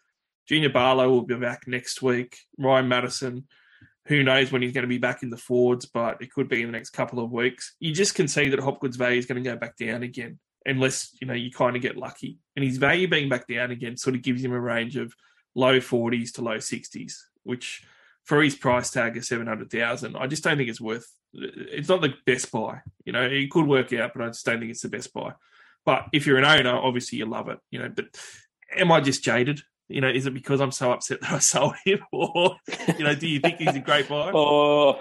[0.48, 2.38] Junior Paulo will be back next week.
[2.58, 3.48] Ryan Matterson,
[4.08, 6.62] who knows when he's going to be back in the forwards, but it could be
[6.62, 7.76] in the next couple of weeks.
[7.80, 11.16] You just can see that Hopgood's value is going to go back down again, unless,
[11.22, 12.40] you know, you kind of get lucky.
[12.56, 15.14] And his value being back down again sort of gives him a range of
[15.56, 17.14] low 40s to low 60s,
[17.44, 17.84] which
[18.26, 22.14] for his price tag of 700,000, I just don't think it's worth it's not the
[22.26, 22.82] best buy.
[23.06, 25.34] You know, it could work out, but I just don't think it's the best buy.
[25.86, 27.60] But if you're an owner, obviously you love it.
[27.72, 28.06] You know, but
[28.76, 29.62] am I just jaded?
[29.88, 32.58] You know, is it because I'm so upset that I sold him, or
[32.98, 34.32] you know, do you think he's a great buy?
[34.36, 35.00] Oh,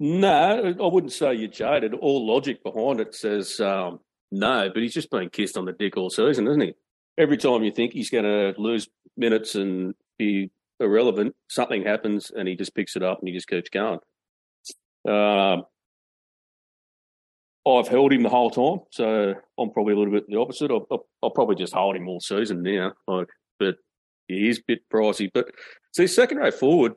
[0.00, 1.94] no, I wouldn't say you're jaded.
[1.94, 4.00] All logic behind it says um,
[4.32, 6.74] no, but he's just been kissed on the dick all season, isn't he?
[7.16, 10.50] Every time you think he's going to lose minutes and be
[10.80, 14.00] irrelevant, something happens and he just picks it up and he just keeps going.
[15.08, 15.64] Um,
[17.66, 20.70] I've held him the whole time, so I'm probably a little bit the opposite.
[20.70, 23.28] I'll, I'll, I'll probably just hold him all season now, like,
[23.58, 23.76] but
[24.28, 25.30] he is a bit pricey.
[25.32, 25.46] But
[25.94, 26.92] see, second row forward,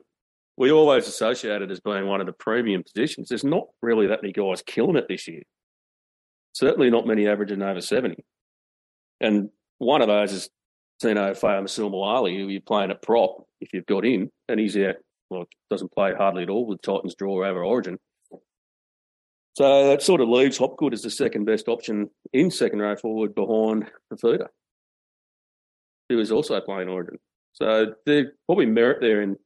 [0.56, 3.28] we always associate it as being one of the premium positions.
[3.28, 5.42] There's not really that many guys killing it this year.
[6.52, 8.22] Certainly not many averaging over 70.
[9.20, 10.50] And one of those is
[11.00, 14.96] Tino Fa'asuamaleaui, who you're playing at prop if you've got him, and he's out
[15.30, 17.98] well, doesn't play hardly at all with Titans draw over Origin.
[19.54, 23.34] So that sort of leaves Hopgood as the second best option in second row forward
[23.34, 24.46] behind Fifita,
[26.08, 27.18] who is also playing Origin.
[27.54, 29.36] So there's probably merit there in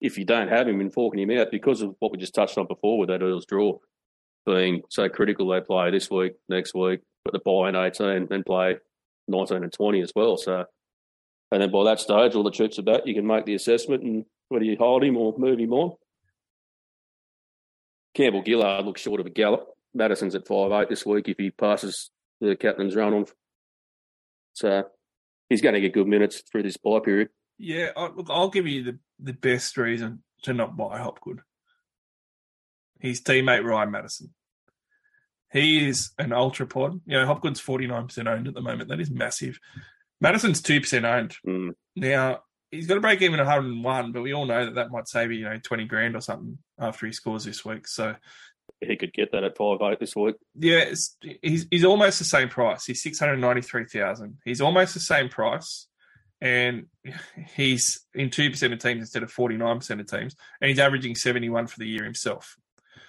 [0.00, 2.58] if you don't have him in forking him out because of what we just touched
[2.58, 3.78] on before with that Eels draw
[4.44, 5.48] being so critical.
[5.48, 8.76] They play this week, next week, but the buy in 18 and play
[9.26, 10.36] 19 and 20 as well.
[10.36, 10.64] So,
[11.50, 13.02] and then by that stage, all the troops are back.
[13.04, 15.92] You can make the assessment and whether you hold him or move him on.
[18.14, 19.66] Campbell Gillard looks short of a gallop.
[19.94, 22.10] Matterson's at five eight this week if he passes
[22.40, 23.26] the captain's run on.
[24.52, 24.84] So
[25.48, 27.28] he's going to get good minutes through this buy period.
[27.58, 31.40] Yeah, I, look, I'll give you the, the best reason to not buy Hopgood.
[33.00, 34.34] His teammate Ryan Matterson.
[35.52, 37.00] He is an ultra pod.
[37.06, 38.88] You know, Hopgood's 49% owned at the moment.
[38.88, 39.58] That is massive.
[40.20, 41.36] Madison's 2% owned.
[41.46, 41.72] Mm.
[41.94, 42.40] Now,
[42.76, 45.32] he's got to break even at 101, but we all know that that might save
[45.32, 47.88] you, you know, 20 grand or something after he scores this week.
[47.88, 48.14] So
[48.80, 50.36] he could get that at five eight this week.
[50.54, 50.92] Yeah,
[51.42, 52.84] he's he's almost the same price.
[52.84, 54.38] He's 693,000.
[54.44, 55.86] He's almost the same price.
[56.40, 56.86] And
[57.56, 60.36] he's in 2% of teams instead of 49% of teams.
[60.60, 62.56] And he's averaging 71 for the year himself.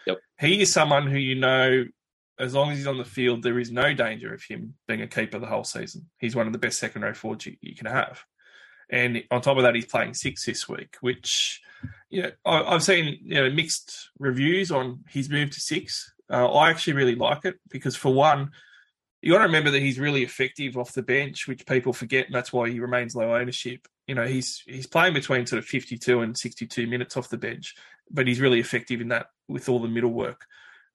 [0.06, 0.19] Yep.
[0.39, 1.85] He is someone who you know,
[2.39, 5.07] as long as he's on the field, there is no danger of him being a
[5.07, 6.10] keeper the whole season.
[6.19, 8.23] He's one of the best second row forwards you, you can have.
[8.89, 11.61] And on top of that, he's playing six this week, which
[12.09, 16.14] you know I, have seen you know mixed reviews on his move to six.
[16.30, 18.51] Uh, I actually really like it because for one,
[19.22, 22.35] you got to remember that he's really effective off the bench, which people forget, and
[22.35, 23.88] that's why he remains low ownership.
[24.07, 27.76] You know, he's he's playing between sort of 52 and 62 minutes off the bench,
[28.09, 30.45] but he's really effective in that with all the middle work.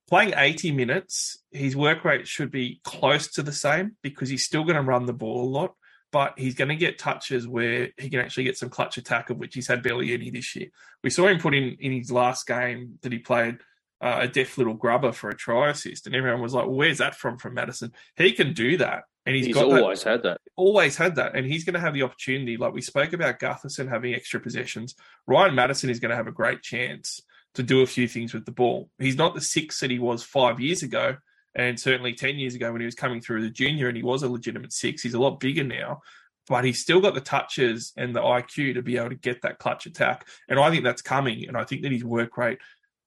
[0.08, 4.64] Playing 80 minutes, his work rate should be close to the same because he's still
[4.64, 5.74] going to run the ball a lot
[6.12, 9.38] but he's going to get touches where he can actually get some clutch attack, of
[9.38, 10.68] which he's had barely any this year.
[11.02, 13.58] We saw him put in in his last game that he played
[14.00, 16.98] uh, a deaf little grubber for a try assist, and everyone was like, well, "Where's
[16.98, 20.40] that from?" From Matterson, he can do that, and he's, always that, had that.
[20.54, 22.56] Always had that, and he's going to have the opportunity.
[22.56, 24.94] Like we spoke about Gutherson having extra possessions,
[25.26, 27.22] Ryan Matterson is going to have a great chance
[27.54, 28.90] to do a few things with the ball.
[28.98, 31.16] He's not the six that he was five years ago
[31.54, 34.02] and certainly 10 years ago when he was coming through as a junior and he
[34.02, 36.00] was a legitimate six, he's a lot bigger now.
[36.48, 39.58] But he's still got the touches and the IQ to be able to get that
[39.58, 40.26] clutch attack.
[40.48, 41.46] And I think that's coming.
[41.46, 42.58] And I think that his work rate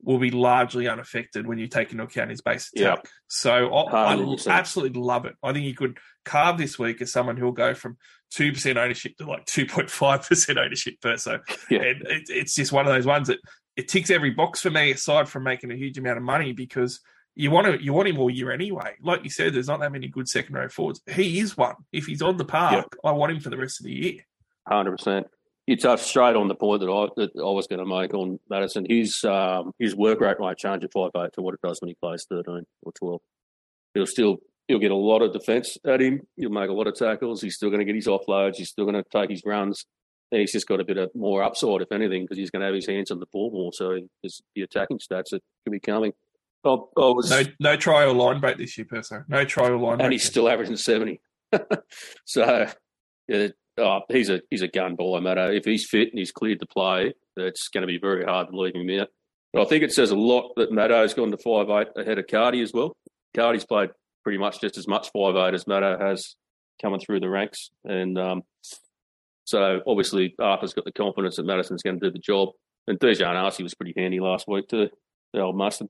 [0.02, 2.98] will be largely unaffected when you take into account his base attack.
[2.98, 3.08] Yep.
[3.28, 5.36] So I, I absolutely love it.
[5.44, 7.98] I think you could carve this week as someone who will go from
[8.34, 11.40] 2% ownership to like 2.5% ownership per so.
[11.70, 11.82] Yeah.
[11.82, 13.40] And it, it's just one of those ones that
[13.76, 17.02] it ticks every box for me aside from making a huge amount of money because
[17.36, 18.96] you want to you want him all year anyway.
[19.02, 21.02] Like you said, there's not that many good second row forwards.
[21.12, 21.76] He is one.
[21.92, 24.26] If he's on the park, I want him for the rest of the year.
[24.68, 25.28] Hundred percent.
[25.68, 28.40] You touched straight on the point that I that I was going to make on
[28.50, 28.86] Matterson.
[28.88, 31.90] His um, his work rate might change at five eight to what it does when
[31.90, 33.22] he plays thirteen or twelve.
[33.94, 34.38] He'll still
[34.68, 36.22] he'll get a lot of defence at him.
[36.38, 37.42] He'll make a lot of tackles.
[37.42, 38.56] He's still going to get his offloads.
[38.56, 39.86] He's still going to take his runs.
[40.32, 42.66] And he's just got a bit of more upside, if anything, because he's going to
[42.66, 43.72] have his hands on the ball more.
[43.72, 44.00] So
[44.56, 46.14] the attacking stats that could be coming.
[46.66, 49.24] I, I was, No no trial line break this year, Perso.
[49.28, 50.06] No trial line break.
[50.06, 51.22] and he's still averaging seventy.
[52.26, 52.68] so
[53.28, 53.48] yeah,
[53.78, 55.52] oh, he's a he's a gun baller, matter.
[55.52, 58.58] If he's fit and he's cleared to play, it's going to be very hard to
[58.58, 59.10] leave him out.
[59.54, 62.28] But I think it says a lot that Maddo's gone to five eight ahead of
[62.28, 62.98] Cardi as well.
[63.36, 63.92] Cardi's played
[64.24, 66.36] pretty much just as much five eight as Maddo has
[66.82, 68.42] coming through the ranks, and um,
[69.46, 72.50] so obviously Arthur's got the confidence that Matterson's going to do the job.
[72.88, 74.90] And DJ Asi was pretty handy last week too,
[75.34, 75.88] the old mustard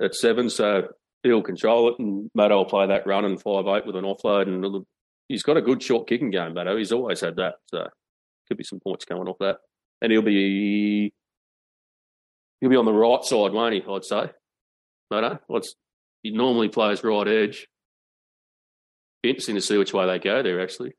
[0.00, 0.88] at seven, so
[1.22, 4.48] he'll control it, and Maddo will play that run and five eight with an offload,
[4.48, 4.84] and
[5.28, 6.78] he's got a good short kicking game, Maddo.
[6.78, 7.88] He's always had that, so
[8.48, 9.58] could be some points coming off that,
[10.00, 11.12] and he'll be
[12.60, 13.82] he'll be on the right side, won't he?
[13.88, 14.30] I'd say,
[15.12, 15.34] Maddo.
[15.34, 15.38] Eh?
[15.46, 15.74] What's
[16.22, 17.68] he normally plays right edge.
[19.22, 20.60] Interesting to see which way they go there.
[20.60, 20.92] Actually,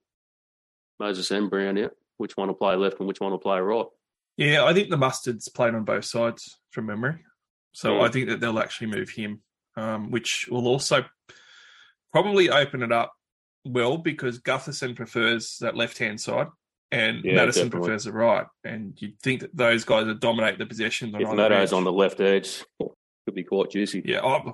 [0.99, 1.91] Moses and Brown out.
[2.17, 3.85] Which one will play left and which one will play right?
[4.37, 7.23] Yeah, I think the mustard's played on both sides from memory.
[7.73, 8.03] So Yeah.
[8.03, 9.41] I think that they'll actually move him,
[9.75, 11.05] um, which will also
[12.11, 13.13] probably open it up
[13.65, 16.47] well because Gutherson prefers that left hand side
[16.91, 17.87] and Yeah, Matterson definitely.
[17.87, 18.45] prefers the right.
[18.63, 21.13] And you'd think that those guys would dominate the possession.
[21.15, 24.01] If Maddo's on the left edge, could be quite juicy.
[24.05, 24.53] Yeah, I,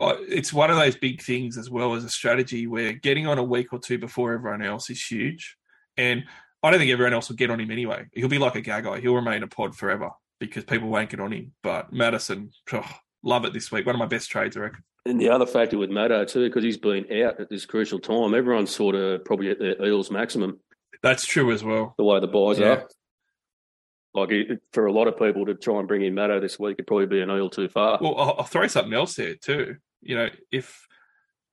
[0.00, 3.38] I, it's one of those big things as well as a strategy where getting on
[3.38, 5.56] a week or two before everyone else is huge.
[5.96, 6.24] And
[6.62, 8.06] I don't think everyone else will get on him anyway.
[8.12, 9.00] He'll be like a Gagai.
[9.00, 11.52] He'll remain a pod forever because people won't get on him.
[11.62, 12.90] But Matterson, oh,
[13.22, 13.86] love it this week.
[13.86, 14.82] One of my best trades, I reckon.
[15.06, 18.34] And the other factor with Maddo too, because he's been out at this crucial time,
[18.34, 20.60] everyone's sort of probably at their eels maximum.
[21.02, 21.94] That's true as well.
[21.96, 22.66] The way the buys Yeah.
[22.68, 22.88] are,
[24.14, 26.74] like it, for a lot of people to try and bring in Maddo this week,
[26.74, 27.98] it'd probably be an eel too far.
[28.00, 29.76] Well, I'll, I'll throw something else there too.
[30.02, 30.86] You know, if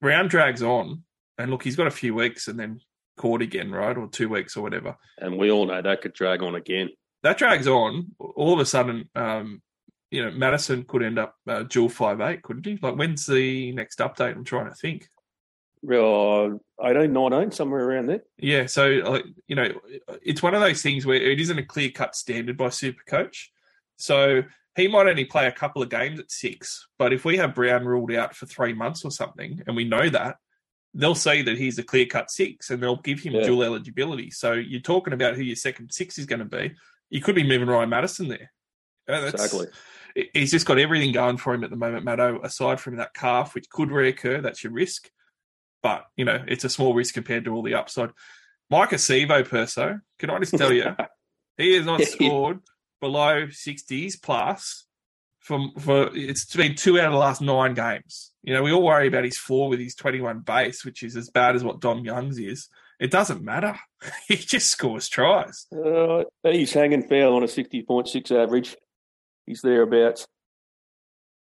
[0.02, 1.03] Brown drags on,
[1.38, 2.80] and look, he's got a few weeks and then
[3.18, 3.95] caught again, right?
[3.98, 4.98] Or two weeks or whatever.
[5.18, 6.90] and we all know that could drag on again.
[7.24, 9.62] That drags on, all of a sudden, um,
[10.12, 12.78] you know, Matterson could end up uh, dual five eight, couldn't he?
[12.82, 14.36] Like, when's the next update?
[14.36, 15.10] I'm trying to think.
[15.82, 18.24] Real 18, 19, somewhere around there.
[18.38, 19.70] Yeah, so like, you know,
[20.24, 23.52] it's one of those things where it isn't a clear cut standard by Super Coach.
[23.98, 24.44] So
[24.76, 27.86] he might only play a couple of games at six, but if we have Brown
[27.86, 30.38] ruled out for three months or something, and we know that,
[30.94, 33.46] they'll say that he's a clear cut six, and they'll give him Yeah.
[33.46, 34.32] dual eligibility.
[34.32, 36.74] So you're talking about who your second six is going to be.
[37.10, 38.52] You could be moving Ryan Matterson there.
[39.07, 39.68] Exactly.
[40.34, 42.44] he's just got everything going for him at the moment, Maddo.
[42.44, 45.10] Aside from that calf, which could reoccur, that's your risk.
[45.84, 48.10] But you know, it's a small risk compared to all the upside.
[48.72, 50.95] Maika Sivo, Perso, can I just tell you,
[51.57, 52.60] he has not scored
[52.99, 54.86] below sixties plus
[55.45, 58.32] from for it's been two out of the last nine games.
[58.41, 61.30] You know, we all worry about his four with his twenty-one base, which is as
[61.30, 62.68] bad as what Dom Young's is.
[62.99, 63.77] It doesn't matter.
[64.27, 65.67] he just scores tries.
[65.76, 68.76] Uh, he's hanging foul on a 60.6 average.
[69.45, 70.26] He's thereabouts.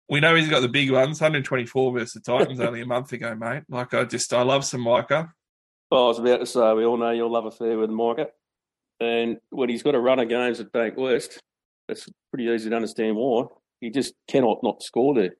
[0.08, 3.34] We know he's got the big ones, 124 versus the Titans only a month ago,
[3.34, 3.62] mate.
[3.68, 5.30] Like I just I love some Maika.
[5.90, 8.26] Well, I was about to say, we all know your love affair with Maika.
[9.00, 11.38] And when he's got a run of games at Bankwest,
[11.88, 13.44] it's pretty easy to understand why.
[13.80, 15.34] He just cannot not score there.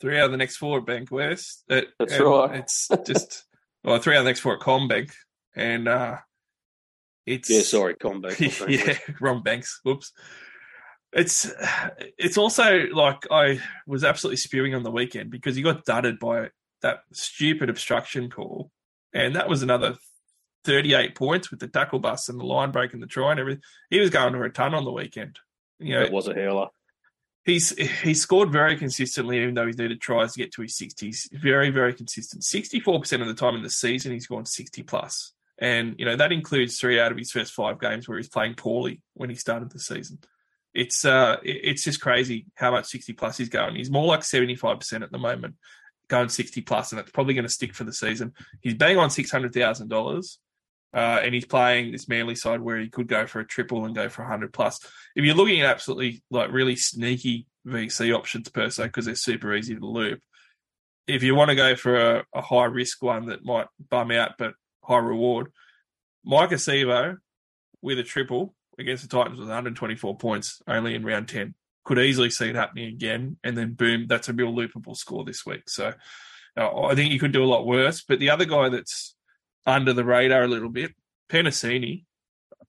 [0.00, 1.62] Three out of the next four at Bankwest.
[1.68, 2.56] It- That's right.
[2.60, 3.46] It's just
[3.86, 5.12] well, three the next four at CommBank.
[5.54, 6.18] And uh
[7.24, 8.68] it's Yeah, sorry, CommBank.
[8.86, 9.80] yeah, wrong banks.
[9.84, 10.12] Whoops.
[11.12, 11.50] It's
[12.18, 16.50] it's also like I was absolutely spewing on the weekend because he got dudded by
[16.82, 18.70] that stupid obstruction call,
[19.14, 19.96] and that was another
[20.64, 23.62] thirty-eight points with the tackle bus and the line break and the try and everything.
[23.88, 25.38] He was going to a ton on the weekend.
[25.78, 26.68] You know, It was a howler.
[27.46, 27.70] He's
[28.02, 31.30] he scored very consistently, even though he's needed tries to get to his sixties.
[31.32, 32.44] Very, very consistent.
[32.44, 34.96] Sixty-four percent of the time in the season, he's gone sixty plus.
[34.96, 38.28] plus, and you know that includes three out of his first five games where he's
[38.28, 40.18] playing poorly when he started the season.
[40.74, 43.76] It's uh, it's just crazy how much sixty plus he's going.
[43.76, 45.54] He's more like seventy-five percent at the moment,
[46.08, 48.34] going sixty plus, and that's probably going to stick for the season.
[48.60, 50.38] He's bang on six hundred thousand dollars.
[50.96, 53.94] Uh, and he's playing this Manly side where he could go for a triple and
[53.94, 54.80] go for 100 plus.
[55.14, 59.54] If you're looking at absolutely like really sneaky VC options per se because they're super
[59.54, 60.20] easy to loop,
[61.06, 64.32] if you want to go for a, a high risk one that might bum out
[64.38, 65.52] but high reward,
[66.26, 67.18] Maika Sivo
[67.82, 71.54] with a triple against the Titans with 124 points only in round 10.
[71.84, 75.44] could easily see it happening again, and then boom, that's a real loopable score this
[75.44, 75.68] week.
[75.68, 75.92] So
[76.56, 78.02] uh, I think you could do a lot worse.
[78.02, 79.15] But the other guy that's
[79.66, 80.94] under the radar a little bit,
[81.28, 82.04] Penisini,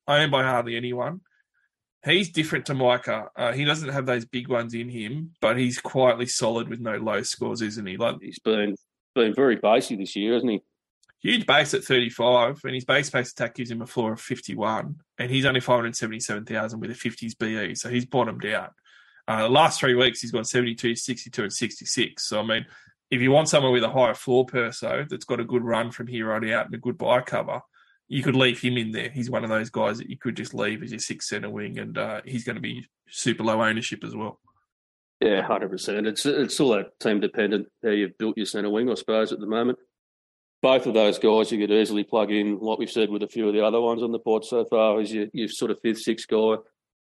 [0.08, 1.22] owned by hardly anyone.
[2.06, 3.28] He's different to Maika.
[3.36, 6.96] Uh, he doesn't have those big ones in him, but he's quietly solid with no
[6.96, 7.98] low scores, isn't he?
[7.98, 8.76] Like He's been
[9.14, 10.62] been very basic this year, hasn't he?
[11.22, 14.96] huge base at 35, and his base pace attack gives him a floor of 51,
[15.18, 18.74] and he's only 577,000 with a 50s BE, so he's bottomed out.
[19.28, 22.24] Uh, the last three weeks, he's gone 72, 62, and 66.
[22.24, 22.66] So, I mean,
[23.10, 26.08] if you want someone with a higher floor perso that's got a good run from
[26.08, 27.62] here on out and a good buy cover,
[28.08, 29.10] you could leave him in there.
[29.10, 31.78] He's one of those guys that you could just leave as your six centre wing,
[31.78, 34.40] and uh, he's going to be super low ownership as well.
[35.20, 36.08] Yeah, hundred percent.
[36.08, 39.40] It's it's all that team dependent how you've built your centre wing, I suppose, at
[39.40, 39.80] the moment.
[40.62, 43.48] Both of those guys you could easily plug in, like we've said with a few
[43.48, 46.00] of the other ones on the pod so far, is your, your sort of fifth,
[46.00, 46.56] sixth guy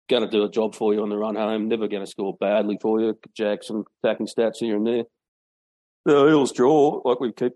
[0.09, 2.37] going to do a job for you on the run home, never going to score
[2.39, 5.03] badly for you, jack some attacking stats here and there.
[6.07, 7.51] The Eels draw, like we keep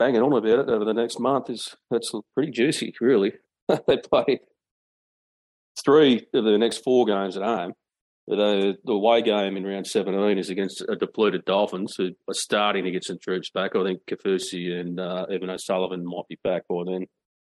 [0.00, 3.34] banging on about it over the next month, is that's pretty juicy, really.
[3.86, 4.40] they play
[5.84, 7.74] three of the next four games at home.
[8.26, 12.82] The, the away game in round 17 is against a depleted Dolphins who are starting
[12.82, 13.76] to get some troops back.
[13.76, 17.06] I think Kaufusi and uh, Evan O'Sullivan might be back by then.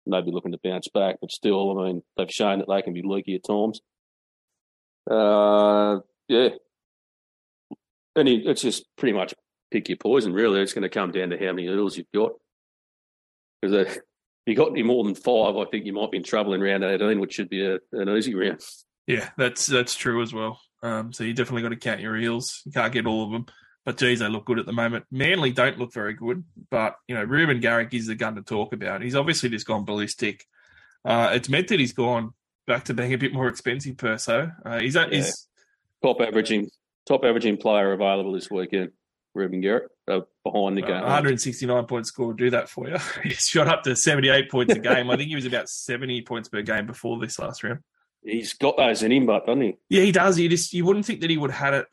[0.05, 3.03] Maybe looking to bounce back, but still, I mean, they've shown that they can be
[3.03, 3.81] leaky at times.
[5.11, 6.49] Uh, yeah.
[8.15, 9.33] And he, it's just pretty much
[9.73, 10.61] pick your poison, really.
[10.61, 12.31] It's going to come down to how many eels you've got.
[13.61, 13.97] Because if
[14.45, 16.83] you got any more than five, I think you might be in trouble in round
[16.83, 18.61] 18, which should be a, an easy round.
[19.07, 20.59] Yeah, that's that's true as well.
[20.81, 22.61] Um, so you definitely got to count your eels.
[22.65, 23.45] You can't get all of them,
[23.85, 25.05] but geez, they look good at the moment.
[25.11, 28.71] Manly don't look very good, but you know Reuben Garrick is the gun to talk
[28.73, 29.01] about.
[29.01, 30.45] He's obviously just gone ballistic.
[31.03, 32.31] Uh, it's meant that he's gone
[32.65, 34.49] back to being a bit more expensive per so.
[34.65, 35.09] Uh, he's, Yeah.
[35.09, 35.47] he's
[36.01, 36.69] Top averaging,
[37.05, 38.91] top averaging player available this weekend,
[39.35, 41.01] Reuben Garrick, uh, behind the game.
[41.01, 42.97] 169 point score will do that for you.
[43.23, 45.09] he's shot up to 78 points a game.
[45.09, 47.79] I think he was about 70 points per game before this last round.
[48.23, 49.75] He's got those in him, but doesn't he?
[49.89, 50.39] Yeah, he does.
[50.39, 51.87] You just you wouldn't think that he would have had it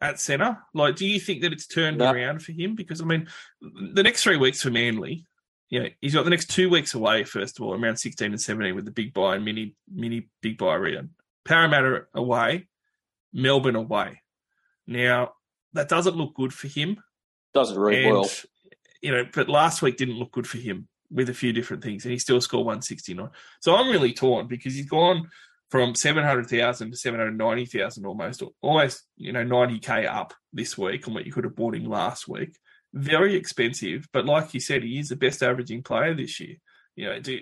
[0.00, 0.58] at centre.
[0.74, 2.10] Like, do you think that it's turned No.
[2.12, 2.74] around for him?
[2.74, 3.28] Because I mean,
[3.60, 5.24] the next three weeks for Manly,
[5.68, 7.22] you know, he's got the next two weeks away.
[7.24, 10.58] First of all, around sixteen and seventeen with the big buy and mini mini big
[10.58, 11.10] buy round.
[11.44, 12.66] Parramatta away,
[13.32, 14.20] Melbourne away.
[14.88, 15.34] Now
[15.74, 17.02] that doesn't look good for him.
[17.54, 18.30] Doesn't read And, well.
[19.00, 22.04] you know, but last week didn't look good for him with a few different things,
[22.04, 23.28] and he still scored 169.
[23.60, 25.28] So I'm really torn because he's gone
[25.70, 31.32] from 700,000 to 790,000 almost, almost, you know, 90K up this week on what you
[31.32, 32.58] could have bought him last week.
[32.92, 36.56] Very expensive, but like you said, he is the best averaging player this year.
[36.94, 37.40] You know, do,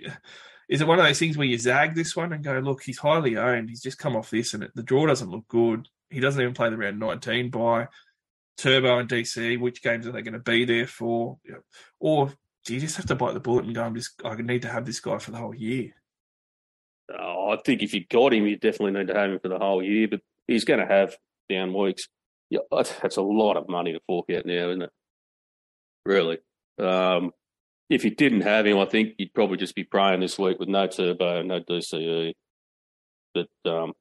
[0.69, 2.98] is it one of those things where you zag this one and go, look, he's
[2.98, 3.69] highly owned.
[3.69, 5.89] He's just come off this and it, the draw doesn't look good.
[6.09, 7.89] He doesn't even play the round 19 by
[8.61, 9.59] Turbo and DC.
[9.59, 11.39] Which games are they going to be there for?
[11.45, 11.61] You know,
[11.99, 12.32] or
[12.65, 14.69] do you just have to bite the bullet and go, I'm just, I need to
[14.69, 15.93] have this guy for the whole year?
[17.19, 19.59] Oh, I think if you got him, you definitely need to have him for the
[19.59, 20.09] whole year.
[20.09, 21.16] But he's going to have
[21.49, 22.05] down weeks.
[22.51, 24.91] Yeah, that's a lot of money to fork out now, isn't it?
[26.05, 26.39] Really.
[26.78, 27.32] Um,
[27.89, 30.69] if you didn't have him, I think you'd probably just be praying this week with
[30.69, 32.35] no turbo, no DCE.
[33.35, 33.93] But um,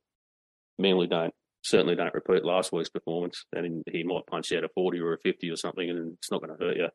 [0.77, 1.33] Manly don't
[1.63, 5.17] certainly don't repeat last week's performance, and he might punch out a forty or a
[5.19, 6.87] fifty or something, and it's not going to hurt you.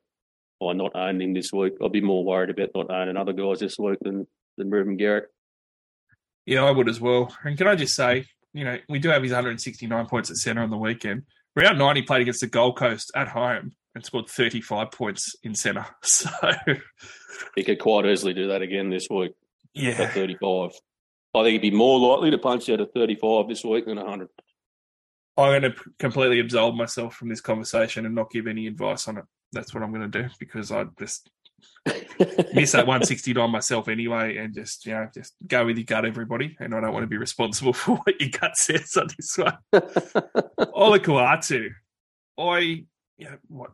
[0.61, 3.61] By not owning him this week, I'd be more worried about not owning other guys
[3.61, 4.27] this week than
[4.57, 5.27] than Reuben Garrick.
[6.47, 7.35] Yeah, I would as well.
[7.43, 10.63] And can I just say, you know, we do have his 169 points at centre
[10.63, 11.23] on the weekend.
[11.57, 15.87] Round 90 played against the Gold Coast at home and scored 35 points in centre.
[16.03, 16.29] So,
[17.57, 19.33] He could quite easily do that again this week
[19.73, 19.91] Yeah.
[19.93, 20.09] at yeah.
[20.09, 20.71] 35.
[21.35, 24.29] I think he'd be more likely to punch out a 35 this week than 100.
[25.37, 29.19] I'm going to completely absolve myself from this conversation and not give any advice on
[29.19, 29.25] it.
[29.53, 31.29] That's what I'm going to do because I just
[32.55, 36.57] miss that 169 myself anyway and just, you know, just go with your gut, everybody.
[36.61, 39.59] And I don't want to be responsible for what your gut says on this one.
[40.59, 41.71] Olakau'atu,
[42.39, 42.87] I, you
[43.19, 43.71] know, what,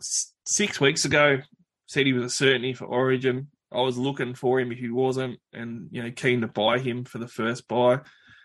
[0.46, 1.38] six weeks ago
[1.86, 3.48] said he was a certainty for Origin.
[3.72, 7.04] I was looking for him if he wasn't and, you know, keen to buy him
[7.04, 7.96] for the first buy.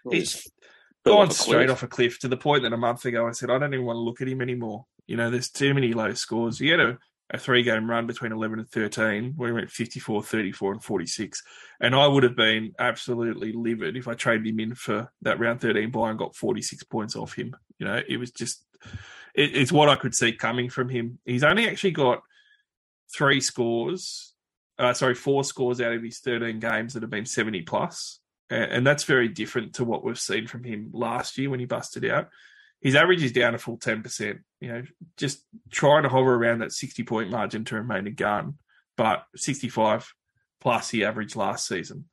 [0.04, 0.12] Hmm.
[0.12, 0.52] He's Fell
[1.06, 3.50] gone off straight off a cliff to the point that a month ago I said,
[3.50, 4.86] I don't even want to look at him anymore.
[5.08, 6.60] You know, there's too many low scores.
[6.60, 6.98] He had a,
[7.30, 11.44] a three game run between 11 and 13 where he went 54, 34, and 46.
[11.80, 15.62] And I would have been absolutely livid if I traded him in for that round
[15.62, 17.56] 13 buy and got 46 points off him.
[17.78, 18.66] You know, it was just,
[19.36, 21.20] it, it's what I could see coming from him.
[21.26, 22.22] He's only actually got
[23.16, 24.34] three scores,
[24.80, 28.20] uh, sorry, four scores out of his 13 games that have been 70 plus.
[28.50, 32.06] And that's very different to what we've seen from him last year when he busted
[32.06, 32.30] out.
[32.86, 34.42] his average is down a full ten percent.
[34.62, 34.84] You know,
[35.18, 38.60] just trying to hover around that sixty point margin to remain a gun,
[38.96, 40.08] but sixty five
[40.62, 42.06] plus he averaged last season.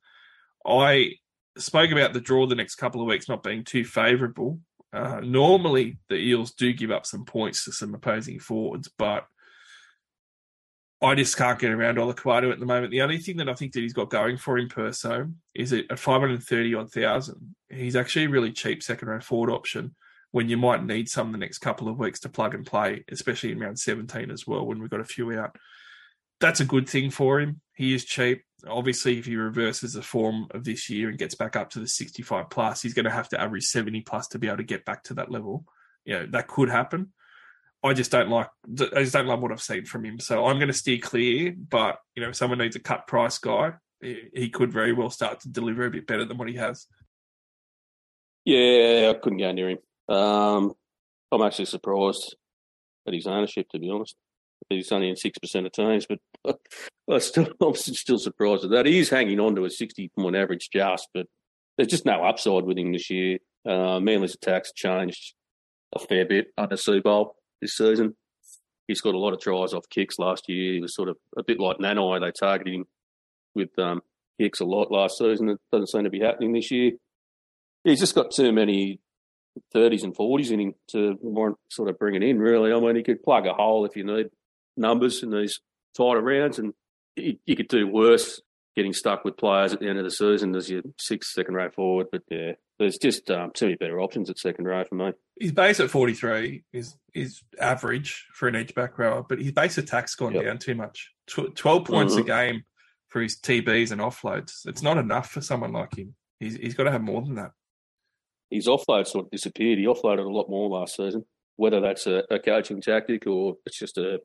[0.65, 1.13] I
[1.57, 4.59] spoke about the draw the next couple of weeks not being too favourable.
[4.91, 9.25] Uh, normally, the Eels do give up some points to some opposing forwards, but
[11.03, 12.91] I just can't get around Olakau'atu at the moment.
[12.91, 15.91] The only thing that I think that he's got going for him, Perso, is that
[15.91, 19.95] at 530 odd thousand, he's actually a really cheap second round forward option
[20.31, 23.51] when you might need some the next couple of weeks to plug and play, especially
[23.51, 25.57] in round 17 as well, when we've got a few out.
[26.39, 27.59] That's a good thing for him.
[27.75, 28.43] He is cheap.
[28.65, 31.87] Obviously, if he reverses the form of this year and gets back up to the
[31.87, 34.85] 65 plus, he's going to have to average 70 plus to be able to get
[34.85, 35.65] back to that level.
[36.05, 37.11] You know, that could happen.
[37.83, 38.47] I just don't like
[38.93, 40.19] I just don't love what I've seen from him.
[40.19, 41.53] So I'm going to steer clear.
[41.57, 45.41] But you know, if someone needs a cut price guy, he could very well start
[45.41, 46.87] to deliver a bit better than what he has.
[48.45, 50.15] Yeah, I couldn't go near him.
[50.15, 50.73] Um,
[51.31, 52.35] I'm actually surprised
[53.07, 54.15] at his ownership, to be honest.
[54.69, 56.19] He's only in six percent of teams, but
[57.09, 58.85] I still, I'm still surprised at that.
[58.85, 61.27] He is hanging on to a 60 point average, just, but
[61.77, 63.39] there's just no upside with him this year.
[63.65, 65.33] Uh, Manly's attacks changed
[65.93, 67.31] a fair bit under Seibold
[67.63, 68.15] this season.
[68.87, 70.73] He scored a lot of tries off kicks last year.
[70.73, 72.19] He was sort of a bit like Nanai.
[72.19, 72.85] They targeted him
[73.55, 74.01] with um,
[74.39, 75.49] kicks a lot last season.
[75.49, 76.91] It doesn't seem to be happening this year.
[77.83, 78.99] He's just got too many
[79.75, 82.71] 30s and 40s in him to warrant sort of bring it in, really.
[82.71, 84.27] I mean, he could plug a hole if you need
[84.75, 85.59] numbers in these
[85.95, 86.73] tighter rounds, and
[87.15, 88.41] you, you could do worse
[88.75, 91.69] getting stuck with players at the end of the season as your sixth second row
[91.69, 92.07] forward.
[92.11, 95.11] But yeah, there's just um, too many better options at second row for me.
[95.39, 99.77] His base at 43 is is average for an edge back rower, but his base
[99.77, 100.45] attack's gone yep.
[100.45, 101.11] down too much.
[101.27, 102.23] Tw- 12 points mm-hmm.
[102.23, 102.63] a game
[103.09, 104.65] for his TBs and offloads.
[104.65, 106.15] It's not enough for someone like him.
[106.39, 107.51] He's, he's got to have more than that.
[108.49, 109.77] His offload sort of disappeared.
[109.77, 111.25] He offloaded a lot more last season.
[111.55, 114.19] Whether that's a, a coaching tactic or it's just a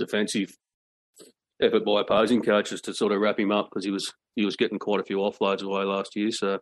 [0.00, 0.52] defensive
[1.62, 4.56] effort by opposing coaches to sort of wrap him up because he was he was
[4.56, 6.32] getting quite a few offloads away last year.
[6.32, 6.58] So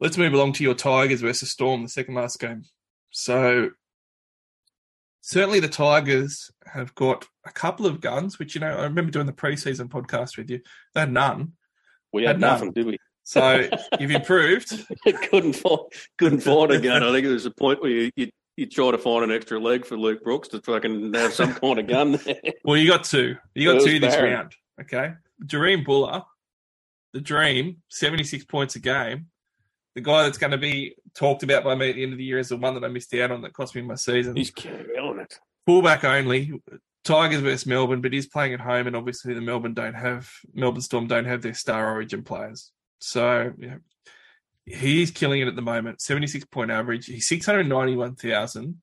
[0.00, 2.64] let's move along to your Tigers versus Storm, the second last game.
[3.10, 3.70] So
[5.22, 9.26] certainly the Tigers have got a couple of guns, which you know I remember doing
[9.26, 10.60] the preseason podcast with you.
[10.94, 11.52] They had none.
[12.12, 12.74] We had, had nothing, none.
[12.74, 12.98] did we?
[13.24, 13.68] So
[13.98, 14.86] you've improved.
[15.30, 15.80] couldn't find
[16.16, 17.02] couldn't find a gun.
[17.02, 19.58] I think it was a point where you, you you try to find an extra
[19.58, 22.40] leg for Luke Brooks to fucking have some kind of gun there.
[22.64, 23.36] Well, you got two.
[23.54, 24.32] You got two this barren.
[24.32, 24.52] round.
[24.80, 25.12] Okay.
[25.44, 26.26] Jahream Bula,
[27.12, 29.26] the dream, 76 points a game.
[29.96, 32.24] The guy that's going to be talked about by me at the end of the
[32.24, 34.36] year is the one that I missed out on that cost me my season.
[34.36, 35.38] He's killing it.
[35.66, 36.52] Fullback only.
[37.02, 40.82] Tigers versus Melbourne, but he's playing at home, and obviously the Melbourne don't have Melbourne
[40.82, 42.72] Storm don't have their star origin players.
[42.98, 43.78] So you know,
[44.66, 46.00] he's killing it at the moment.
[46.00, 47.06] 76 point average.
[47.06, 48.80] He's 691,000.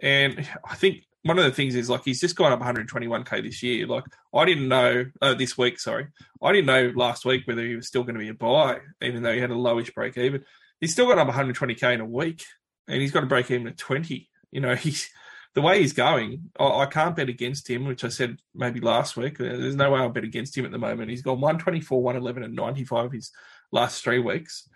[0.00, 3.62] And I think one of the things is like he's just gone up 121k this
[3.62, 3.86] year.
[3.86, 6.06] Like I didn't know uh, this week, sorry,
[6.42, 9.22] I didn't know last week whether he was still going to be a buy, even
[9.22, 10.44] though he had a lowish break even.
[10.80, 12.44] He's still got up 120k in a week,
[12.86, 14.28] and he's got to break even at 20.
[14.50, 15.10] You know, he's
[15.54, 16.50] the way he's going.
[16.58, 19.36] I, I, can't bet against him, which I said maybe last week.
[19.36, 21.10] There's no way I'll bet against him at the moment.
[21.10, 23.32] He's gone 124, 111, and 95 his
[23.70, 24.66] last three weeks.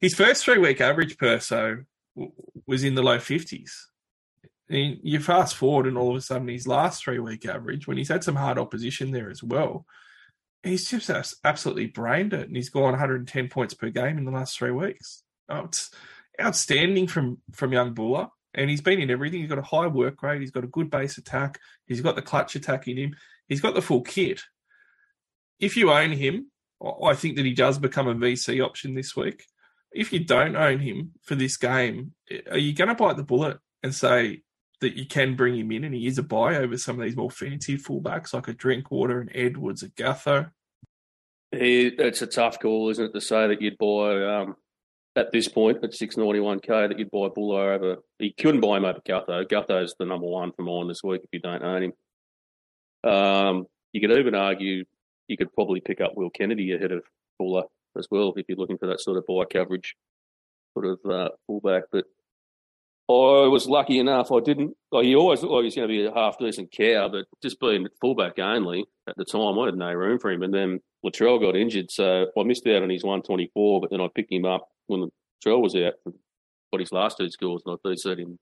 [0.00, 1.78] His first three week average per so
[2.66, 3.70] was in the low 50s.
[4.68, 7.96] And you fast forward, and all of a sudden, his last three week average, when
[7.96, 9.86] he's had some hard opposition there as well,
[10.62, 11.10] he's just
[11.44, 12.48] absolutely brained it.
[12.48, 15.24] And he's gone 110 points per game in the last three weeks.
[15.48, 15.90] Oh, it's
[16.40, 18.30] outstanding from, from young Bula.
[18.54, 19.40] And he's been in everything.
[19.40, 20.40] He's got a high work rate.
[20.40, 21.58] He's got a good base attack.
[21.86, 23.16] He's got the clutch attack in him.
[23.48, 24.42] He's got the full kit.
[25.58, 26.50] If you own him,
[27.02, 29.44] I think that he does become a VC option this week
[29.94, 32.12] if you don't own him for this game,
[32.50, 34.42] are you going to bite the bullet and say
[34.82, 37.16] that you can bring him in and he is a buy over some of these
[37.16, 40.50] more fancy fullbacks like a Drinkwater and Edwards, a Gutho?
[41.50, 44.56] It's a tough call, isn't it, to say that you'd buy um,
[45.16, 47.96] at this point at six ninety one k that you'd buy Bula over.
[48.18, 49.46] You couldn't buy him over Gutho.
[49.46, 53.10] Gutho's the number one for mine this week if you don't own him.
[53.10, 54.84] Um, you could even argue
[55.28, 57.04] you could probably pick up Will Kennedy ahead of
[57.38, 57.64] Bula
[57.96, 59.94] as well if you're looking for that sort of buy coverage
[60.72, 61.84] sort of uh, fullback.
[61.92, 62.04] But
[63.12, 64.30] I was lucky enough.
[64.32, 64.76] I didn't.
[64.90, 67.60] Like he always looked like was going to be a half decent cow, but just
[67.60, 70.42] being fullback only at the time, I had no room for him.
[70.42, 73.80] And then Latrell got injured, so I missed out on his 124.
[73.80, 75.10] But then I picked him up when
[75.44, 78.38] Latrell was out for his last two scores, and I DC'd him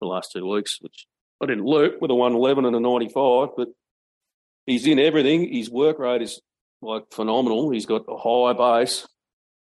[0.00, 1.06] the last two weeks, which
[1.42, 3.68] I didn't look with a 111 and a 95, but
[4.66, 5.52] he's in everything.
[5.52, 6.40] His work rate is
[6.82, 7.70] like phenomenal.
[7.70, 9.06] He's got a high base.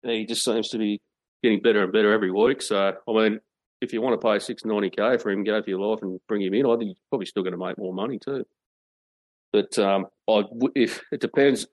[0.04, 1.00] He just seems to be
[1.44, 2.62] getting better and better every week.
[2.62, 3.40] So I mean,
[3.82, 6.20] if you want to pay six ninety k for him, go for your life and
[6.28, 6.66] bring him in.
[6.66, 8.46] I think you're probably still going to make more money too.
[9.52, 10.44] But um, I
[10.76, 11.68] if it depends,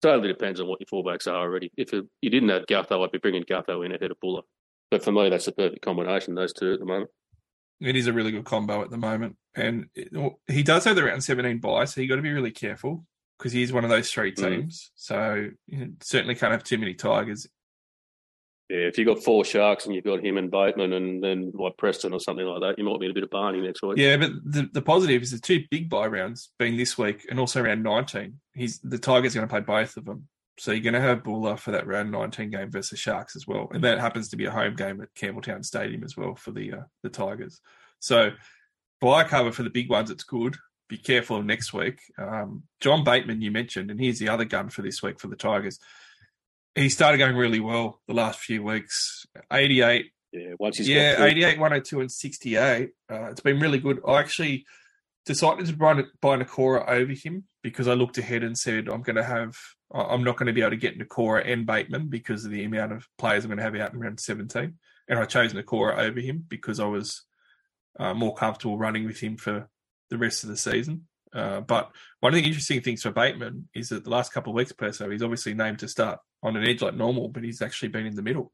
[0.00, 1.70] totally depends on what your fullbacks are already.
[1.76, 4.42] If it, you didn't have Gutho, I'd be bringing Gutho in ahead of Bula.
[4.90, 6.34] But for me, that's the perfect combination.
[6.34, 7.10] Those two at the moment.
[7.80, 10.12] It is a really good combo at the moment, and it,
[10.46, 13.04] he does have the round seventeen buy, so you got to be really careful
[13.38, 14.48] because he is one of those three Mm.
[14.50, 14.92] teams.
[14.94, 17.48] So you know, certainly can't have too many Tigers.
[18.72, 21.76] Yeah, if you've got four Sharks and you've got him and Bateman and then like
[21.76, 23.98] Preston or something like that, you might be a bit of Barney next week.
[23.98, 27.38] Yeah, but the, the positive is the two big buy rounds being this week and
[27.38, 28.40] also round nineteen.
[28.54, 30.26] He's the Tigers going to play both of them,
[30.58, 33.68] so you're going to have Bula for that round nineteen game versus Sharks as well,
[33.74, 36.72] and that happens to be a home game at Campbelltown Stadium as well for the
[36.72, 37.60] uh, the Tigers.
[38.00, 38.30] So
[39.02, 40.56] buy cover for the big ones, it's good.
[40.88, 42.00] Be careful next week.
[42.18, 45.36] Um, John Bateman, you mentioned, and here's the other gun for this week for the
[45.36, 45.78] Tigers.
[46.74, 49.26] He started going really well the last few weeks.
[49.52, 52.90] 88, Yeah, once he's yeah, got through- 88, 102, and 68.
[53.10, 54.00] Uh, it's been really good.
[54.06, 54.64] I actually
[55.26, 59.16] decided to buy, buy Nikora over him because I looked ahead and said, I'm going
[59.16, 59.54] to have,
[59.92, 62.92] I'm not going to be able to get Nikora and Bateman because of the amount
[62.92, 64.74] of players I'm going to have out in round 17.
[65.08, 67.22] And I chose Nikora over him because I was
[68.00, 69.68] uh, more comfortable running with him for
[70.08, 71.06] the rest of the season.
[71.34, 71.90] Uh, but
[72.20, 75.08] one of the interesting things for Bateman is that the last couple of weeks Perso
[75.08, 78.14] he's obviously named to start on an edge like normal, but he's actually been in
[78.14, 78.52] the middle.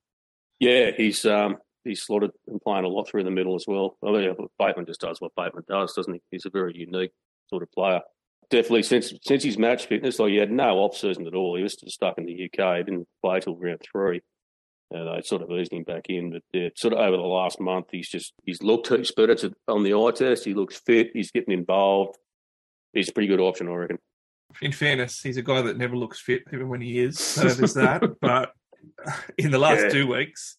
[0.61, 3.97] Yeah, he's um he's slotted and playing a lot through the middle as well.
[4.03, 6.21] Mean, Bateman just does what Bateman does, doesn't he?
[6.31, 7.13] He's a very unique
[7.49, 8.01] sort of player.
[8.51, 11.57] Definitely since since his match fitness, like he had no off season at all.
[11.57, 12.79] He was stuck in the UK.
[12.79, 14.23] He didn't play till round three.
[14.91, 17.61] And they sort of eased him back in, but yeah, sort of over the last
[17.61, 20.47] month, he's just he's looked better to, on the eye test.
[20.47, 21.11] He looks fit.
[21.13, 22.17] He's getting involved.
[22.93, 23.99] He's a pretty good option, I reckon.
[24.63, 27.19] in fairness, he's a guy that never looks fit, even when he is.
[27.19, 28.03] So there's that.
[28.21, 28.53] But
[29.39, 29.89] in the last Yeah.
[29.91, 30.57] two weeks,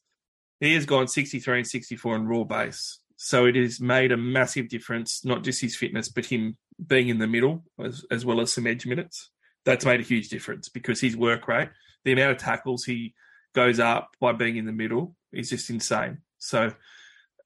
[0.59, 2.99] he has gone 63 and 64 in raw base.
[3.15, 7.17] So it has made a massive difference, not just his fitness, but him being in
[7.17, 9.29] the middle as, as well as some edge minutes.
[9.65, 11.69] That's made a huge difference because his work rate,
[12.05, 13.13] the amount of tackles he
[13.53, 16.19] goes up by being in the middle is just insane.
[16.37, 16.73] So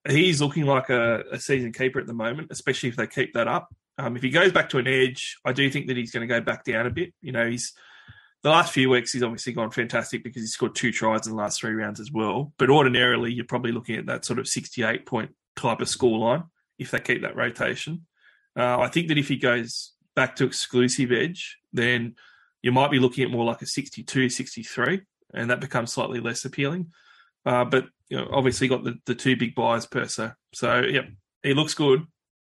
[0.07, 3.47] he's looking like a, a season keeper at the moment, especially if they keep that
[3.47, 3.73] up.
[3.97, 6.33] Um, if he goes back to an edge, I do think that he's going to
[6.33, 7.13] go back down a bit.
[7.21, 7.73] You know, he's
[8.41, 11.41] the last few weeks he's obviously gone fantastic because he scored two tries in the
[11.41, 12.53] last three rounds as well.
[12.57, 16.45] But ordinarily, you're probably looking at that sort of 68 point type of scoreline
[16.77, 18.05] if they keep that rotation.
[18.57, 22.15] Uh, I think that if he goes back to exclusive edge, then
[22.61, 25.01] you might be looking at more like a 62, 63,
[25.33, 26.91] and that becomes slightly less appealing.
[27.45, 30.31] Uh, but you know, obviously got the, the two big byes per se.
[30.53, 31.09] So, yep,
[31.41, 32.05] he looks good.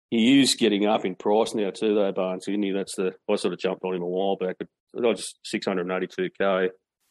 [0.10, 2.48] He is getting up in price now too, though, Barnes.
[2.48, 2.72] Isn't he?
[2.72, 4.68] That's the I sort of jumped on him a while back, but
[5.06, 6.70] I just six hundred and eighty-two k.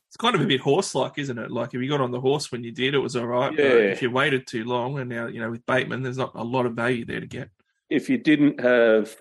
[0.09, 1.51] It's kind of a bit horse-like, isn't it?
[1.51, 3.51] Like if you got on the horse when you did, it was all right.
[3.55, 3.71] But Yeah.
[3.93, 6.65] if you waited too long, and now you know with Bateman, there's not a lot
[6.65, 7.51] of value there to get.
[7.91, 9.15] If you didn't have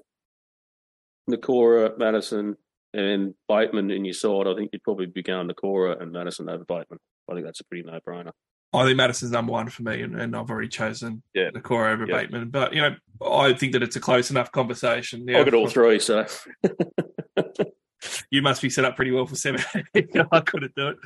[1.29, 2.55] Nikora, Matterson,
[2.93, 6.63] and Bateman in your side, I think you'd probably be going Nikora and Matterson over
[6.63, 6.99] Bateman.
[7.29, 8.31] I think that's a pretty no-brainer.
[8.75, 11.49] I think Matterson's number one for me, and, and I've already chosen Yeah.
[11.53, 12.17] the core over Yeah.
[12.21, 12.49] Bateman.
[12.49, 12.95] But you know,
[13.25, 15.27] I think that it's a close enough conversation.
[15.27, 16.25] Yeah, I've got all three, so
[18.29, 19.61] you must be set up pretty well for seven.
[20.31, 20.97] I couldn't do it.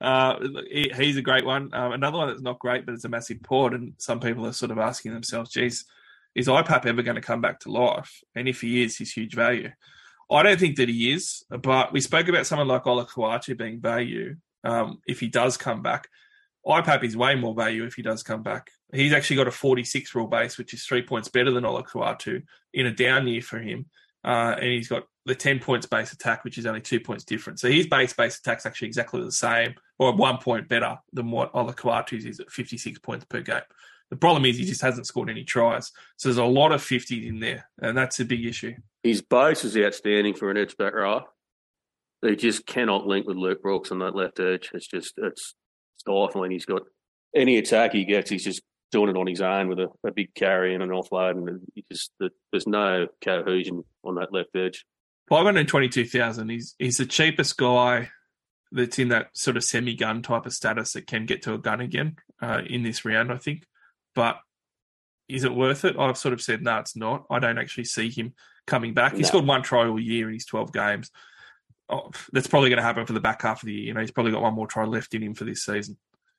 [0.00, 0.38] Uh,
[0.70, 1.70] he- he's a great one.
[1.74, 4.52] Um, another one that's not great, but it's a massive port, and some people are
[4.52, 5.84] sort of asking themselves, "Geez,
[6.34, 8.20] is IPAP ever going to come back to life?
[8.34, 9.70] And if he is, he's huge value."
[10.32, 14.36] I don't think that he is, but we spoke about someone like Olakau'atu being value.
[14.62, 16.08] Um, if he does come back,
[16.66, 18.70] IPAP is way more value if he does come back.
[18.92, 22.42] He's actually got a 46 rule base, which is three points better than Olakau'atu
[22.74, 23.86] in a down year for him.
[24.22, 27.58] Uh, and he's got the 10 points base attack, which is only two points different.
[27.58, 31.52] So his base base attack's actually exactly the same, or one point better than what
[31.54, 33.62] Olakau'atu's is at 56 points per game.
[34.10, 35.92] The problem is he just hasn't scored any tries.
[36.16, 38.74] So there's a lot of 50s in there, and that's a big issue.
[39.02, 41.22] his base is outstanding for an edge back row.
[42.20, 44.70] They just cannot link with Luke Brooks on that left edge.
[44.74, 45.54] It's just it's
[46.00, 46.50] stifling.
[46.50, 46.82] He's got
[47.34, 48.62] any attack he gets, he's just
[48.92, 51.84] doing it on his own with a, a big carry and an offload, and he
[51.90, 52.10] just
[52.50, 54.84] there's no cohesion on that left edge.
[55.28, 56.48] 522,000.
[56.48, 58.10] He's he's the cheapest guy
[58.72, 61.58] that's in that sort of semi gun type of status that can get to a
[61.58, 63.64] gun again uh, in this round, I think.
[64.14, 64.38] But
[65.28, 65.96] is it worth it?
[65.98, 67.24] I've sort of said no, it's not.
[67.30, 68.34] I don't actually see him
[68.66, 69.12] coming back.
[69.14, 69.28] He No.
[69.28, 71.10] scored one try all year in his 12 games.
[71.90, 73.84] Oh, that's probably going to happen for the back half of the year.
[73.86, 75.96] You know, he's probably got one more try left in him for this season.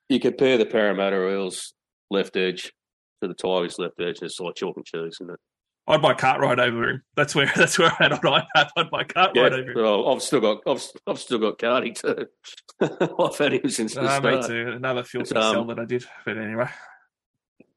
[0.09, 1.73] You compare the Parramatta Eels
[2.09, 2.73] left edge
[3.21, 5.39] to the Tigers left edge, and it's like chalk and cheese, isn't it?
[5.87, 7.03] I'd buy Cartwright over him.
[7.15, 8.69] That's where that's where I'm at on IPAP.
[8.77, 9.77] I'd buy Cartwright over him.
[9.77, 12.27] well, I've still got I've, I've still got Cardi too.
[12.81, 14.71] I've had him since the Uh, me too.
[14.75, 16.05] Another filthy Um, sell that I did.
[16.25, 16.69] But anyway.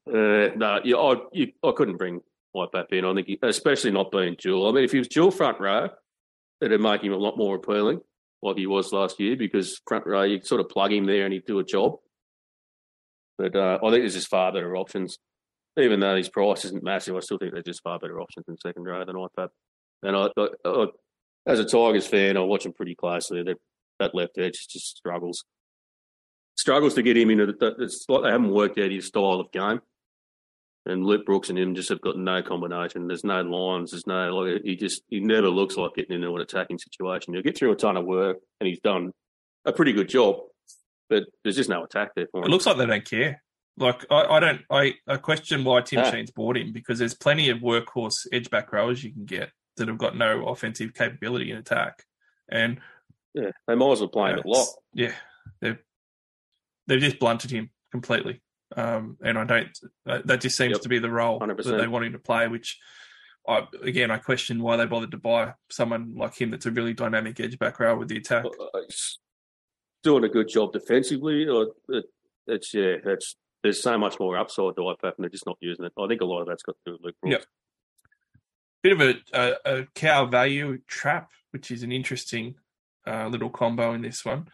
[0.06, 2.20] Uh, no, yeah, I, you, I couldn't bring
[2.52, 3.04] Whiteback in.
[3.06, 4.68] I think, he, especially not being dual.
[4.68, 5.88] I mean, if he was dual front row,
[6.66, 8.00] it'd make him a lot more appealing,
[8.42, 11.32] like he was last year, because front row, you sort of plug him there and
[11.32, 11.96] he'd do a job.
[13.38, 15.18] But uh, I think there's just far better options.
[15.76, 18.56] Even though his price isn't massive, I still think there's just far better options in
[18.58, 19.48] second row than IPAP.
[20.04, 20.86] And I, I, I,
[21.46, 23.42] as a Tigers fan, I watch him pretty closely.
[23.42, 23.56] That
[23.98, 25.44] that left edge just struggles,
[26.56, 27.46] struggles to get him into.
[27.46, 29.80] The, it's like they haven't worked out his style of game.
[30.86, 33.06] And Luke Brooks and him just have got no combination.
[33.06, 33.92] There's no lines.
[33.92, 37.32] There's no like he just he never looks like getting into an attacking situation.
[37.32, 39.12] He'll get through a ton of work, and he's done
[39.64, 40.36] a pretty good job.
[41.08, 42.44] But there's just no attack there for him.
[42.44, 43.42] It looks like they don't care.
[43.78, 46.10] Like I, I don't I, I question why Tim Ah.
[46.10, 49.88] Sheens bought him because there's plenty of workhorse edge back rowers you can get that
[49.88, 52.04] have got no offensive capability in attack.
[52.48, 52.78] And
[53.34, 54.68] yeah, they might as well play him a lot.
[54.92, 55.12] yeah,
[55.60, 55.78] they've
[56.86, 58.42] they've just blunted him completely.
[58.76, 59.78] Um, and I don't.
[60.06, 60.80] That that just seems Yep.
[60.82, 61.78] to be the role that 100%.
[61.80, 62.48] they want him to play.
[62.48, 62.78] Which,
[63.46, 66.94] I again, I question why they bothered to buy someone like him that's a really
[66.94, 68.44] dynamic edge back row with the attack.
[68.46, 69.18] Uh, he's
[70.02, 71.46] doing a good job defensively.
[71.46, 71.68] Or
[72.46, 75.84] it's yeah, it's there's so much more upside to IPAP, and they're just not using
[75.86, 75.92] it.
[75.98, 77.32] I think a lot of that's got to do with Luke Brooks.
[77.38, 77.46] Yep.
[78.82, 82.56] Bit of a, a, a cow value trap, which is an interesting
[83.06, 84.48] uh, little combo in this one.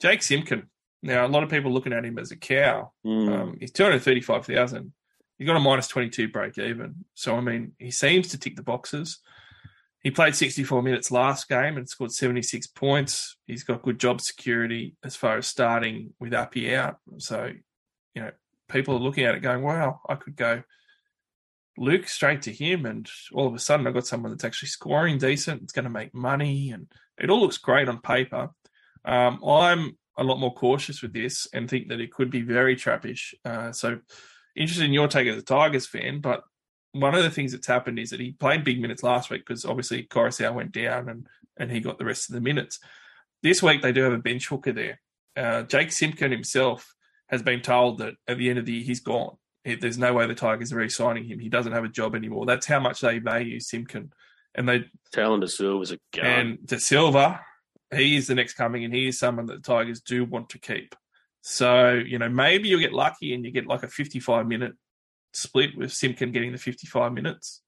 [0.00, 0.70] Jake Simpkin.
[1.02, 2.92] Now, a lot of people looking at him as a cow.
[3.06, 3.32] Mm.
[3.32, 4.92] Um, he's two hundred thirty-five thousand.
[5.38, 7.04] He's got a minus twenty-two break even.
[7.14, 9.20] So I mean, he seems to tick the boxes.
[10.02, 13.36] He played sixty-four minutes last game and scored seventy-six points.
[13.46, 16.96] He's got good job security as far as starting with Appy out.
[17.18, 17.52] So,
[18.14, 18.30] you know,
[18.68, 20.62] people are looking at it going, "Wow, I could go
[21.76, 25.18] Luke straight to him, and all of a sudden I've got someone that's actually scoring
[25.18, 25.62] decent.
[25.62, 28.50] It's going to make money, and it all looks great on paper.
[29.04, 32.76] Um, I'm a lot more cautious with this and think that it could be very
[32.76, 33.32] trappish.
[33.44, 34.00] Uh, so
[34.56, 36.42] interested in your take as a Tigers fan, but
[36.92, 39.64] one of the things that's happened is that he played big minutes last week because
[39.64, 41.26] obviously Koroisau went down and
[41.56, 42.78] and he got the rest of the minutes.
[43.42, 45.00] This week they do have a bench hooker there.
[45.36, 46.94] Uh, Jake Simpkin himself
[47.28, 49.36] has been told that at the end of the year he's gone.
[49.64, 51.40] There's no way the Tigers are re-signing him.
[51.40, 52.46] He doesn't have a job anymore.
[52.46, 54.12] That's how much they value Simpkin,
[54.54, 56.24] and they Tallyn Da Silva's a gun.
[56.24, 57.40] and Da Silva,
[57.94, 60.58] he is the next coming, and he is someone that the Tigers do want to
[60.58, 60.94] keep.
[61.42, 64.72] So, you know, maybe you'll get lucky and you get like a 55 minute
[65.32, 67.62] split with Simpkin getting the 55 minutes.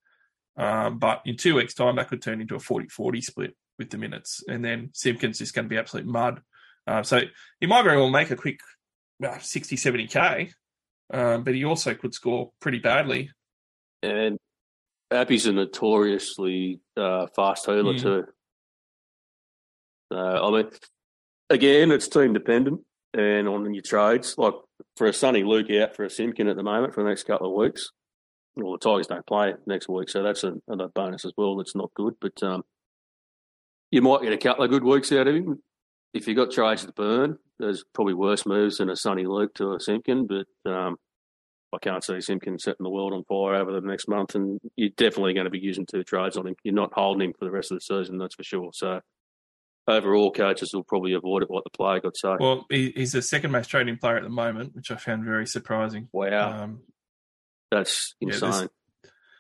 [0.56, 3.88] Um, but in two weeks' time, that could turn into a 40 40 split with
[3.90, 4.42] the minutes.
[4.48, 6.42] And then Simpkin's just going to be absolute mud.
[6.86, 7.20] Uh, so
[7.60, 8.60] he might very well make a quick
[9.24, 10.52] uh, 60, 70K,
[11.12, 13.30] um, but he also could score pretty badly.
[14.02, 14.36] And
[15.10, 18.00] Appy's a notoriously uh, fast hurler Mm.
[18.02, 18.24] too.
[20.10, 20.70] So I mean,
[21.48, 22.80] again, it's team dependent
[23.14, 24.36] and on your trades.
[24.38, 24.54] Like
[24.96, 27.48] for a Soni Luke out for a Simpkin at the moment for the next couple
[27.48, 27.90] of weeks.
[28.56, 31.56] Well, the Tigers don't play next week, so that's a, another bonus as well.
[31.56, 32.62] That's not good, but um,
[33.90, 35.62] you might get a couple of good weeks out of him.
[36.12, 39.74] If you got trades to burn, there's probably worse moves than a Soni Luke to
[39.74, 40.96] a Simpkin, but um,
[41.72, 44.90] I can't see Simpkin setting the world on fire over the next month, and you're
[44.96, 46.56] definitely going to be using two trades on him.
[46.64, 48.70] You're not holding him for the rest of the season, that's for sure.
[48.74, 49.00] So
[49.90, 52.34] overall, coaches will probably avoid it like the player got say.
[52.38, 56.08] Well, he's the second most trading player at the moment, which I found very surprising.
[56.12, 56.80] wow, Um,
[57.70, 58.50] that's yeah, insane.
[58.50, 58.68] there's-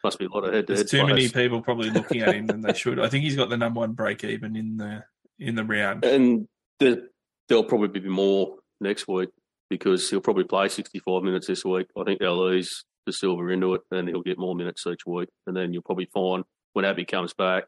[0.02, 2.34] Must be a lot of head to There's head too many people probably looking at
[2.34, 2.98] him than they should.
[2.98, 5.04] I think he's got the number one break even in the
[5.38, 6.04] in the round.
[6.04, 6.48] And
[6.78, 7.08] the,
[7.48, 9.28] there'll probably be more next week
[9.68, 11.86] because he'll probably play 65 minutes this week.
[11.98, 15.28] I think they'll ease Da Silva into it, and he'll get more minutes each week.
[15.46, 17.64] And then you'll probably find when Abby comes back,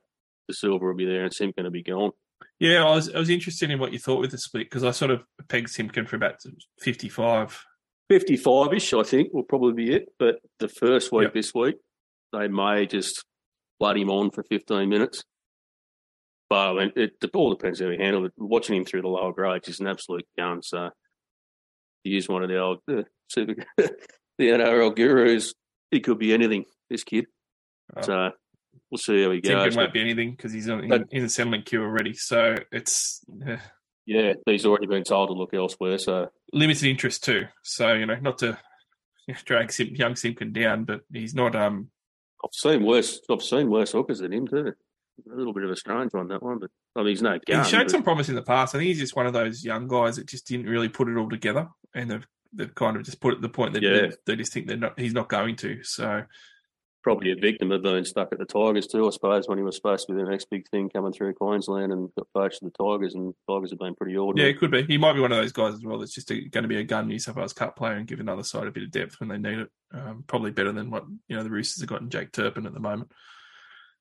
[0.49, 2.11] Da Silva will be there and Simpkin will be gone.
[2.59, 4.93] Yeah, I was I was interested in what you thought with the split because I
[4.93, 6.37] sort of pegged Simpkin for about
[6.81, 7.65] 55.
[8.09, 10.09] 55 ish, I think, will probably be it.
[10.19, 11.35] But the first week Yep.
[11.35, 11.77] this week,
[12.33, 13.24] they may just
[13.81, 15.24] blood him on for 15 minutes.
[16.51, 18.33] But I mean, it, it all depends how he handled it.
[18.37, 20.62] Watching him through the lower grades is an absolute gun.
[20.62, 20.91] So
[22.05, 23.91] to use one of the old uh, super, the
[24.39, 25.55] NRL gurus,
[25.91, 27.27] he could be anything, this kid.
[28.03, 28.33] So
[28.93, 29.51] we'll see how he goes.
[29.62, 32.12] Simpkin won't be anything because he's in, But- in the settlement queue already.
[32.14, 33.56] So it's eh,
[34.06, 35.98] yeah, he's already been told to look elsewhere.
[35.98, 37.47] So limited interest too.
[37.62, 38.59] So you know, not to
[39.44, 41.56] drag Sim, young Simpkin down, but he's not.
[41.56, 41.90] Um,
[42.44, 43.20] I've seen worse.
[43.31, 44.73] I've seen worse hookers than him too.
[45.31, 47.64] A little bit of a strange one that one, but I mean, he's no gun.
[47.64, 48.74] he showed but- some promise in the past.
[48.74, 51.16] I think he's just one of those young guys that just didn't really put it
[51.16, 53.93] all together, and they've they've kind of just put it at the point that Yeah.
[54.09, 54.98] they, they just think they're not.
[55.01, 55.82] He's not going to.
[55.85, 56.23] So
[57.03, 59.77] Probably a victim of being stuck at the Tigers too, I suppose, when he was
[59.77, 62.70] supposed to be the next big thing coming through Queensland and got poached to the
[62.70, 64.51] Tigers, and Tigers have been pretty ordinary.
[64.51, 64.85] Yeah, it could be.
[64.85, 66.85] He might be one of those guys as well that's just going to be a
[66.85, 69.29] gun New South Wales Cup player and give another side a bit of depth when
[69.29, 69.69] they need it.
[69.93, 72.74] Um, probably better than what you know the Roosters have got in Jake Turpin at
[72.74, 73.11] the moment.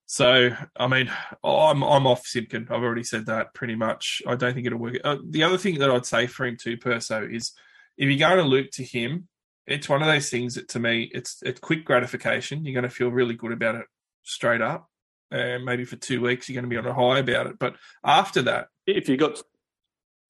[0.06, 1.10] So, I mean,
[1.44, 2.68] I'm I'm off Simpkin.
[2.70, 4.22] I've already said that pretty much.
[4.28, 4.98] I don't think it'll work.
[5.04, 7.54] Uh, the other thing that I'd say for him too, Perso, is
[7.98, 9.30] if you're going to look to him,
[9.68, 12.66] it's one of those things that to me, it's it's quick gratification.
[12.66, 13.86] You're going to feel really good about it
[14.24, 14.88] straight up.
[15.30, 17.58] And maybe for two weeks, you're going to be on a high about it.
[17.58, 19.42] But after that, If you got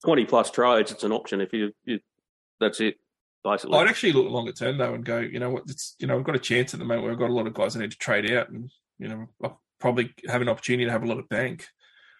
[0.04, 1.40] twenty plus trades, it's an option.
[1.40, 2.00] If you, you
[2.60, 2.96] that's it,
[3.42, 3.78] basically.
[3.78, 6.24] I'd actually look longer term though and go, you know what, it's you know, I've
[6.24, 7.90] got a chance at the moment where I've got a lot of guys I need
[7.90, 11.18] to trade out and you know, I'll probably have an opportunity to have a lot
[11.18, 11.66] of bank.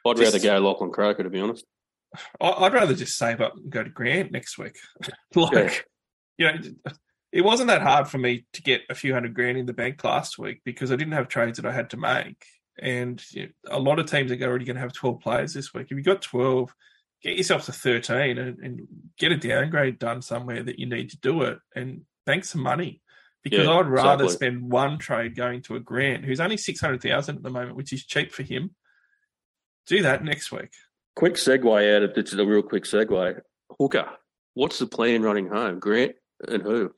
[0.04, 1.64] I'd just- rather go Lachlan Croker, to be honest.
[2.40, 4.76] I'd rather just save up and go to Grant next week.
[5.34, 5.86] like,
[6.42, 6.92] you know,
[7.32, 10.02] it wasn't that hard for me to get a few hundred grand in the bank
[10.04, 12.44] last week because I didn't have trades that I had to make.
[12.78, 15.72] And you know, a lot of teams are already going to have 12 players this
[15.72, 15.86] week.
[15.90, 16.74] If you've got 12,
[17.22, 18.80] get yourself to 13 and, and
[19.18, 23.00] get a downgrade done somewhere that you need to do it and bank some money.
[23.42, 24.48] Because Yeah, I'd rather exactly.
[24.48, 28.04] spend one trade going to a Grant who's only 600,000 at the moment, which is
[28.04, 28.74] cheap for him.
[29.86, 30.70] Do that next week.
[31.16, 33.40] Quick segue out of it's a real quick segue.
[33.78, 34.08] Hooker,
[34.54, 35.80] what's the plan running home?
[35.80, 36.14] Grant
[36.48, 36.94] and who?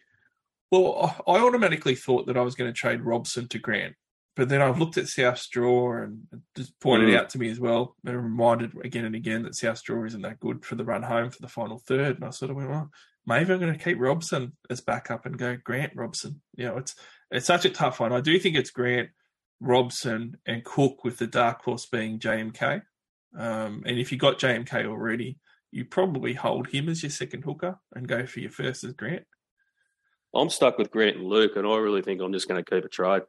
[0.70, 3.94] Well, I automatically thought that I was going to trade Robson to Grant,
[4.34, 6.22] but then I've looked at South Straw and
[6.56, 7.18] just pointed Mm.
[7.18, 10.40] out to me as well, and reminded again and again that South Straw isn't that
[10.40, 12.16] good for the run home for the final third.
[12.16, 12.90] And I sort of went, well,
[13.26, 16.40] maybe I'm going to keep Robson as backup and go Grant Robson.
[16.56, 16.94] You know, it's
[17.30, 18.12] it's such a tough one.
[18.12, 19.10] I do think it's Grant,
[19.60, 22.82] Robson, and Cook with the dark horse being JMK.
[23.36, 25.38] Um, and if you got JMK already,
[25.70, 29.24] you probably hold him as your second hooker and go for your first as Grant.
[30.34, 32.84] I'm stuck with Grant and Luke, and I really think I'm just going to keep
[32.84, 33.22] a trade.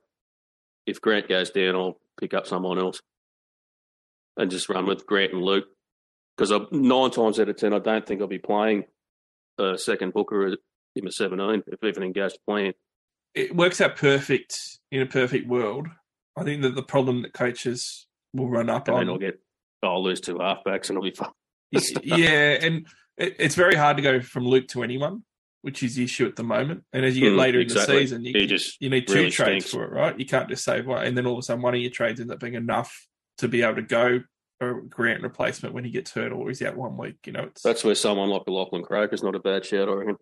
[0.86, 3.02] If Grant goes down, I'll pick up someone else
[4.38, 5.65] and just run with Grant and Luke.
[6.38, 8.84] Because nine times out of ten, I don't think I'll be playing
[9.57, 10.48] a second hooker
[10.95, 12.73] in a 17 if everything goes to plan.
[13.34, 14.53] it works out perfect
[14.91, 15.88] in a perfect world.
[16.38, 19.40] I think that the problem that coaches will run up And on, I'll get,
[19.82, 21.30] I'll lose two halfbacks and I'll be fine.
[22.03, 22.86] yeah, and
[23.18, 25.23] it, it's very hard to go from Luke to anyone,
[25.65, 26.83] which is the issue at the moment.
[26.93, 27.95] And as you get Mm, later exactly.
[27.95, 29.71] in the season, you, He just you need two really trades stinks.
[29.73, 30.17] for it, right?
[30.19, 32.19] You can't just save one, and then all of a sudden one of your trades
[32.19, 33.07] ends up being enough
[33.39, 34.21] to be able to go
[34.61, 37.15] a grant replacement when he gets hurt or he's out one week.
[37.25, 39.93] You know, it's That's where someone like a Lachlan is not a bad shout, I
[39.93, 40.17] reckon.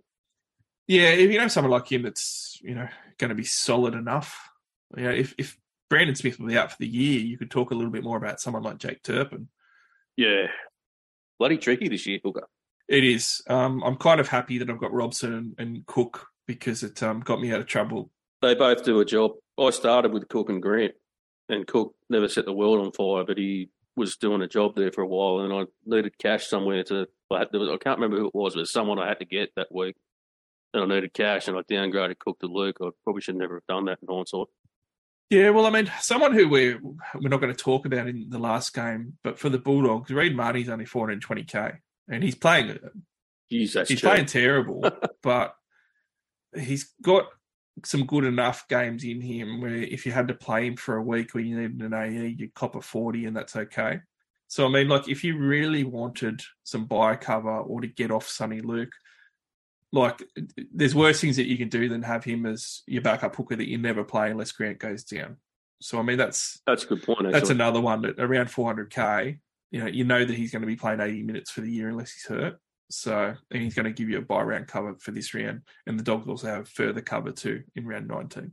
[0.87, 2.87] Yeah, if you know someone like him that's you know
[3.17, 4.49] going to be solid enough,
[4.95, 5.57] you know, if if
[5.89, 8.17] Brandon Smith will be out for the year, you could talk a little bit more
[8.17, 9.49] about someone like Jake Turpin.
[10.15, 10.47] Yeah.
[11.37, 12.47] Bloody tricky this year, Hooker.
[12.87, 13.41] It is.
[13.47, 17.21] Um, I'm kind of happy that I've got Robson and, and Cook because it um,
[17.21, 18.11] got me out of trouble.
[18.41, 19.31] They both do a job.
[19.57, 20.93] I started with Cook and Grant,
[21.47, 24.91] and Cook never set the world on fire, but he was doing a job there
[24.91, 27.07] for a while, and I needed cash somewhere to.
[27.31, 29.25] I, to, I can't remember who it was, but it was someone I had to
[29.25, 29.95] get that week,
[30.73, 32.77] and I needed cash, and I downgraded Cook to Luke.
[32.81, 34.47] I probably should never have done that in hindsight.
[35.29, 38.39] Yeah, well, I mean, someone who we're we're not going to talk about in the
[38.39, 41.77] last game, but for the Bulldogs, Reed Mahoney's only 420k,
[42.09, 42.77] and he's playing
[43.49, 43.99] he's cheap.
[43.99, 44.83] playing terrible,
[45.23, 45.55] but
[46.55, 47.25] he's got
[47.85, 51.01] some good enough games in him where if you had to play him for a
[51.01, 53.99] week when you needed an AE, you cop a 40 and that's okay.
[54.47, 58.27] So, I mean, like if you really wanted some bye cover or to get off
[58.27, 58.91] Soni Luke,
[59.91, 60.21] like
[60.71, 63.69] there's worse things that you can do than have him as your backup hooker that
[63.69, 65.37] you never play unless Grant goes down.
[65.81, 67.19] So, I mean, that's That's a good point.
[67.19, 67.31] Actually.
[67.33, 69.39] that's another one that around 400k.
[69.73, 71.89] You know, you know that he's going to be playing 80 minutes for the year
[71.89, 72.59] unless he's hurt.
[72.91, 75.99] So and he's going to give you a bye round cover for this round, and
[75.99, 78.51] the Dogs also have further cover too in round 19.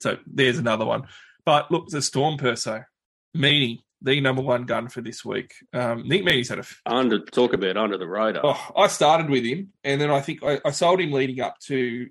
[0.00, 1.04] So there's another one.
[1.44, 2.82] But look, the Storm Perso,
[3.36, 5.54] Meaney, the number one gun for this week.
[5.72, 8.42] Um, Nick Meaney's had a under talk about under the radar.
[8.44, 11.60] Oh, I started with him, and then I think I, I sold him leading up
[11.66, 12.08] to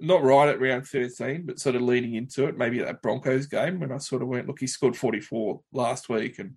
[0.00, 3.80] not right at round 13, but sort of leading into it, maybe that Broncos game
[3.80, 6.56] when I sort of went, look, he scored 44 last week, and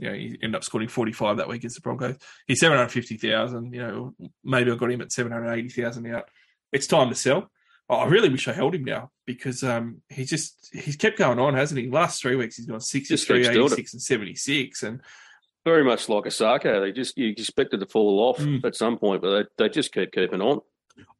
[0.00, 2.16] you know, he ended up scoring 45 that week against the Broncos.
[2.46, 6.28] He's 750,000, you know, maybe I got him at 780,000 out.
[6.72, 7.50] It's time to sell.
[7.88, 11.38] Oh, I really wish I held him now because um, he's just he's kept going
[11.40, 11.88] on, hasn't he?
[11.90, 15.00] Last three weeks he's gone Just 63, 86, and 76, and
[15.64, 16.80] Very much like a Osaka.
[16.80, 18.64] They just you expected to fall off Mm.
[18.64, 20.60] at some point, but they, they just keep keeping on.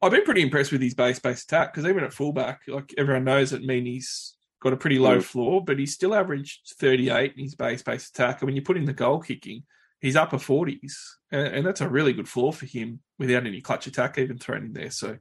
[0.01, 3.25] I've been pretty impressed with his base base attack because even at fullback, like everyone
[3.25, 5.23] knows that Meaney's got a pretty low Mm.
[5.23, 8.41] floor, but he's still averaged 38 in his base base attack.
[8.41, 9.63] And when you put in the goal kicking,
[9.99, 10.93] he's upper 40s.
[11.31, 14.65] And, and that's a really good floor for him without any clutch attack even thrown
[14.65, 14.91] in there.
[14.91, 15.17] So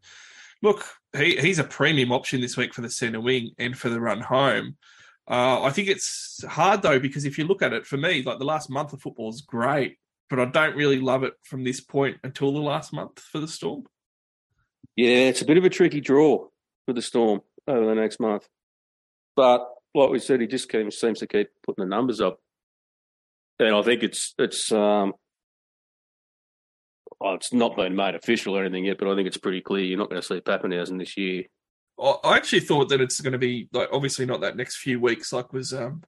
[0.62, 0.84] Look,
[1.16, 4.20] he, he's a premium option this week for the centre wing and for the run
[4.20, 4.76] home.
[5.28, 8.38] Uh, I think it's hard though because if you look at it, for me, like
[8.38, 9.96] the last month of football is great,
[10.28, 13.48] but I don't really love it from this point until the last month for the
[13.48, 13.84] Storm.
[14.96, 16.46] Yeah, it's a bit of a tricky draw
[16.84, 18.46] for the Storm over the next month.
[19.40, 22.40] But like we said, he just seems to keep putting the numbers up,
[23.58, 25.14] and I think it's it's um,
[27.18, 29.82] well, it's not been made official or anything yet, but I think it's pretty clear
[29.82, 31.44] you're not going to see Papenhuyzen this year.
[31.98, 35.32] I actually thought that it's going to be like obviously not that next few weeks,
[35.32, 36.02] like was um,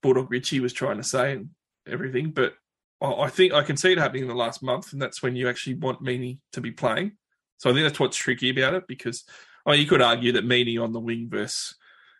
[0.00, 1.50] Bulldog Richie was trying to say and
[1.86, 2.54] everything, but
[3.02, 5.46] I think I can see it happening in the last month, and that's when you
[5.46, 7.18] actually want Meaney to be playing.
[7.58, 9.24] So I think that's what's tricky about it because
[9.72, 11.74] mean, you could argue that Meaney on the wing versus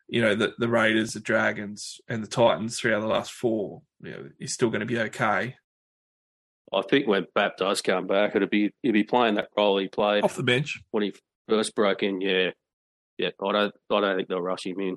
[0.09, 4.11] you know the, the Raiders, the Dragons, and the Titans throughout the last four, you
[4.11, 5.57] know, is still going to be okay.
[6.73, 9.89] I think when Bap does come back, it'll be he'll be playing that role he
[9.89, 11.15] played off the bench when he
[11.49, 12.21] first broke in.
[12.21, 12.51] Yeah,
[13.17, 13.31] yeah.
[13.43, 14.97] I don't, I don't think they'll rush him in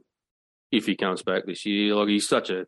[0.71, 1.95] if he comes back this year.
[1.95, 2.65] Like he's such a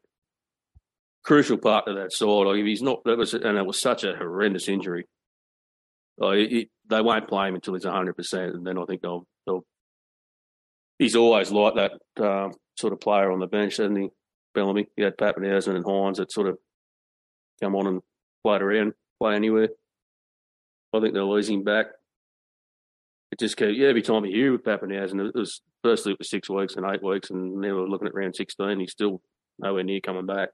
[1.23, 2.27] crucial part of that side.
[2.27, 5.05] Like if he's not, that was and it was such a horrendous injury.
[6.17, 9.25] Like it, they won't play him until he's hundred percent, and then I think they'll
[9.45, 9.65] they'll.
[10.99, 14.09] He's always like that um, sort of player on the bench, hasn't he?
[14.53, 16.57] Bellamy, he had Papenhuyzen and Hynes that sort of
[17.61, 18.01] come on and
[18.43, 19.69] float around, play anywhere.
[20.93, 21.87] I think they're losing back.
[23.31, 26.29] It just keeps, yeah, every time you hear with Papenhuyzen, it was firstly it was
[26.29, 28.79] six weeks and eight weeks, and now we're looking at round 16.
[28.79, 29.21] He's still
[29.57, 30.49] nowhere near coming back.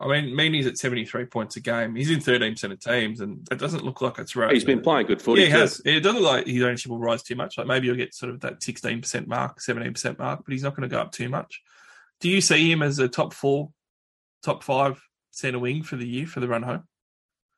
[0.00, 1.94] I mean, Meaney's at 73 points a game.
[1.94, 4.52] He's in 13% of teams, and it doesn't look like it's right.
[4.52, 5.42] He's been playing good footy.
[5.42, 5.80] Yeah, he has.
[5.84, 7.56] It doesn't look like his ownership will rise too much.
[7.56, 10.88] Like maybe he'll get sort of that 16% mark, 17% mark, but he's not going
[10.88, 11.62] to go up too much.
[12.20, 13.70] Do you see him as a top four,
[14.42, 15.00] top five
[15.30, 16.84] centre wing for the year for the run home?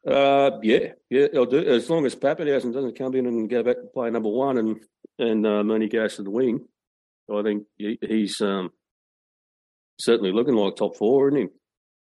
[0.07, 3.77] Uh, yeah, yeah, I'll do as long as Papenhuyzen doesn't come in and go back
[3.77, 4.85] to play number one, and
[5.19, 6.67] and uh, Mooney goes to the wing.
[7.33, 8.71] I think he's um,
[9.99, 11.49] certainly looking like top four, isn't he?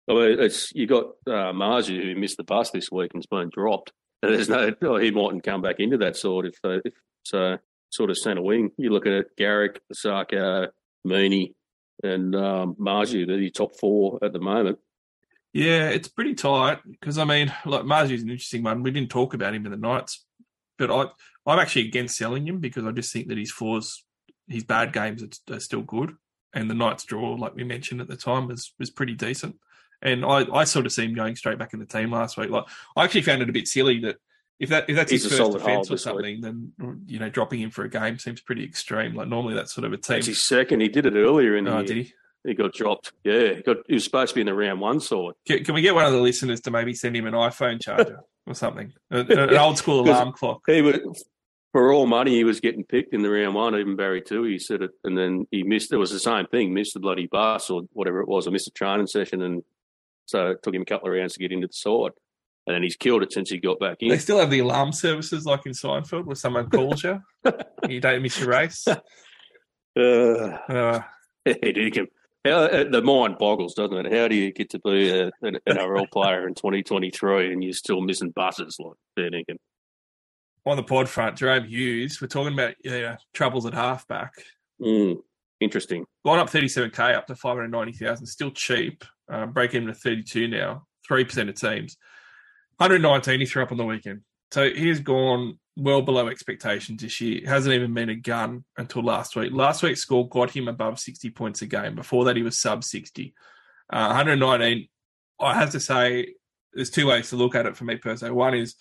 [0.08, 3.92] I mean, it's you got uh, who missed the bus this week and's been dropped.
[4.20, 7.58] There's no oh, he mightn't come back into that sort if, uh, if so
[7.90, 8.70] sort of centre wing.
[8.76, 10.68] You look at it, Garrick, Sarko,
[11.04, 11.54] Mooney,
[12.02, 12.76] and um.
[12.78, 14.78] They're the top four at the moment.
[15.52, 18.82] Yeah, it's pretty tight because I mean, like Marzhew's an interesting one.
[18.82, 20.24] We didn't talk about him in the Knights,
[20.78, 21.06] but I
[21.46, 24.04] I'm actually against selling him because I just think that his fours,
[24.48, 26.14] his bad games are, are still good,
[26.54, 29.56] and the Knights draw, like we mentioned at the time, was was pretty decent.
[30.02, 32.50] And I, I sort of see him going straight back in the team last week.
[32.50, 32.64] Like
[32.96, 34.16] I actually found it a bit silly that
[34.58, 36.12] if that if that's He's his first solid defence or this week.
[36.14, 36.72] something, then
[37.06, 39.14] you know dropping him for a game seems pretty extreme.
[39.14, 40.18] Like normally that's sort of a team.
[40.18, 40.80] It's his second.
[40.80, 41.86] He did it earlier in the Oh, year.
[41.86, 42.12] did he?
[42.44, 43.12] He got dropped.
[43.22, 43.76] Yeah, he got.
[43.86, 45.36] He was supposed to be in the round one sort.
[45.46, 48.20] Can, can we get one of the listeners to maybe send him an iPhone charger
[48.46, 50.62] or something, an, an old school alarm clock?
[50.66, 51.24] He was
[51.70, 52.32] for all money.
[52.32, 53.76] He was getting picked in the round one.
[53.76, 54.42] Even Barry too.
[54.42, 55.92] He said it, and then he missed.
[55.92, 56.74] It was the same thing.
[56.74, 58.48] Missed the bloody bus or whatever it was.
[58.48, 59.62] I missed a training session, and
[60.32, 62.12] so it took him a couple of rounds to get into the side.
[62.66, 64.08] And then he's killed it since he got back in.
[64.08, 67.20] They still have the alarm services like in Seinfeld, where someone calls you,
[67.88, 68.86] you don't miss your race.
[68.86, 68.96] Uh,
[69.96, 71.00] Uh,
[71.44, 72.06] it can,
[72.44, 74.12] how, uh, the mind boggles, doesn't it?
[74.12, 78.00] How do you get to be a, an NRL player in 2023 and you're still
[78.00, 79.56] missing buses like dinkum?
[80.64, 84.32] on the pod front, Jahrome Hughes, we're talking about yeah, troubles at halfback.
[84.80, 85.18] Mm,
[85.60, 86.04] interesting.
[86.24, 89.04] Gone up 37k up to 590,000, still cheap.
[89.32, 91.96] Um, break even to 32 now, 3% of teams.
[92.76, 94.20] 119 he threw up on the weekend.
[94.50, 97.40] So he's gone well below expectations this year.
[97.46, 99.52] Hasn't even been a gun until last week.
[99.52, 101.94] Last week's score got him above 60 points a game.
[101.94, 103.34] Before that, he was sub 60.
[103.90, 104.88] Uh, 119,
[105.40, 106.34] I have to say,
[106.74, 108.34] there's two ways to look at it for me personally.
[108.34, 108.74] One is,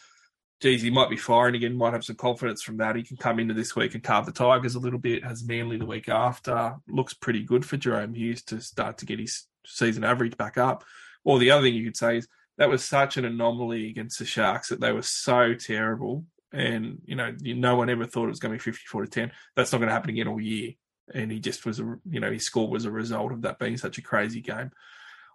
[0.61, 2.95] geez, he might be firing again, might have some confidence from that.
[2.95, 5.77] He can come into this week and carve the Tigers a little bit, has Manly
[5.77, 6.75] the week after.
[6.87, 10.83] Looks pretty good for Jahrome Hughes to start to get his season average back up.
[11.23, 12.27] Or the other thing you could say is
[12.57, 16.25] that was such an anomaly against the Sharks that they were so terrible.
[16.53, 19.31] And, you know, no one ever thought it was going to be 54 to 10.
[19.55, 20.73] That's not going to happen again all year.
[21.13, 23.77] And he just was, a, you know, his score was a result of that being
[23.77, 24.71] such a crazy game.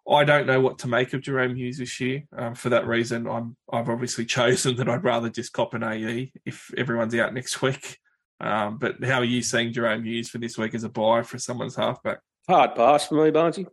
[0.08, 2.24] I don't know what to make of Jahrome Hughes this year.
[2.36, 6.32] Um, for that reason, I'm I've obviously chosen that I'd rather just cop an AE
[6.44, 7.98] if everyone's out next week.
[8.38, 11.38] Um, but how are you seeing Jahrome Hughes for this week as a buy for
[11.38, 12.18] someone's halfback?
[12.48, 13.66] Hard pass for me, Barnesy.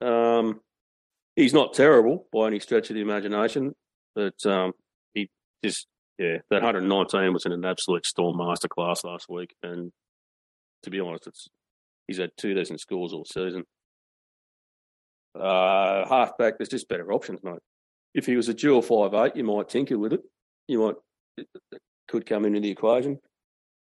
[0.00, 0.60] Um,
[1.36, 3.74] he's not terrible by any stretch of the imagination,
[4.14, 4.72] but um,
[5.14, 5.30] he
[5.64, 5.86] just,
[6.18, 9.54] yeah, that 119 was in an absolute storm masterclass last week.
[9.62, 9.92] And
[10.82, 11.48] to be honest, it's
[12.06, 13.64] he's had two decent scores all season.
[15.34, 17.60] Uh, halfback, there's just better options, mate.
[18.14, 20.20] If he was a dual five eight, you might tinker with it.
[20.66, 20.94] You might
[21.36, 21.46] it,
[22.08, 23.18] could come into the equation.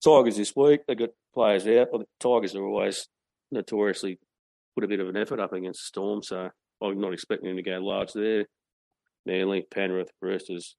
[0.04, 1.92] Tigers this week, they got players out.
[1.92, 3.08] The Tigers are always
[3.52, 4.20] notoriously
[4.76, 6.50] put a bit of an effort up against Storm, so
[6.82, 8.46] I'm not expecting them to go large there.
[9.26, 10.76] Manly, Penrith, Roosters.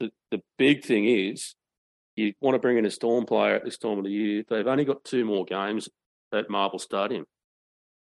[0.00, 1.54] The, the big thing is
[2.16, 4.44] you want to bring in a Storm player at this time of the year.
[4.48, 5.88] They've only got two more games
[6.32, 7.24] at Marvel Stadium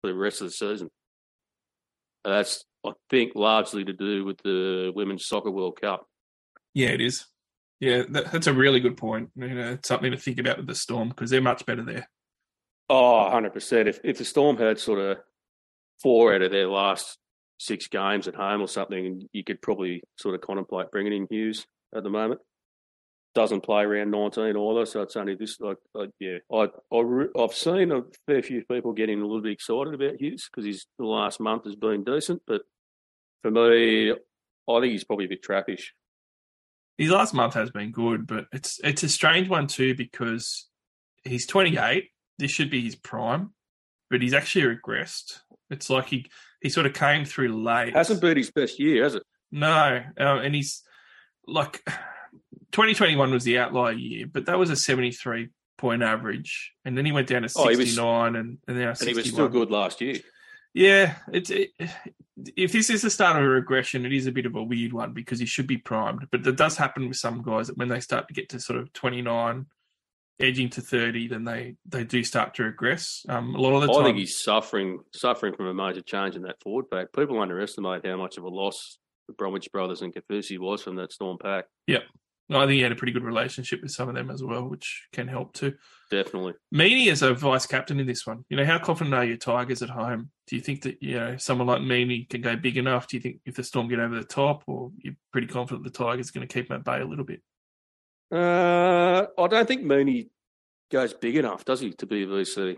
[0.01, 0.89] for the rest of the season.
[2.23, 6.05] And that's, I think, largely to do with the Women's Soccer World Cup.
[6.73, 7.25] Yeah, it is.
[7.79, 9.29] Yeah, that, that's a really good point.
[9.35, 12.07] You know, it's something to think about with the Storm because they're much better there.
[12.89, 13.87] Oh, 100%.
[13.87, 15.17] If, if the Storm had sort of
[16.01, 17.17] four out of their last
[17.57, 21.65] six games at home or something, you could probably sort of contemplate bringing in Hughes
[21.95, 22.41] at the moment.
[23.33, 25.57] Doesn't play around 19 either, so it's only this.
[25.59, 29.53] Like, uh, yeah, I, I, I've seen a fair few people getting a little bit
[29.53, 32.63] excited about Hughes because his the last month has been decent, but
[33.41, 35.83] for me, I think he's probably a bit trappish.
[36.97, 40.67] His last month has been good, but it's it's a strange one too because
[41.23, 42.09] he's 28.
[42.37, 43.53] This should be his prime,
[44.09, 45.39] but he's actually regressed.
[45.69, 46.29] It's like he
[46.61, 47.95] he sort of came through late.
[47.95, 49.23] Hasn't been his best year, has it?
[49.51, 50.83] No, um, and he's
[51.47, 51.83] like
[52.71, 57.11] 2021 was the outlier year, but that was a 73 point average, and then he
[57.11, 58.99] went down to Oh, 69, was- and and now 61.
[58.99, 60.17] And he was still good last year.
[60.73, 61.71] Yeah, it's it,
[62.55, 64.93] if this is the start of a regression, it is a bit of a weird
[64.93, 66.27] one because he should be primed.
[66.31, 68.79] But that does happen with some guys that when they start to get to sort
[68.79, 69.65] of 29,
[70.39, 73.25] edging to 30, then they they do start to regress.
[73.27, 76.01] Um, a lot of the I time, I think he's suffering suffering from a major
[76.01, 77.07] change in that forward pack.
[77.13, 81.11] People underestimate how much of a loss the Bromwich brothers and Kaufusi was from that
[81.11, 81.65] Storm pack.
[82.57, 85.07] I think he had a pretty good relationship with some of them as well, which
[85.13, 85.73] can help too.
[86.09, 86.53] Definitely.
[86.73, 88.43] Meaney is a vice captain in this one.
[88.49, 90.31] You know, how confident are your Tigers at home?
[90.47, 93.07] Do you think that, you know, someone like Meaney can go big enough?
[93.07, 95.91] Do you think if the Storm get over the top, or you're pretty confident the
[95.91, 97.41] Tigers are going to keep them at bay a little bit?
[98.31, 100.29] Uh, I don't think Mooney
[100.91, 102.77] goes big enough, does he, to be a VC?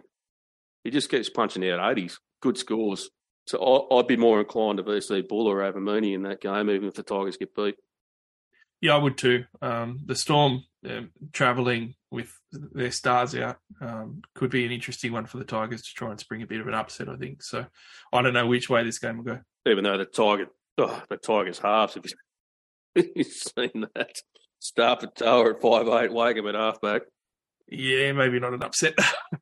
[0.84, 3.10] He just keeps punching out 80s, good scores.
[3.48, 3.60] So
[3.92, 6.94] I, I'd be more inclined to VC Bula over Mooney in that game, even if
[6.94, 7.76] the Tigers get beat.
[8.84, 9.46] Yeah, I would too.
[9.62, 15.26] Um, the Storm um, travelling with their stars out um, could be an interesting one
[15.26, 17.44] for the Tigers to try and spring a bit of an upset, I think.
[17.44, 17.66] So
[18.12, 19.40] I don't know which way this game will go.
[19.66, 20.48] Even though the Tiger,
[20.80, 22.02] oh, the Tigers halves, you,
[23.16, 24.18] you've seen that?
[24.60, 27.04] Stafford Tower at five eight, Wakeham at halfback.
[27.70, 28.96] Yeah, maybe not an upset.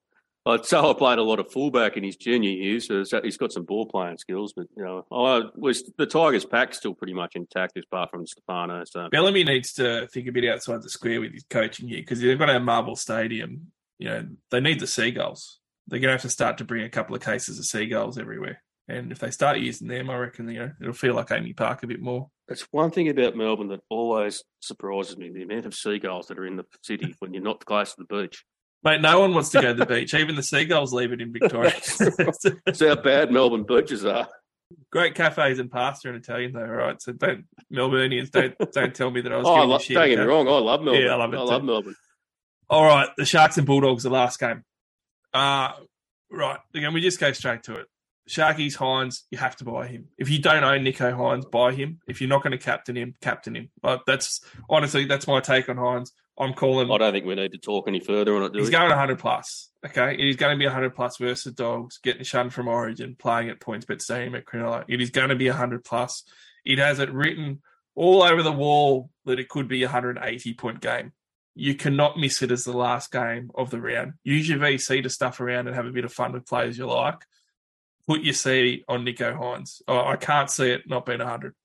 [0.48, 3.38] I'd say I played a lot of fullback in his junior years, so so he's
[3.38, 4.54] got some ball playing skills.
[4.54, 8.84] But you know, I was the Tigers' pack's still pretty much intact, apart from Stefano.
[8.86, 12.22] So Bellamy needs to think a bit outside the square with his coaching here because
[12.22, 13.72] they've got a Marvel Stadium.
[13.98, 15.60] You know, they need the seagulls.
[15.88, 18.62] They're going to have to start to bring a couple of cases of seagulls everywhere.
[18.88, 21.82] And if they start using them, I reckon you know it'll feel like AAMI Park
[21.82, 22.30] a bit more.
[22.48, 26.46] that's one thing about Melbourne that always surprises me: the amount of seagulls that are
[26.46, 28.46] in the city when you're not close to the beach.
[28.86, 30.14] Mate, no one wants to go to the beach.
[30.14, 31.72] Even the seagulls leave it in Victoria.
[32.66, 34.30] That's how bad Melbourne beaches are.
[34.92, 37.02] Great cafes and pasta and Italian though, right?
[37.02, 39.46] So don't Melburnians don't don't tell me that I was.
[39.48, 41.02] Oh, I giving you lo- shit, don't get me wrong, I love Melbourne.
[41.04, 41.46] Yeah, I love it I too.
[41.46, 41.96] love Melbourne.
[42.70, 44.64] All right, the Sharks and Bulldogs, the last game.
[45.34, 45.72] Uh
[46.32, 46.60] right.
[46.74, 47.88] Again, we just go straight to it.
[48.30, 50.08] Sharkies, Hynes, you have to buy him.
[50.18, 52.00] If you don't own Nicho Hynes, buy him.
[52.08, 53.70] If you're not going to captain him, captain him.
[53.82, 56.10] But that's honestly that's my take on Hynes.
[56.38, 56.92] I'm calling.
[56.92, 58.72] I don't think we need to talk any further on it, do He's we?
[58.74, 59.70] going 100 plus.
[59.86, 63.62] Okay, he's going to be 100 plus versus Dogs, getting shunned from Origin, playing at
[63.62, 64.84] points, but staying at Cronulla.
[64.88, 66.24] It is going to be 100 plus.
[66.66, 67.62] It has it written
[67.96, 71.14] all over the wall that it could be a 180 point game.
[71.54, 74.14] You cannot miss it as the last game of the round.
[74.26, 76.86] Use your VC to stuff around and have a bit of fun with players you
[76.86, 77.20] like.
[78.08, 79.82] Put your C on Nicho Hynes.
[79.88, 81.56] Oh, I can't see it not being 100.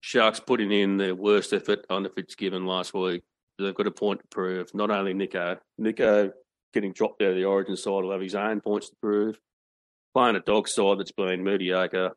[0.00, 3.22] Sharks putting in their worst effort on the Fitzgibbon last week.
[3.62, 4.74] They've got a point to prove.
[4.74, 6.32] Not only Nicho, Nicho
[6.72, 9.38] getting dropped out of the Origin side will have his own points to prove.
[10.14, 12.12] Playing a dog side that's been mediocre,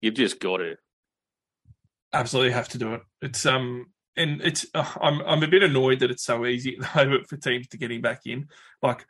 [0.00, 0.76] you've just got to.
[2.12, 3.02] absolutely have to do it.
[3.22, 3.86] It's um
[4.16, 7.28] and it's uh, I'm I'm a bit annoyed that it's so easy at the moment
[7.28, 8.48] for teams to get him back in.
[8.82, 9.06] Like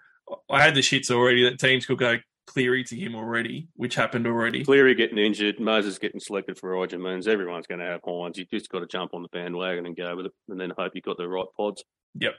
[0.48, 2.18] I had the shits already that teams could go
[2.50, 4.64] Cleary to him already, which happened already.
[4.64, 8.36] Cleary getting injured, Moses getting selected for Origin means everyone's going to have Hynes.
[8.36, 10.92] You've just got to jump on the bandwagon and go with it, and then hope
[10.94, 11.84] you've got the right pods.
[12.14, 12.34] Yep.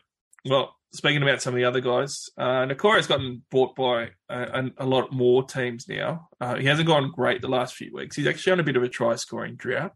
[0.45, 4.71] Well, speaking about some of the other guys, uh, Nikora's gotten bought by a, a,
[4.79, 6.27] a lot more teams now.
[6.41, 8.15] Uh, he hasn't gone great the last few weeks.
[8.15, 9.93] He's actually on a bit of a try scoring drought,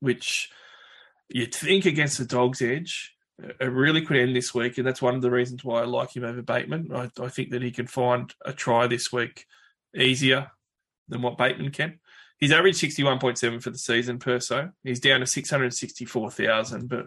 [0.00, 0.50] which
[1.28, 4.78] you'd think against the Dogs' edge, it really could end this week.
[4.78, 6.90] And that's one of the reasons why I like him over Bateman.
[6.94, 9.46] I, I think that he can find a try this week
[9.96, 10.50] easier
[11.08, 11.98] than what Bateman can.
[12.38, 14.70] He's averaged 61.7 for the season Perso.
[14.84, 17.06] He's down to 664,000, but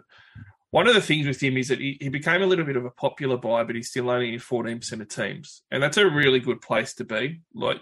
[0.70, 2.84] One of the things with him is that he, he became a little bit of
[2.84, 5.62] a popular buy, but he's still only in 14% of teams.
[5.70, 7.40] And that's a really good place to be.
[7.52, 7.78] Like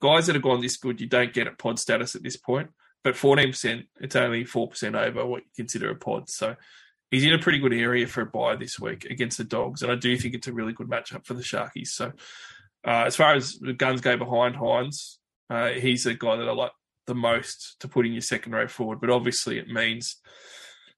[0.00, 2.70] guys that have gone this good, you don't get at pod status at this point.
[3.04, 6.30] But 14%, it's only 4% over what you consider a pod.
[6.30, 6.56] So
[7.10, 9.82] he's in a pretty good area for a buy this week against the Dogs.
[9.82, 11.88] And I do think it's a really good matchup for the Sharkies.
[11.88, 12.12] So
[12.86, 15.18] uh, as far as the guns go behind Hynes,
[15.50, 16.72] uh, he's a guy that I like
[17.06, 19.00] the most to put in your second row forward.
[19.00, 20.16] But obviously, it means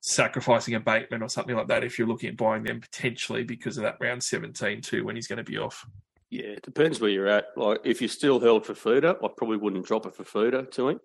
[0.00, 3.84] sacrificing a or something like that if you're looking at buying them potentially because of
[3.84, 5.86] that round 17 too when he's going to be off.
[6.28, 7.46] Yeah, it depends where you're at.
[7.56, 10.88] Like if you're still held for Fifita, I probably wouldn't drop it for Fifita to
[10.90, 11.00] him.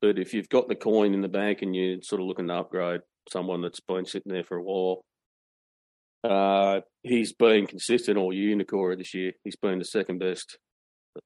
[0.00, 2.54] But if you've got the coin in the bank and you're sort of looking to
[2.54, 5.04] upgrade someone that's been sitting there for a while,
[6.24, 9.32] uh, he's been consistent all year, Nikora, this year.
[9.44, 10.58] He's been the second best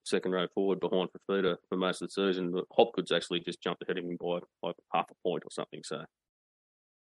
[0.04, 2.52] second row forward behind Fifita for most of the season.
[2.52, 5.80] But Hopgood's actually just jumped ahead of him by like half a point or something.
[5.84, 6.04] So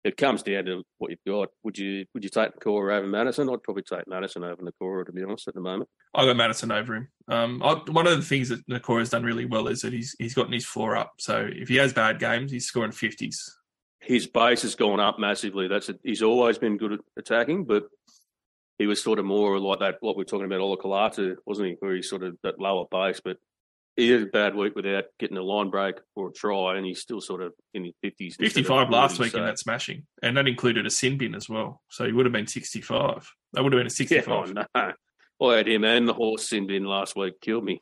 [0.03, 1.49] it comes down to what you've got.
[1.63, 3.49] Would you would you take Nikora over Matterson?
[3.49, 5.89] I'd probably take Matterson over Nikora to be honest at the moment.
[6.13, 7.07] I got Matterson over him.
[7.27, 10.35] Um, I, one of the things that Nikora's done really well is that he's he's
[10.35, 11.13] gotten his floor up.
[11.19, 13.57] So if he has bad games, he's scoring fifties.
[14.05, 15.67] His base has gone up massively.
[15.67, 17.87] That's a, he's always been good at attacking, but
[18.77, 19.97] he was sort of more like that.
[19.99, 21.75] What we're talking about, Olakau'atu, wasn't he?
[21.79, 23.37] Where he's sort of that lower base, but
[23.95, 26.99] he had a bad week without getting a line break or a try, and he's
[26.99, 28.35] still sort of in his fifties.
[28.35, 29.39] 55 last week so.
[29.39, 31.81] in that smashing, and that included a sin bin as well.
[31.89, 33.31] So he would have been 65.
[33.53, 34.27] That would have been a 65.
[34.27, 34.91] Yeah, oh,
[35.41, 35.47] no.
[35.49, 37.39] I had him and the horse sin bin last week.
[37.41, 37.81] Killed me.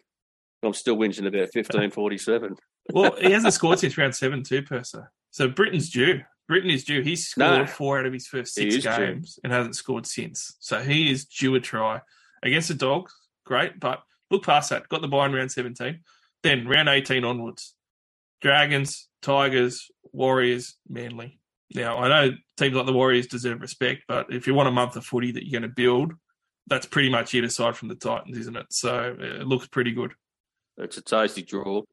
[0.63, 2.55] I'm still whinging about 1547.
[2.91, 5.05] Well, he hasn't scored since round seven, too, Perso.
[5.31, 6.21] So Briton's due.
[6.47, 7.01] Briton is due.
[7.01, 9.41] He's scored no, four out of his first six games due.
[9.43, 10.55] and hasn't scored since.
[10.59, 12.01] So he is due a try
[12.43, 13.13] against the Dogs.
[13.45, 14.89] Great, but look past that.
[14.89, 16.01] Got the bye in round 17.
[16.43, 17.73] Then round 18 onwards.
[18.41, 21.39] Dragons, Tigers, Warriors, Manly.
[21.73, 24.95] Now, I know teams like the Warriors deserve respect, but if you want a month
[24.95, 26.13] of footy that you're going to build,
[26.67, 28.67] that's pretty much it aside from the Titans, isn't it?
[28.69, 30.13] So it looks pretty good.
[30.77, 31.83] It's a tasty draw.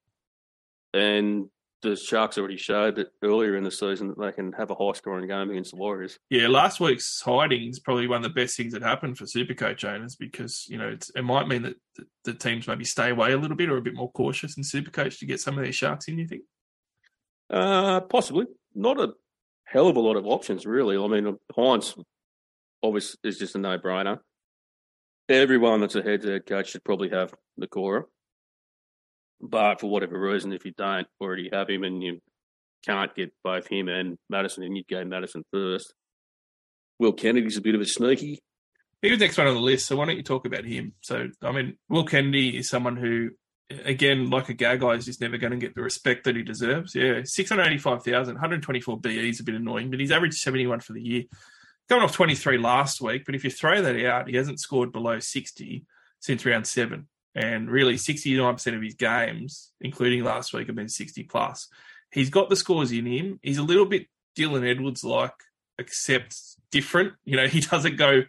[0.92, 1.48] And
[1.82, 4.92] the Sharks already showed that earlier in the season that they can have a high
[4.92, 6.18] scoring game against the Warriors.
[6.28, 9.84] Yeah, last week's hiding is probably one of the best things that happened for Supercoach
[9.84, 13.38] owners because you know it might mean that the, the, teams maybe stay away a
[13.38, 16.08] little bit or a bit more cautious in Supercoach to get some of their Sharks
[16.08, 16.18] in.
[16.18, 16.42] You think?
[17.48, 18.46] Uh, possibly.
[18.74, 19.14] Not a
[19.64, 20.96] hell of a lot of options, really.
[20.96, 21.98] I mean, Hynes
[22.82, 24.18] obviously is just a no brainer.
[25.28, 28.04] Everyone that's a head to head coach should probably have the Cora.
[29.40, 32.20] But for whatever reason, if you don't already have him and you
[32.84, 35.94] can't get both him and Matterson, and you'd go Matterson first.
[36.98, 38.40] Will Kennedy's a bit of a sneaky.
[39.02, 40.92] He was next one on the list, so why don't you talk about him?
[41.00, 43.30] So, I mean, Will Kennedy is someone who,
[43.70, 46.42] again, like a gag Gagai, is just never going to get the respect that he
[46.42, 46.94] deserves.
[46.94, 51.22] Yeah, 685,000, 124 BE is a bit annoying, but he's averaged 71 for the year.
[51.88, 55.18] Going off 23 last week, but if you throw that out, he hasn't scored below
[55.18, 55.86] 60
[56.20, 57.08] since round seven.
[57.34, 61.68] And really, 69% of his games, including last week, have been 60 plus.
[62.12, 63.38] He's got the scores in him.
[63.42, 65.34] He's a little bit Dylan Edwards like,
[65.78, 66.36] except
[66.70, 67.14] different.
[67.24, 68.22] You know, he doesn't go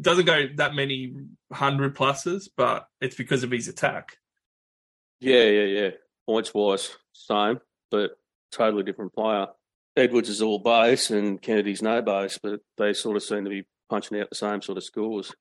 [0.00, 1.14] doesn't go that many
[1.50, 4.18] hundred pluses, but it's because of his attack.
[5.20, 5.90] Yeah, yeah, yeah.
[6.26, 7.60] Points wise, same,
[7.90, 8.12] but
[8.50, 9.46] totally different player.
[9.96, 13.64] Edwards is all base and Kennedy's no base, but they sort of seem to be
[13.88, 15.34] punching out the same sort of scores.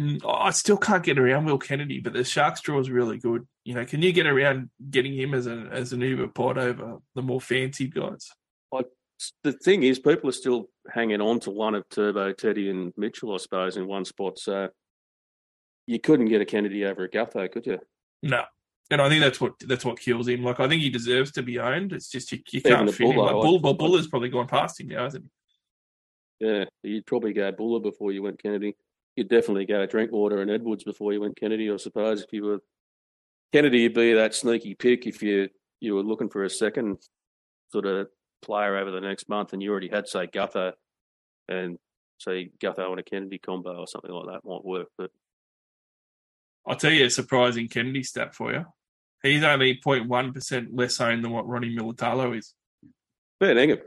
[0.00, 3.18] Mm, oh, I still can't get around Will Kennedy, but the Sharks draw is really
[3.18, 3.46] good.
[3.64, 6.98] You know, can you get around getting him as an as an Uber pod over
[7.14, 8.28] the more fancied guys?
[8.72, 8.82] I,
[9.44, 13.32] the thing is, people are still hanging on to one of Turbo, Teddy, and Mitchell,
[13.34, 14.38] I suppose, in one spot.
[14.38, 14.68] So
[15.86, 17.78] you couldn't get a Kennedy over a Gutho, could you?
[18.20, 18.42] No,
[18.90, 20.42] and I think that's what that's what kills him.
[20.42, 21.92] Like I think he deserves to be owned.
[21.92, 23.16] It's just you, you can't fit him.
[23.16, 25.24] Like, Bull, well, Bula's probably gone past him now, hasn't
[26.40, 26.46] he?
[26.46, 28.74] Yeah, you'd probably go Bula before you went Kennedy
[29.16, 32.22] you'd definitely go to Drinkwater and Edwards before you went Kennedy, I suppose.
[32.22, 32.58] If you were
[33.52, 35.48] Kennedy, you'd be that sneaky pick if you
[35.80, 36.98] you were looking for a second
[37.70, 38.08] sort of
[38.42, 40.72] player over the next month, and you already had say Gutho
[41.48, 41.78] and
[42.18, 44.88] say Gutho and a Kennedy combo or something like that might work.
[44.96, 45.10] But
[46.66, 48.64] I'll tell you a surprising Kennedy stat for you.
[49.22, 52.54] He's only 0.1% less owned than what Ronnie Mulitalo is.
[53.38, 53.80] Fair dinkum.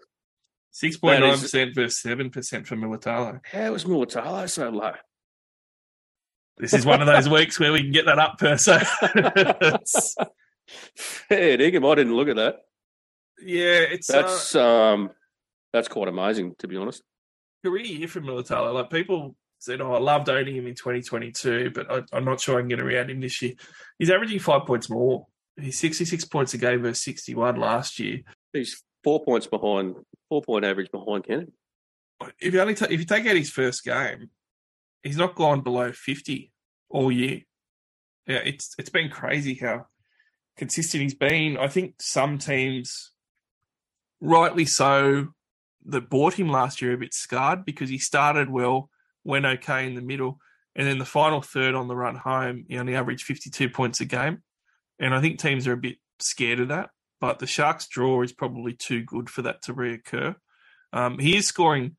[0.74, 3.40] 6.9% versus 7% for Mulitalo.
[3.46, 4.94] How is Mulitalo so low?
[6.58, 8.80] This is one of those weeks where we can get that up Perso.
[10.96, 11.90] Fair dinkum.
[11.90, 12.58] I didn't look at that.
[13.40, 15.12] Yeah, it's that's uh, um
[15.72, 17.04] that's quite amazing to be honest.
[17.64, 18.74] Career year for Mulitalo.
[18.74, 22.58] Like people said, "Oh, I loved owning him in 2022, but I, am not sure
[22.58, 23.54] I can get around him this year."
[24.00, 25.28] He's averaging five points more.
[25.60, 28.22] He's 66 points a game versus 61 last year.
[28.54, 29.96] He's four points behind,
[30.30, 31.52] four point average behind Kennedy.
[32.40, 34.30] if you only ta- if you take out his first game,
[35.08, 36.52] he's not gone below fifty
[36.90, 37.42] all year.
[38.28, 39.88] Yeah, it's it's been crazy how
[40.58, 41.58] consistent he's been.
[41.58, 43.12] I think some teams,
[44.20, 45.30] rightly so,
[45.86, 48.90] that bought him last year a bit scarred because he started well,
[49.24, 50.40] went okay in the middle,
[50.76, 54.02] and then the final third on the run home, he only averaged fifty two points
[54.02, 54.44] a game,
[55.00, 56.90] and I think teams are a bit scared of that.
[57.20, 60.36] But the Sharks' draw is probably too good for that to reoccur.
[60.94, 61.96] Um, he is scoring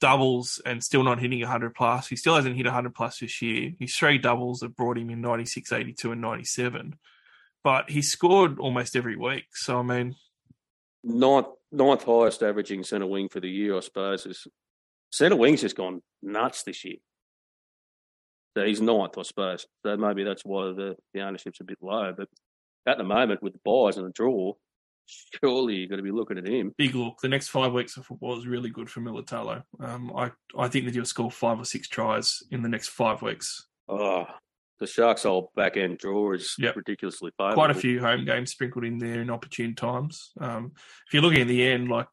[0.00, 2.08] doubles and still not hitting 100 plus.
[2.08, 3.72] He still hasn't hit 100 plus this year.
[3.78, 6.96] His three doubles have brought him in 96, 82, and 97.
[7.64, 9.46] But he scored almost every week.
[9.54, 10.16] So, I mean,
[11.08, 14.26] Ninth, ninth highest averaging centre wing for the year, I suppose.
[14.26, 14.48] Is
[15.12, 16.96] centre wing's just gone nuts this year.
[18.56, 19.66] So he's ninth, I suppose.
[19.84, 22.12] So maybe that's why the, the ownership's a bit low.
[22.16, 22.28] But
[22.86, 24.54] at the moment, with the byes and the draw,
[25.06, 26.72] surely you're going to be looking at him.
[26.76, 27.18] big look.
[27.22, 29.62] The next five weeks of football is really good for Mulitalo.
[29.80, 33.22] Um, I, I think that he'll score five or six tries in the next five
[33.22, 33.66] weeks.
[33.88, 34.26] Oh,
[34.78, 36.76] the Sharks' whole back end draw is Yep.
[36.76, 37.54] ridiculously favourable.
[37.54, 40.32] Quite a few home games sprinkled in there in opportune times.
[40.40, 40.72] Um,
[41.06, 42.08] if you're looking at the end, like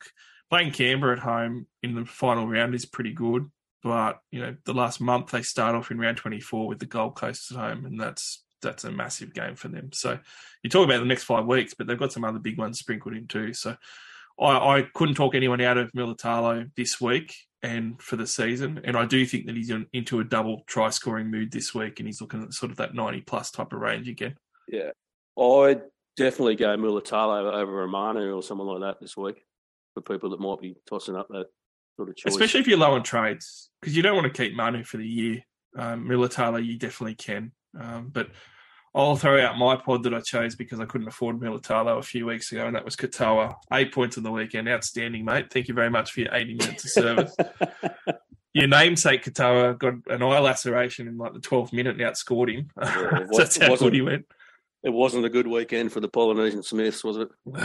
[0.49, 3.49] playing Canberra at home in the final round is pretty good.
[3.81, 7.15] But you know, the last month they start off in round 24 with the Gold
[7.15, 9.91] Coast at home, and that's that's a massive game for them.
[9.93, 10.17] So
[10.63, 13.15] you talk about the next five weeks, but they've got some other big ones sprinkled
[13.15, 13.53] in too.
[13.53, 13.75] So
[14.39, 18.97] I, I couldn't talk anyone out of Mulitalo this week and for the season, and
[18.97, 22.07] I do think that he's in, into a double try scoring mood this week, and
[22.07, 24.35] he's looking at sort of that 90 plus type of range again.
[24.67, 24.91] Yeah.
[25.41, 25.81] I'd
[26.17, 29.45] definitely go Mulitalo over Romano or someone like that this week
[29.93, 31.47] for people that might be tossing up that
[31.95, 32.33] sort of choice.
[32.33, 35.07] Especially if you're low on trades, because you don't want to keep Manu for the
[35.07, 35.43] year.
[35.77, 37.51] Um, Mulitalo, you definitely can.
[37.79, 38.29] Um, but
[38.95, 42.27] I'll throw out my pod that I chose because I couldn't afford Mulitalo a few
[42.27, 43.55] weeks ago, and that was Katoa.
[43.71, 44.69] Eight points on the weekend.
[44.69, 45.51] Outstanding, mate.
[45.51, 47.35] Thank you very much for your 80 minutes of service.
[48.53, 52.69] your namesake Katoa got an eye laceration in like the 12th minute and outscored him.
[52.79, 54.25] Yeah, So That's how good he went.
[54.83, 57.29] It wasn't a good weekend for the Polynesian Smiths, was it?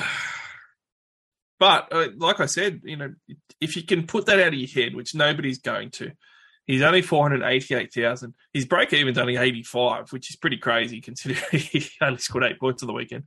[1.60, 3.14] But uh, like I said, you know,
[3.60, 6.12] if you can put that out of your head, which nobody's going to,
[6.68, 8.34] he's only four hundred eighty-eight thousand.
[8.52, 12.84] His break even's only eighty-five, which is pretty crazy considering he only scored eight points
[12.84, 13.24] on the weekend.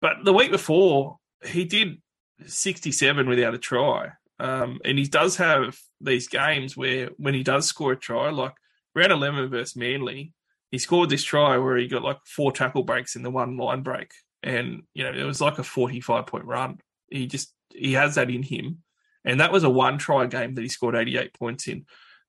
[0.00, 2.02] But the week before, he did
[2.44, 4.08] sixty-seven without a try,
[4.40, 8.54] um, and he does have these games where when he does score a try, like
[8.96, 10.32] round eleven versus Manly,
[10.72, 13.82] he scored this try where he got like four tackle breaks in the one line
[13.82, 14.10] break,
[14.42, 16.78] and you know it was like a forty-five point run.
[17.10, 18.82] He just he has that in him,
[19.24, 21.84] and that was a one try game that he scored eighty eight points in.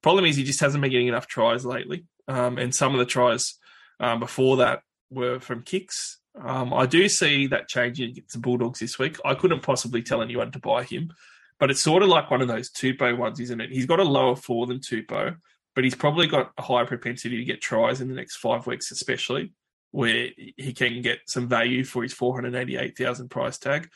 [0.06, 3.08] Problem is he just hasn't been getting enough tries lately, um, and some of the
[3.08, 3.56] tries
[4.00, 6.20] um, before that were from kicks.
[6.40, 9.18] Um, I do see that changing against the Bulldogs this week.
[9.26, 11.12] I couldn't possibly tell anyone to buy him,
[11.60, 13.72] but it's sort of like one of those Tupou ones, isn't it?
[13.72, 15.38] He's got a lower floor than Tupou,
[15.74, 18.92] but he's probably got a higher propensity to get tries in the next five weeks,
[18.92, 19.54] especially
[19.90, 23.90] where he can get some value for his 488,000 price tag.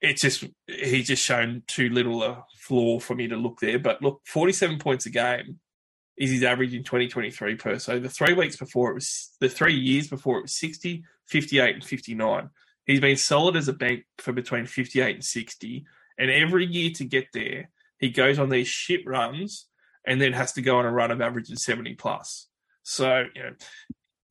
[0.00, 3.78] It's just, he's just shown too little a flaw for me to look there.
[3.78, 5.58] But look, 47 points a game
[6.16, 7.78] is his average in 2023 per.
[7.78, 11.74] So the three weeks before it was, the three years before it was 60, 58,
[11.74, 12.50] and 59.
[12.86, 15.84] He's been solid as a bank for between 58 and 60.
[16.18, 19.66] And every year to get there, he goes on these shit runs
[20.06, 22.48] and then has to go on a run of averaging 70 plus.
[22.82, 23.52] So, you know,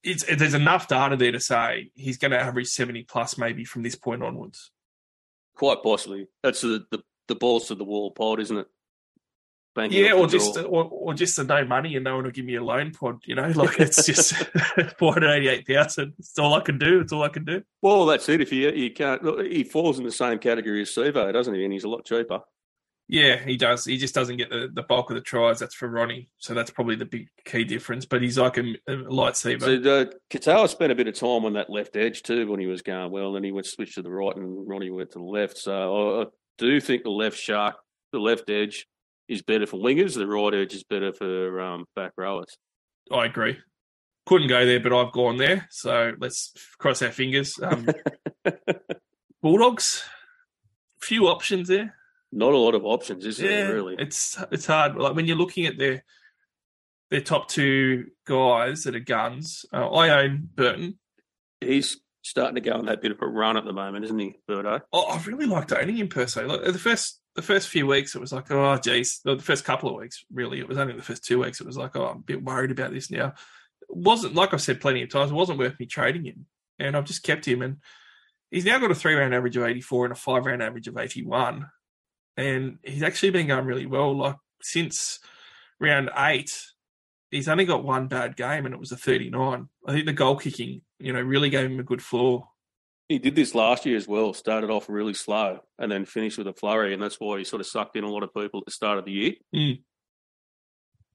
[0.04, 3.84] it's, there's enough data there to say he's going to average 70 plus maybe from
[3.84, 4.72] this point onwards.
[5.56, 6.27] Quite possibly.
[6.44, 8.68] That's the, the, the balls to the wall pod, isn't it?
[9.73, 12.45] Banking Yeah, or just or, or just the no money and no one will give
[12.45, 13.19] me a loan pod.
[13.26, 14.34] You know, like it's just
[14.98, 16.14] four hundred eighty-eight thousand.
[16.18, 17.02] It's all I can do.
[17.02, 17.61] It's all I can do.
[17.82, 18.40] Well, that's it.
[18.40, 21.65] If you you can't, look, he falls in the same category as Sivo, doesn't he?
[21.65, 22.41] And he's a lot cheaper.
[23.07, 23.86] Yeah, he does.
[23.86, 25.60] He just doesn't get the, the bulk of the tries.
[25.60, 26.30] That's for Ronnie.
[26.40, 28.06] So that's probably the big key difference.
[28.06, 29.61] But he's like a, a lightsaber.
[29.61, 32.65] So uh, Katoa spent a bit of time on that left edge too when he
[32.65, 33.34] was going well.
[33.34, 35.57] Then he went switch to the right, and Ronnie went to the left.
[35.57, 36.26] So I, I
[36.57, 37.76] do think the left shark,
[38.11, 38.88] the left edge,
[39.27, 40.15] is better for wingers.
[40.15, 42.57] The right edge is better for um, back rowers.
[43.11, 43.57] I agree.
[44.26, 45.68] Couldn't go there, but I've gone there.
[45.69, 47.60] So let's cross our fingers.
[47.61, 47.88] Um,
[49.44, 50.03] Bulldogs,
[50.99, 51.95] few options there.
[52.36, 53.74] Not a lot of options, is there?
[53.74, 53.95] Really?
[53.98, 54.95] It's it's hard.
[54.95, 56.03] Like when you're looking at their
[57.10, 59.66] their top two guys that are guns.
[59.72, 60.99] Uh, I own Burton.
[61.62, 64.36] He's starting to go on that bit of a run at the moment, isn't he,
[64.49, 64.82] Birdo?
[64.91, 66.45] Oh, I really liked owning him per se.
[66.45, 69.22] Like the first the first few weeks, it was like, oh, geez.
[69.24, 71.62] The first couple of weeks, really, it was only the first two weeks.
[71.62, 73.34] It was like, oh, I'm a bit worried about this now.
[73.82, 75.32] It wasn't like I've said plenty of times.
[75.32, 76.48] It wasn't worth me trading him,
[76.80, 77.62] and I've just kept him.
[77.62, 77.78] And
[78.52, 80.98] he's now got a three round average of 84 and a five round average of
[80.98, 81.70] 81,
[82.38, 84.16] and he's actually been going really well.
[84.16, 85.20] Like since
[85.80, 86.52] round eight,
[87.32, 89.68] he's only got one bad game, and it was a 39.
[89.88, 92.48] I think the goal kicking, you know, really gave him a good floor.
[93.07, 94.34] He did this last year as well.
[94.34, 97.60] Started off really slow and then finished with a flurry, and that's why he sort
[97.62, 99.84] of sucked in a lot of people at the start of the year Mm.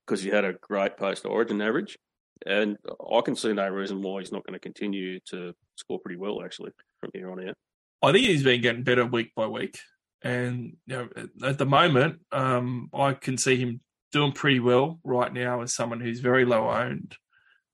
[0.06, 1.98] because he had a great post origin average.
[2.46, 2.78] And
[3.14, 6.42] I can see no reason why he's not going to continue to score pretty well
[6.42, 6.70] actually
[7.00, 7.54] from here on out.
[8.02, 9.78] I think he's been getting better week by week.
[10.22, 11.08] And you know,
[11.42, 13.80] at- the moment, um, I can see him
[14.12, 17.16] doing pretty well right now as someone who's very low owned.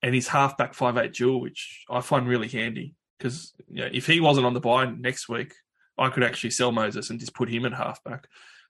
[0.02, 4.06] And he's halfback five eight dual, which I find really handy because you know, if
[4.06, 5.52] he wasn't on the bye next week,
[5.98, 8.28] I could actually sell Moses and just put him at halfback.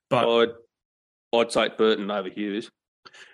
[0.08, 0.48] But I'd
[1.34, 2.70] I'd take Burton over Hughes.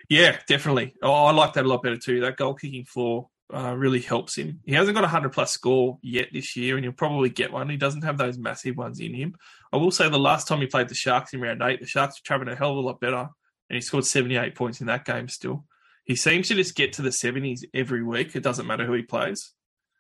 [0.09, 0.95] yeah, definitely.
[1.03, 2.21] Oh, I like that a lot better too.
[2.21, 4.61] That goal kicking floor uh, really helps him.
[4.65, 7.69] He hasn't got a hundred plus score yet this year, and he'll probably get one.
[7.69, 9.35] He doesn't have those massive ones in him.
[9.73, 12.17] I will say the last time he played the Sharks in round eight, the Sharks
[12.17, 13.29] were traveling a hell of a lot better,
[13.69, 15.29] and he scored seventy eight points in that game.
[15.29, 15.65] Still,
[16.05, 18.35] he seems to just get to the seventies every week.
[18.35, 19.53] It doesn't matter who he plays.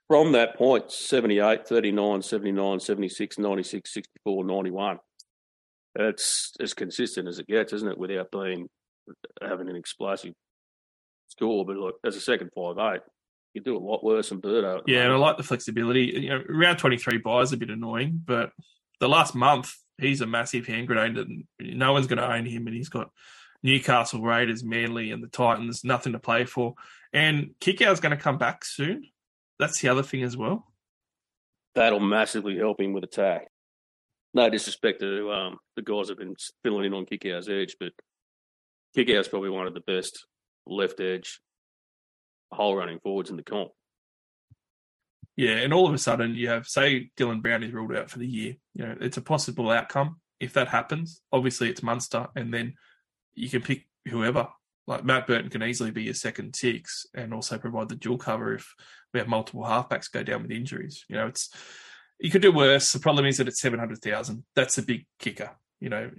[0.08, 4.98] From that point, 78, 39, 79, 76, 96, 64, 91.
[5.94, 8.68] It's as consistent as it gets, isn't it, without being
[9.40, 10.34] having an explosive
[11.28, 11.64] score.
[11.64, 13.00] But look, as a second five eight,
[13.54, 14.82] you do a lot worse than Birdo.
[14.86, 16.12] Yeah, and I like the flexibility.
[16.22, 18.50] You know, round twenty three byes a bit annoying, but
[19.00, 22.66] the last month he's a massive hand grenade, and no one's going to own him.
[22.66, 23.10] And he's got
[23.62, 25.84] Newcastle Raiders, Manly, and the Titans.
[25.84, 26.74] Nothing to play for.
[27.12, 29.04] And Kikau's going to come back soon.
[29.58, 30.66] That's the other thing as well.
[31.74, 33.48] That'll massively help him with attack.
[34.34, 37.92] No disrespect to um, the guys who've been filling in on Kikau's edge, but
[38.96, 40.26] Kikau's probably one of the best
[40.66, 41.40] left edge
[42.52, 43.70] hole running forwards in the comp.
[45.36, 48.18] Yeah, and all of a sudden you have say Dylan Brown is ruled out for
[48.18, 48.56] the year.
[48.74, 51.22] You know, it's a possible outcome if that happens.
[51.32, 52.74] Obviously, it's Munster, and then
[53.34, 54.48] you can pick whoever.
[54.86, 58.54] Like Matt Burton can easily be your second six, and also provide the dual cover
[58.54, 58.74] if
[59.14, 61.04] we have multiple halfbacks go down with injuries.
[61.08, 61.48] You know, it's
[62.18, 62.92] you could do worse.
[62.92, 64.44] The problem is that it's seven hundred thousand.
[64.54, 65.50] That's a big kicker.
[65.80, 66.10] You know,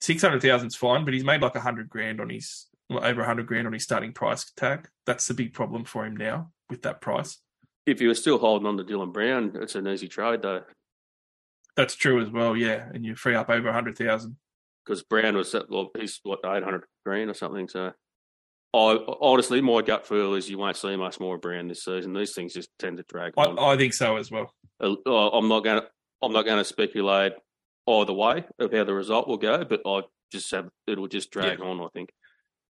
[0.00, 3.22] six hundred thousand is fine, but he's made like a hundred grand on his over
[3.22, 4.88] a hundred grand on his starting price tag.
[5.06, 7.38] That's the big problem for him now with that price.
[7.86, 10.62] If you were still holding on to Dylan Brown, it's an easy trade though,
[11.76, 12.88] That's true as well, yeah.
[12.92, 14.36] And you free up over a hundred thousand.
[14.84, 17.68] because Brown was at, well, he's what eight hundred grand or something.
[17.68, 17.92] So,
[18.74, 22.12] I honestly, my gut feel is you won't see much more of Brown this season.
[22.12, 23.58] These things just tend to drag I, on.
[23.58, 24.52] I think so as well.
[24.80, 24.96] Uh,
[25.30, 25.88] I'm not going to
[26.22, 27.32] I'm not going to speculate
[27.88, 30.02] either way of how the result will go, but I
[30.32, 31.80] just have it'll just drag on.
[31.80, 32.10] I think.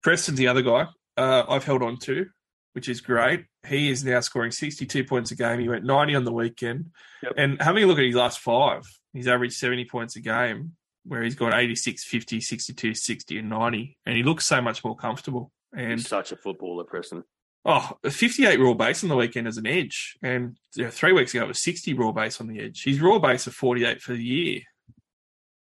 [0.03, 0.87] Preston's the other guy
[1.17, 2.25] uh, I've held on to,
[2.73, 3.45] which is great.
[3.67, 5.59] He is now scoring 62 points a game.
[5.59, 6.91] He went 90 on the weekend.
[7.23, 7.33] Yep.
[7.37, 8.83] And having a look at his last five,
[9.13, 10.73] he's averaged 70 points a game,
[11.05, 13.97] where he's got 86, 50, 62, 60, and 90.
[14.05, 15.51] And he looks so much more comfortable.
[15.75, 17.23] And He's such a footballer, Preston.
[17.63, 20.17] Oh, a 58 raw base on the weekend as an edge.
[20.23, 22.83] And you know, three weeks ago, it was 60 raw base on the edge.
[22.83, 24.61] His raw base of 48 for the year.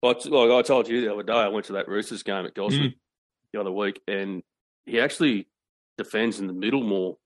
[0.02, 2.82] Like I told you the other day, I went to that Roosters game at Gosford
[2.82, 2.94] Mm.
[3.54, 4.42] The other week, and
[4.84, 5.48] he actually
[5.96, 7.16] defends in the middle more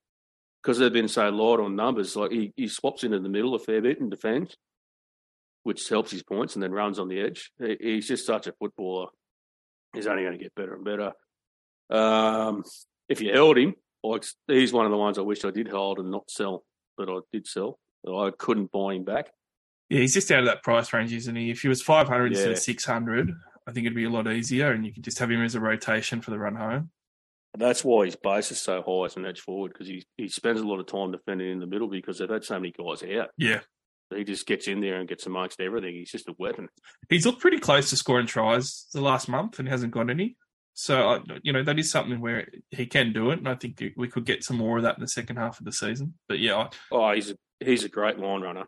[0.63, 2.15] because they've been so light on numbers.
[2.15, 4.57] Like he, he swaps into the middle a fair bit and defends,
[5.63, 7.51] which helps his points, and then runs on the edge.
[7.59, 9.09] He, he's just such a footballer.
[9.95, 11.13] He's only going to get better and better.
[11.91, 12.65] Um,
[13.09, 15.99] if you held him, like he's one of the ones I wish I did hold
[15.99, 16.65] and not sell,
[16.97, 17.79] but I did sell.
[18.07, 19.31] I couldn't buy him back.
[19.89, 21.51] Yeah, he's just out of that price range, isn't he?
[21.51, 23.33] If he was 500 instead of 600,
[23.69, 25.61] I think it'd be a lot easier and you could just have him as a
[25.61, 26.91] rotation for the run home.
[27.57, 30.61] That's why his base is so high as an edge forward because he he spends
[30.61, 33.29] a lot of time defending in the middle because they've had so many guys out.
[33.37, 33.61] Yeah.
[34.15, 35.95] He just gets in there and gets amongst everything.
[35.95, 36.69] He's just a weapon.
[37.11, 40.37] He's looked pretty close to scoring tries the last month and hasn't got any.
[40.73, 43.39] So, you know, that is something where he can do it.
[43.41, 45.67] And I think we could get some more of that in the second half of
[45.67, 46.15] the season.
[46.29, 48.65] But yeah, I- Oh, he's a, he's a great line runner.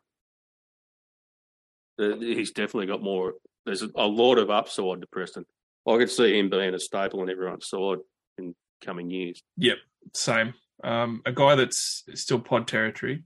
[2.01, 3.35] Uh, He's definitely got more.
[3.67, 5.45] There's a lot of upside to Preston.
[5.89, 7.99] I could see him being a staple on everyone's side
[8.39, 8.55] in
[8.85, 9.43] coming years.
[9.57, 9.79] Yep,
[10.15, 10.55] same.
[10.83, 13.23] Um, a guy that's still pod territory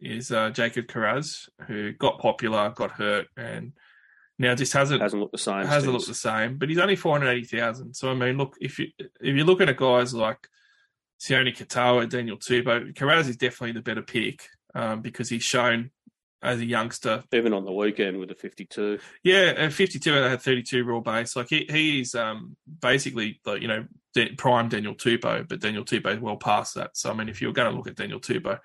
[0.00, 3.72] is uh, Jacob Kiraz, who got popular, got hurt, and
[4.38, 5.66] now just hasn't Hasn't looked the same.
[5.66, 6.58] hasn't looked the same.
[6.58, 7.94] But he's only four hundred eighty thousand.
[7.94, 10.38] So I mean, look if you if you look at guys like
[11.20, 15.90] Sione Katoa, Daniel Tupou, Kiraz is definitely the better pick um, because he's shown
[16.42, 18.98] as a youngster Even on the weekend with the 52.
[19.24, 21.34] yeah, and 52 and I had 32 raw base.
[21.36, 23.86] Like he he's um basically like you know
[24.38, 26.96] prime Daniel Tupou, but Daniel Tupou is well past that.
[26.96, 28.58] So I mean, if you're going to look at Daniel Tupou,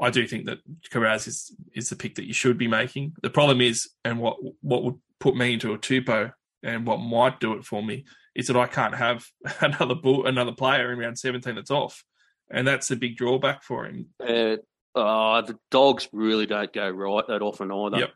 [0.00, 0.58] I do think that
[0.90, 3.14] Kiraz is is the pick that you should be making.
[3.22, 6.32] The problem is, and what what would put me into a Tupou
[6.62, 9.26] and what might do it for me is that I can't have
[9.60, 12.04] another bull, another player in round 17 that's off,
[12.50, 14.06] and that's a big drawback for him.
[14.20, 14.56] Uh,
[14.94, 17.98] uh, the dogs really don't go right that often either.
[17.98, 18.10] Yep.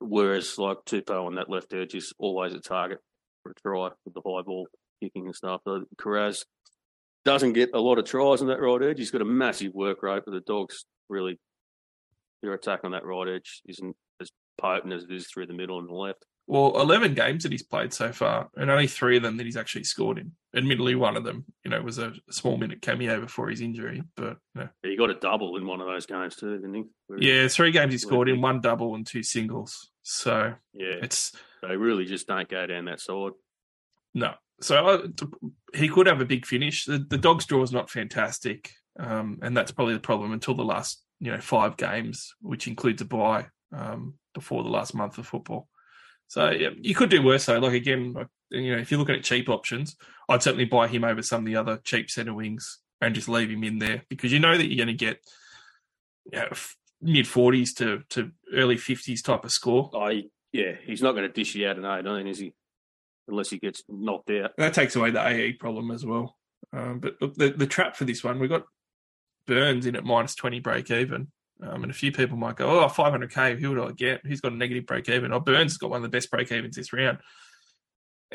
[0.00, 3.00] Whereas like Tupou on that left edge is always a target
[3.42, 4.66] for a try with the high ball
[5.02, 5.60] kicking and stuff.
[5.64, 6.44] But Kiraz
[7.24, 8.98] doesn't get a lot of tries on that right edge.
[8.98, 11.38] He's got a massive work rate, but the dogs really
[12.42, 15.78] their attack on that right edge isn't as potent as it is through the middle
[15.78, 16.24] and the left.
[16.46, 19.56] Well, 11 games that he's played so far, and only three of them that he's
[19.56, 20.32] actually scored in.
[20.54, 24.36] Admittedly, one of them, you know, was a small minute cameo before his injury, but
[24.54, 24.68] you know.
[24.82, 26.84] He got a double in one of those games too, didn't he?
[27.06, 29.90] Where yeah, three games he scored in, one double and two singles.
[30.02, 30.96] So yeah.
[31.02, 33.32] it's They really just don't go down that side.
[34.12, 34.34] no.
[34.60, 35.08] So uh,
[35.74, 36.84] he could have a big finish.
[36.84, 40.64] The, the dog's draw is not fantastic, um, and that's probably the problem until the
[40.64, 45.26] last, you know, five games, which includes a bye um, before the last month of
[45.26, 45.68] football.
[46.28, 47.58] So yeah, you could do worse though.
[47.58, 49.96] Like again, like, you know, if you're looking at cheap options,
[50.28, 53.50] I'd certainly buy him over some of the other cheap centre wings and just leave
[53.50, 55.18] him in there because you know that you're going to get
[56.32, 56.48] you know,
[57.00, 59.90] mid forties to to early fifties type of score.
[59.94, 62.54] I yeah, he's not going to dish you out an 18, is he?
[63.26, 64.52] Unless he gets knocked out.
[64.56, 66.36] That takes away the AE problem as well.
[66.72, 68.64] Um, but look, the the trap for this one, we've got
[69.46, 71.28] Burns in at minus twenty break even.
[71.62, 74.20] Um, and a few people might go, oh, 500k, who would I get?
[74.26, 75.32] Who's got a negative break even?
[75.32, 77.18] Oh, Burns has got one of the best break evens this round.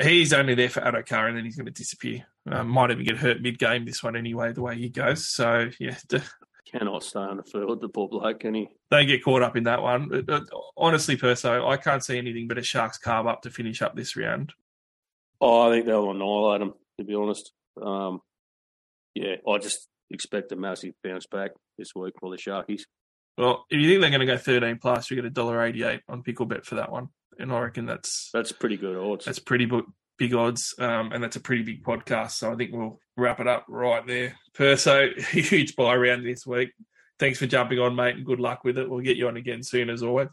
[0.00, 2.26] He's only there for Adokar and then he's going to disappear.
[2.50, 5.28] Um, might even get hurt mid game this one anyway, the way he goes.
[5.28, 5.98] So, yeah,
[6.70, 8.68] Cannot stay on the field, the poor bloke, can he?
[8.90, 10.26] don't get caught up in that one.
[10.76, 14.16] Honestly, Perso, I can't see anything but a Sharks carve up to finish up this
[14.16, 14.52] round.
[15.40, 17.52] Oh, I think they'll annihilate him, to be honest.
[17.80, 18.20] Um,
[19.14, 22.82] yeah, I just expect a massive bounce back this week for the Sharkies.
[23.40, 26.02] Well, if you think they're going to go 13 plus, you get a dollar eighty-eight
[26.08, 27.08] on Picklebet for that one.
[27.38, 29.24] And I reckon that's That's pretty good odds.
[29.24, 29.66] That's pretty
[30.18, 32.32] big odds, um, and that's a pretty big podcast.
[32.32, 34.36] So I think we'll wrap it up right there.
[34.52, 36.72] Perso, huge bye round this week.
[37.18, 38.88] Thanks for jumping on, mate, and good luck with it.
[38.88, 40.28] We'll get you on again soon, as always.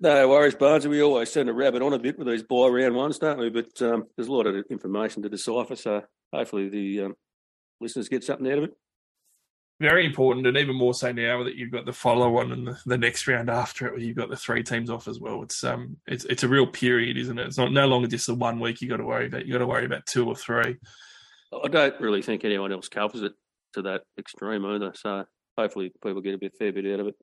[0.00, 0.86] No worries, Barnes.
[0.86, 3.50] We always send a rabbit on a bit with these bye round ones, don't we?
[3.50, 6.02] But um, there's a lot of information to decipher, so
[6.32, 7.14] hopefully the um,
[7.80, 8.74] listeners get something out of it.
[9.78, 12.78] Very important, and even more so now that you've got the follow on and the,
[12.86, 15.42] the next round after it, where you've got the three teams off as well.
[15.42, 17.46] It's um, it's it's a real period, isn't it?
[17.46, 19.44] It's not no longer just the one week you got to worry about.
[19.44, 20.76] You got to worry about two or three.
[21.52, 23.32] I don't really think anyone else covers it
[23.74, 24.92] to that extreme either.
[24.94, 25.24] So
[25.58, 27.14] hopefully people get a bit fair bit out of it.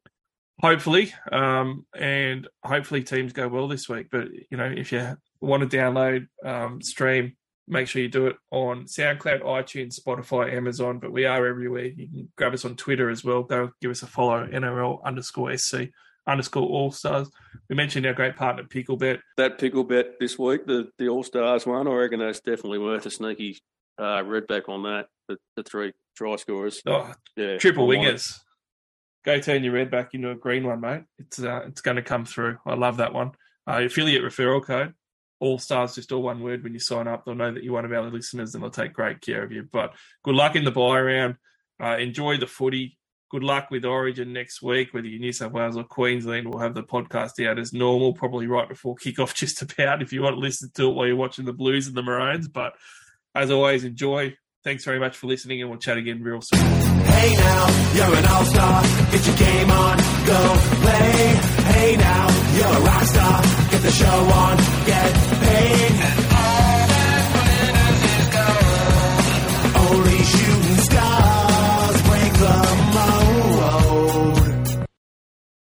[0.61, 4.07] hopefully, um, and hopefully teams go well this week.
[4.11, 7.35] But you know, if you want to download, um, stream,
[7.67, 10.99] make sure you do it on SoundCloud, iTunes, Spotify, Amazon.
[10.99, 11.85] But we are everywhere.
[11.85, 13.43] You can grab us on Twitter as well.
[13.43, 15.89] Go give us a follow, NRL underscore SC
[16.27, 17.29] underscore All Stars.
[17.69, 19.19] We mentioned our great partner Picklebet.
[19.37, 23.09] That Picklebet this week, the the All Stars one, I reckon that's definitely worth a
[23.11, 23.57] sneaky
[23.97, 25.07] uh, redback on that.
[25.27, 28.15] The, the three try scorers, Oh, yeah, triple I like it.
[28.15, 28.39] wingers.
[29.25, 31.03] Go turn your red back into a green one, mate.
[31.17, 32.57] It's uh, it's going to come through.
[32.65, 33.31] I love that one.
[33.65, 34.93] Uh, affiliate referral code.
[35.43, 36.63] All stars, just all one word.
[36.63, 38.93] When you sign up, they'll know that you're one of our listeners, and they'll take
[38.93, 39.67] great care of you.
[39.69, 39.93] But
[40.23, 41.35] good luck in the bye round.
[41.83, 42.97] Uh, enjoy the footy.
[43.29, 46.47] Good luck with Origin next week, whether you're New South Wales or Queensland.
[46.47, 50.01] We'll have the podcast out as normal, probably right before kickoff, just about.
[50.01, 52.47] If you want to listen to it while you're watching the Blues and the Maroons.
[52.47, 52.75] But
[53.35, 54.37] as always, enjoy.
[54.63, 56.61] Thanks very much for listening, and we'll chat again real soon.
[56.61, 58.81] Hey now, you're an all-star.
[59.11, 61.35] Get your game on, go play.
[61.73, 63.41] Hey now, you're a rock star.
[63.71, 64.57] Get the show on,
[69.75, 72.82] only shooting stars break the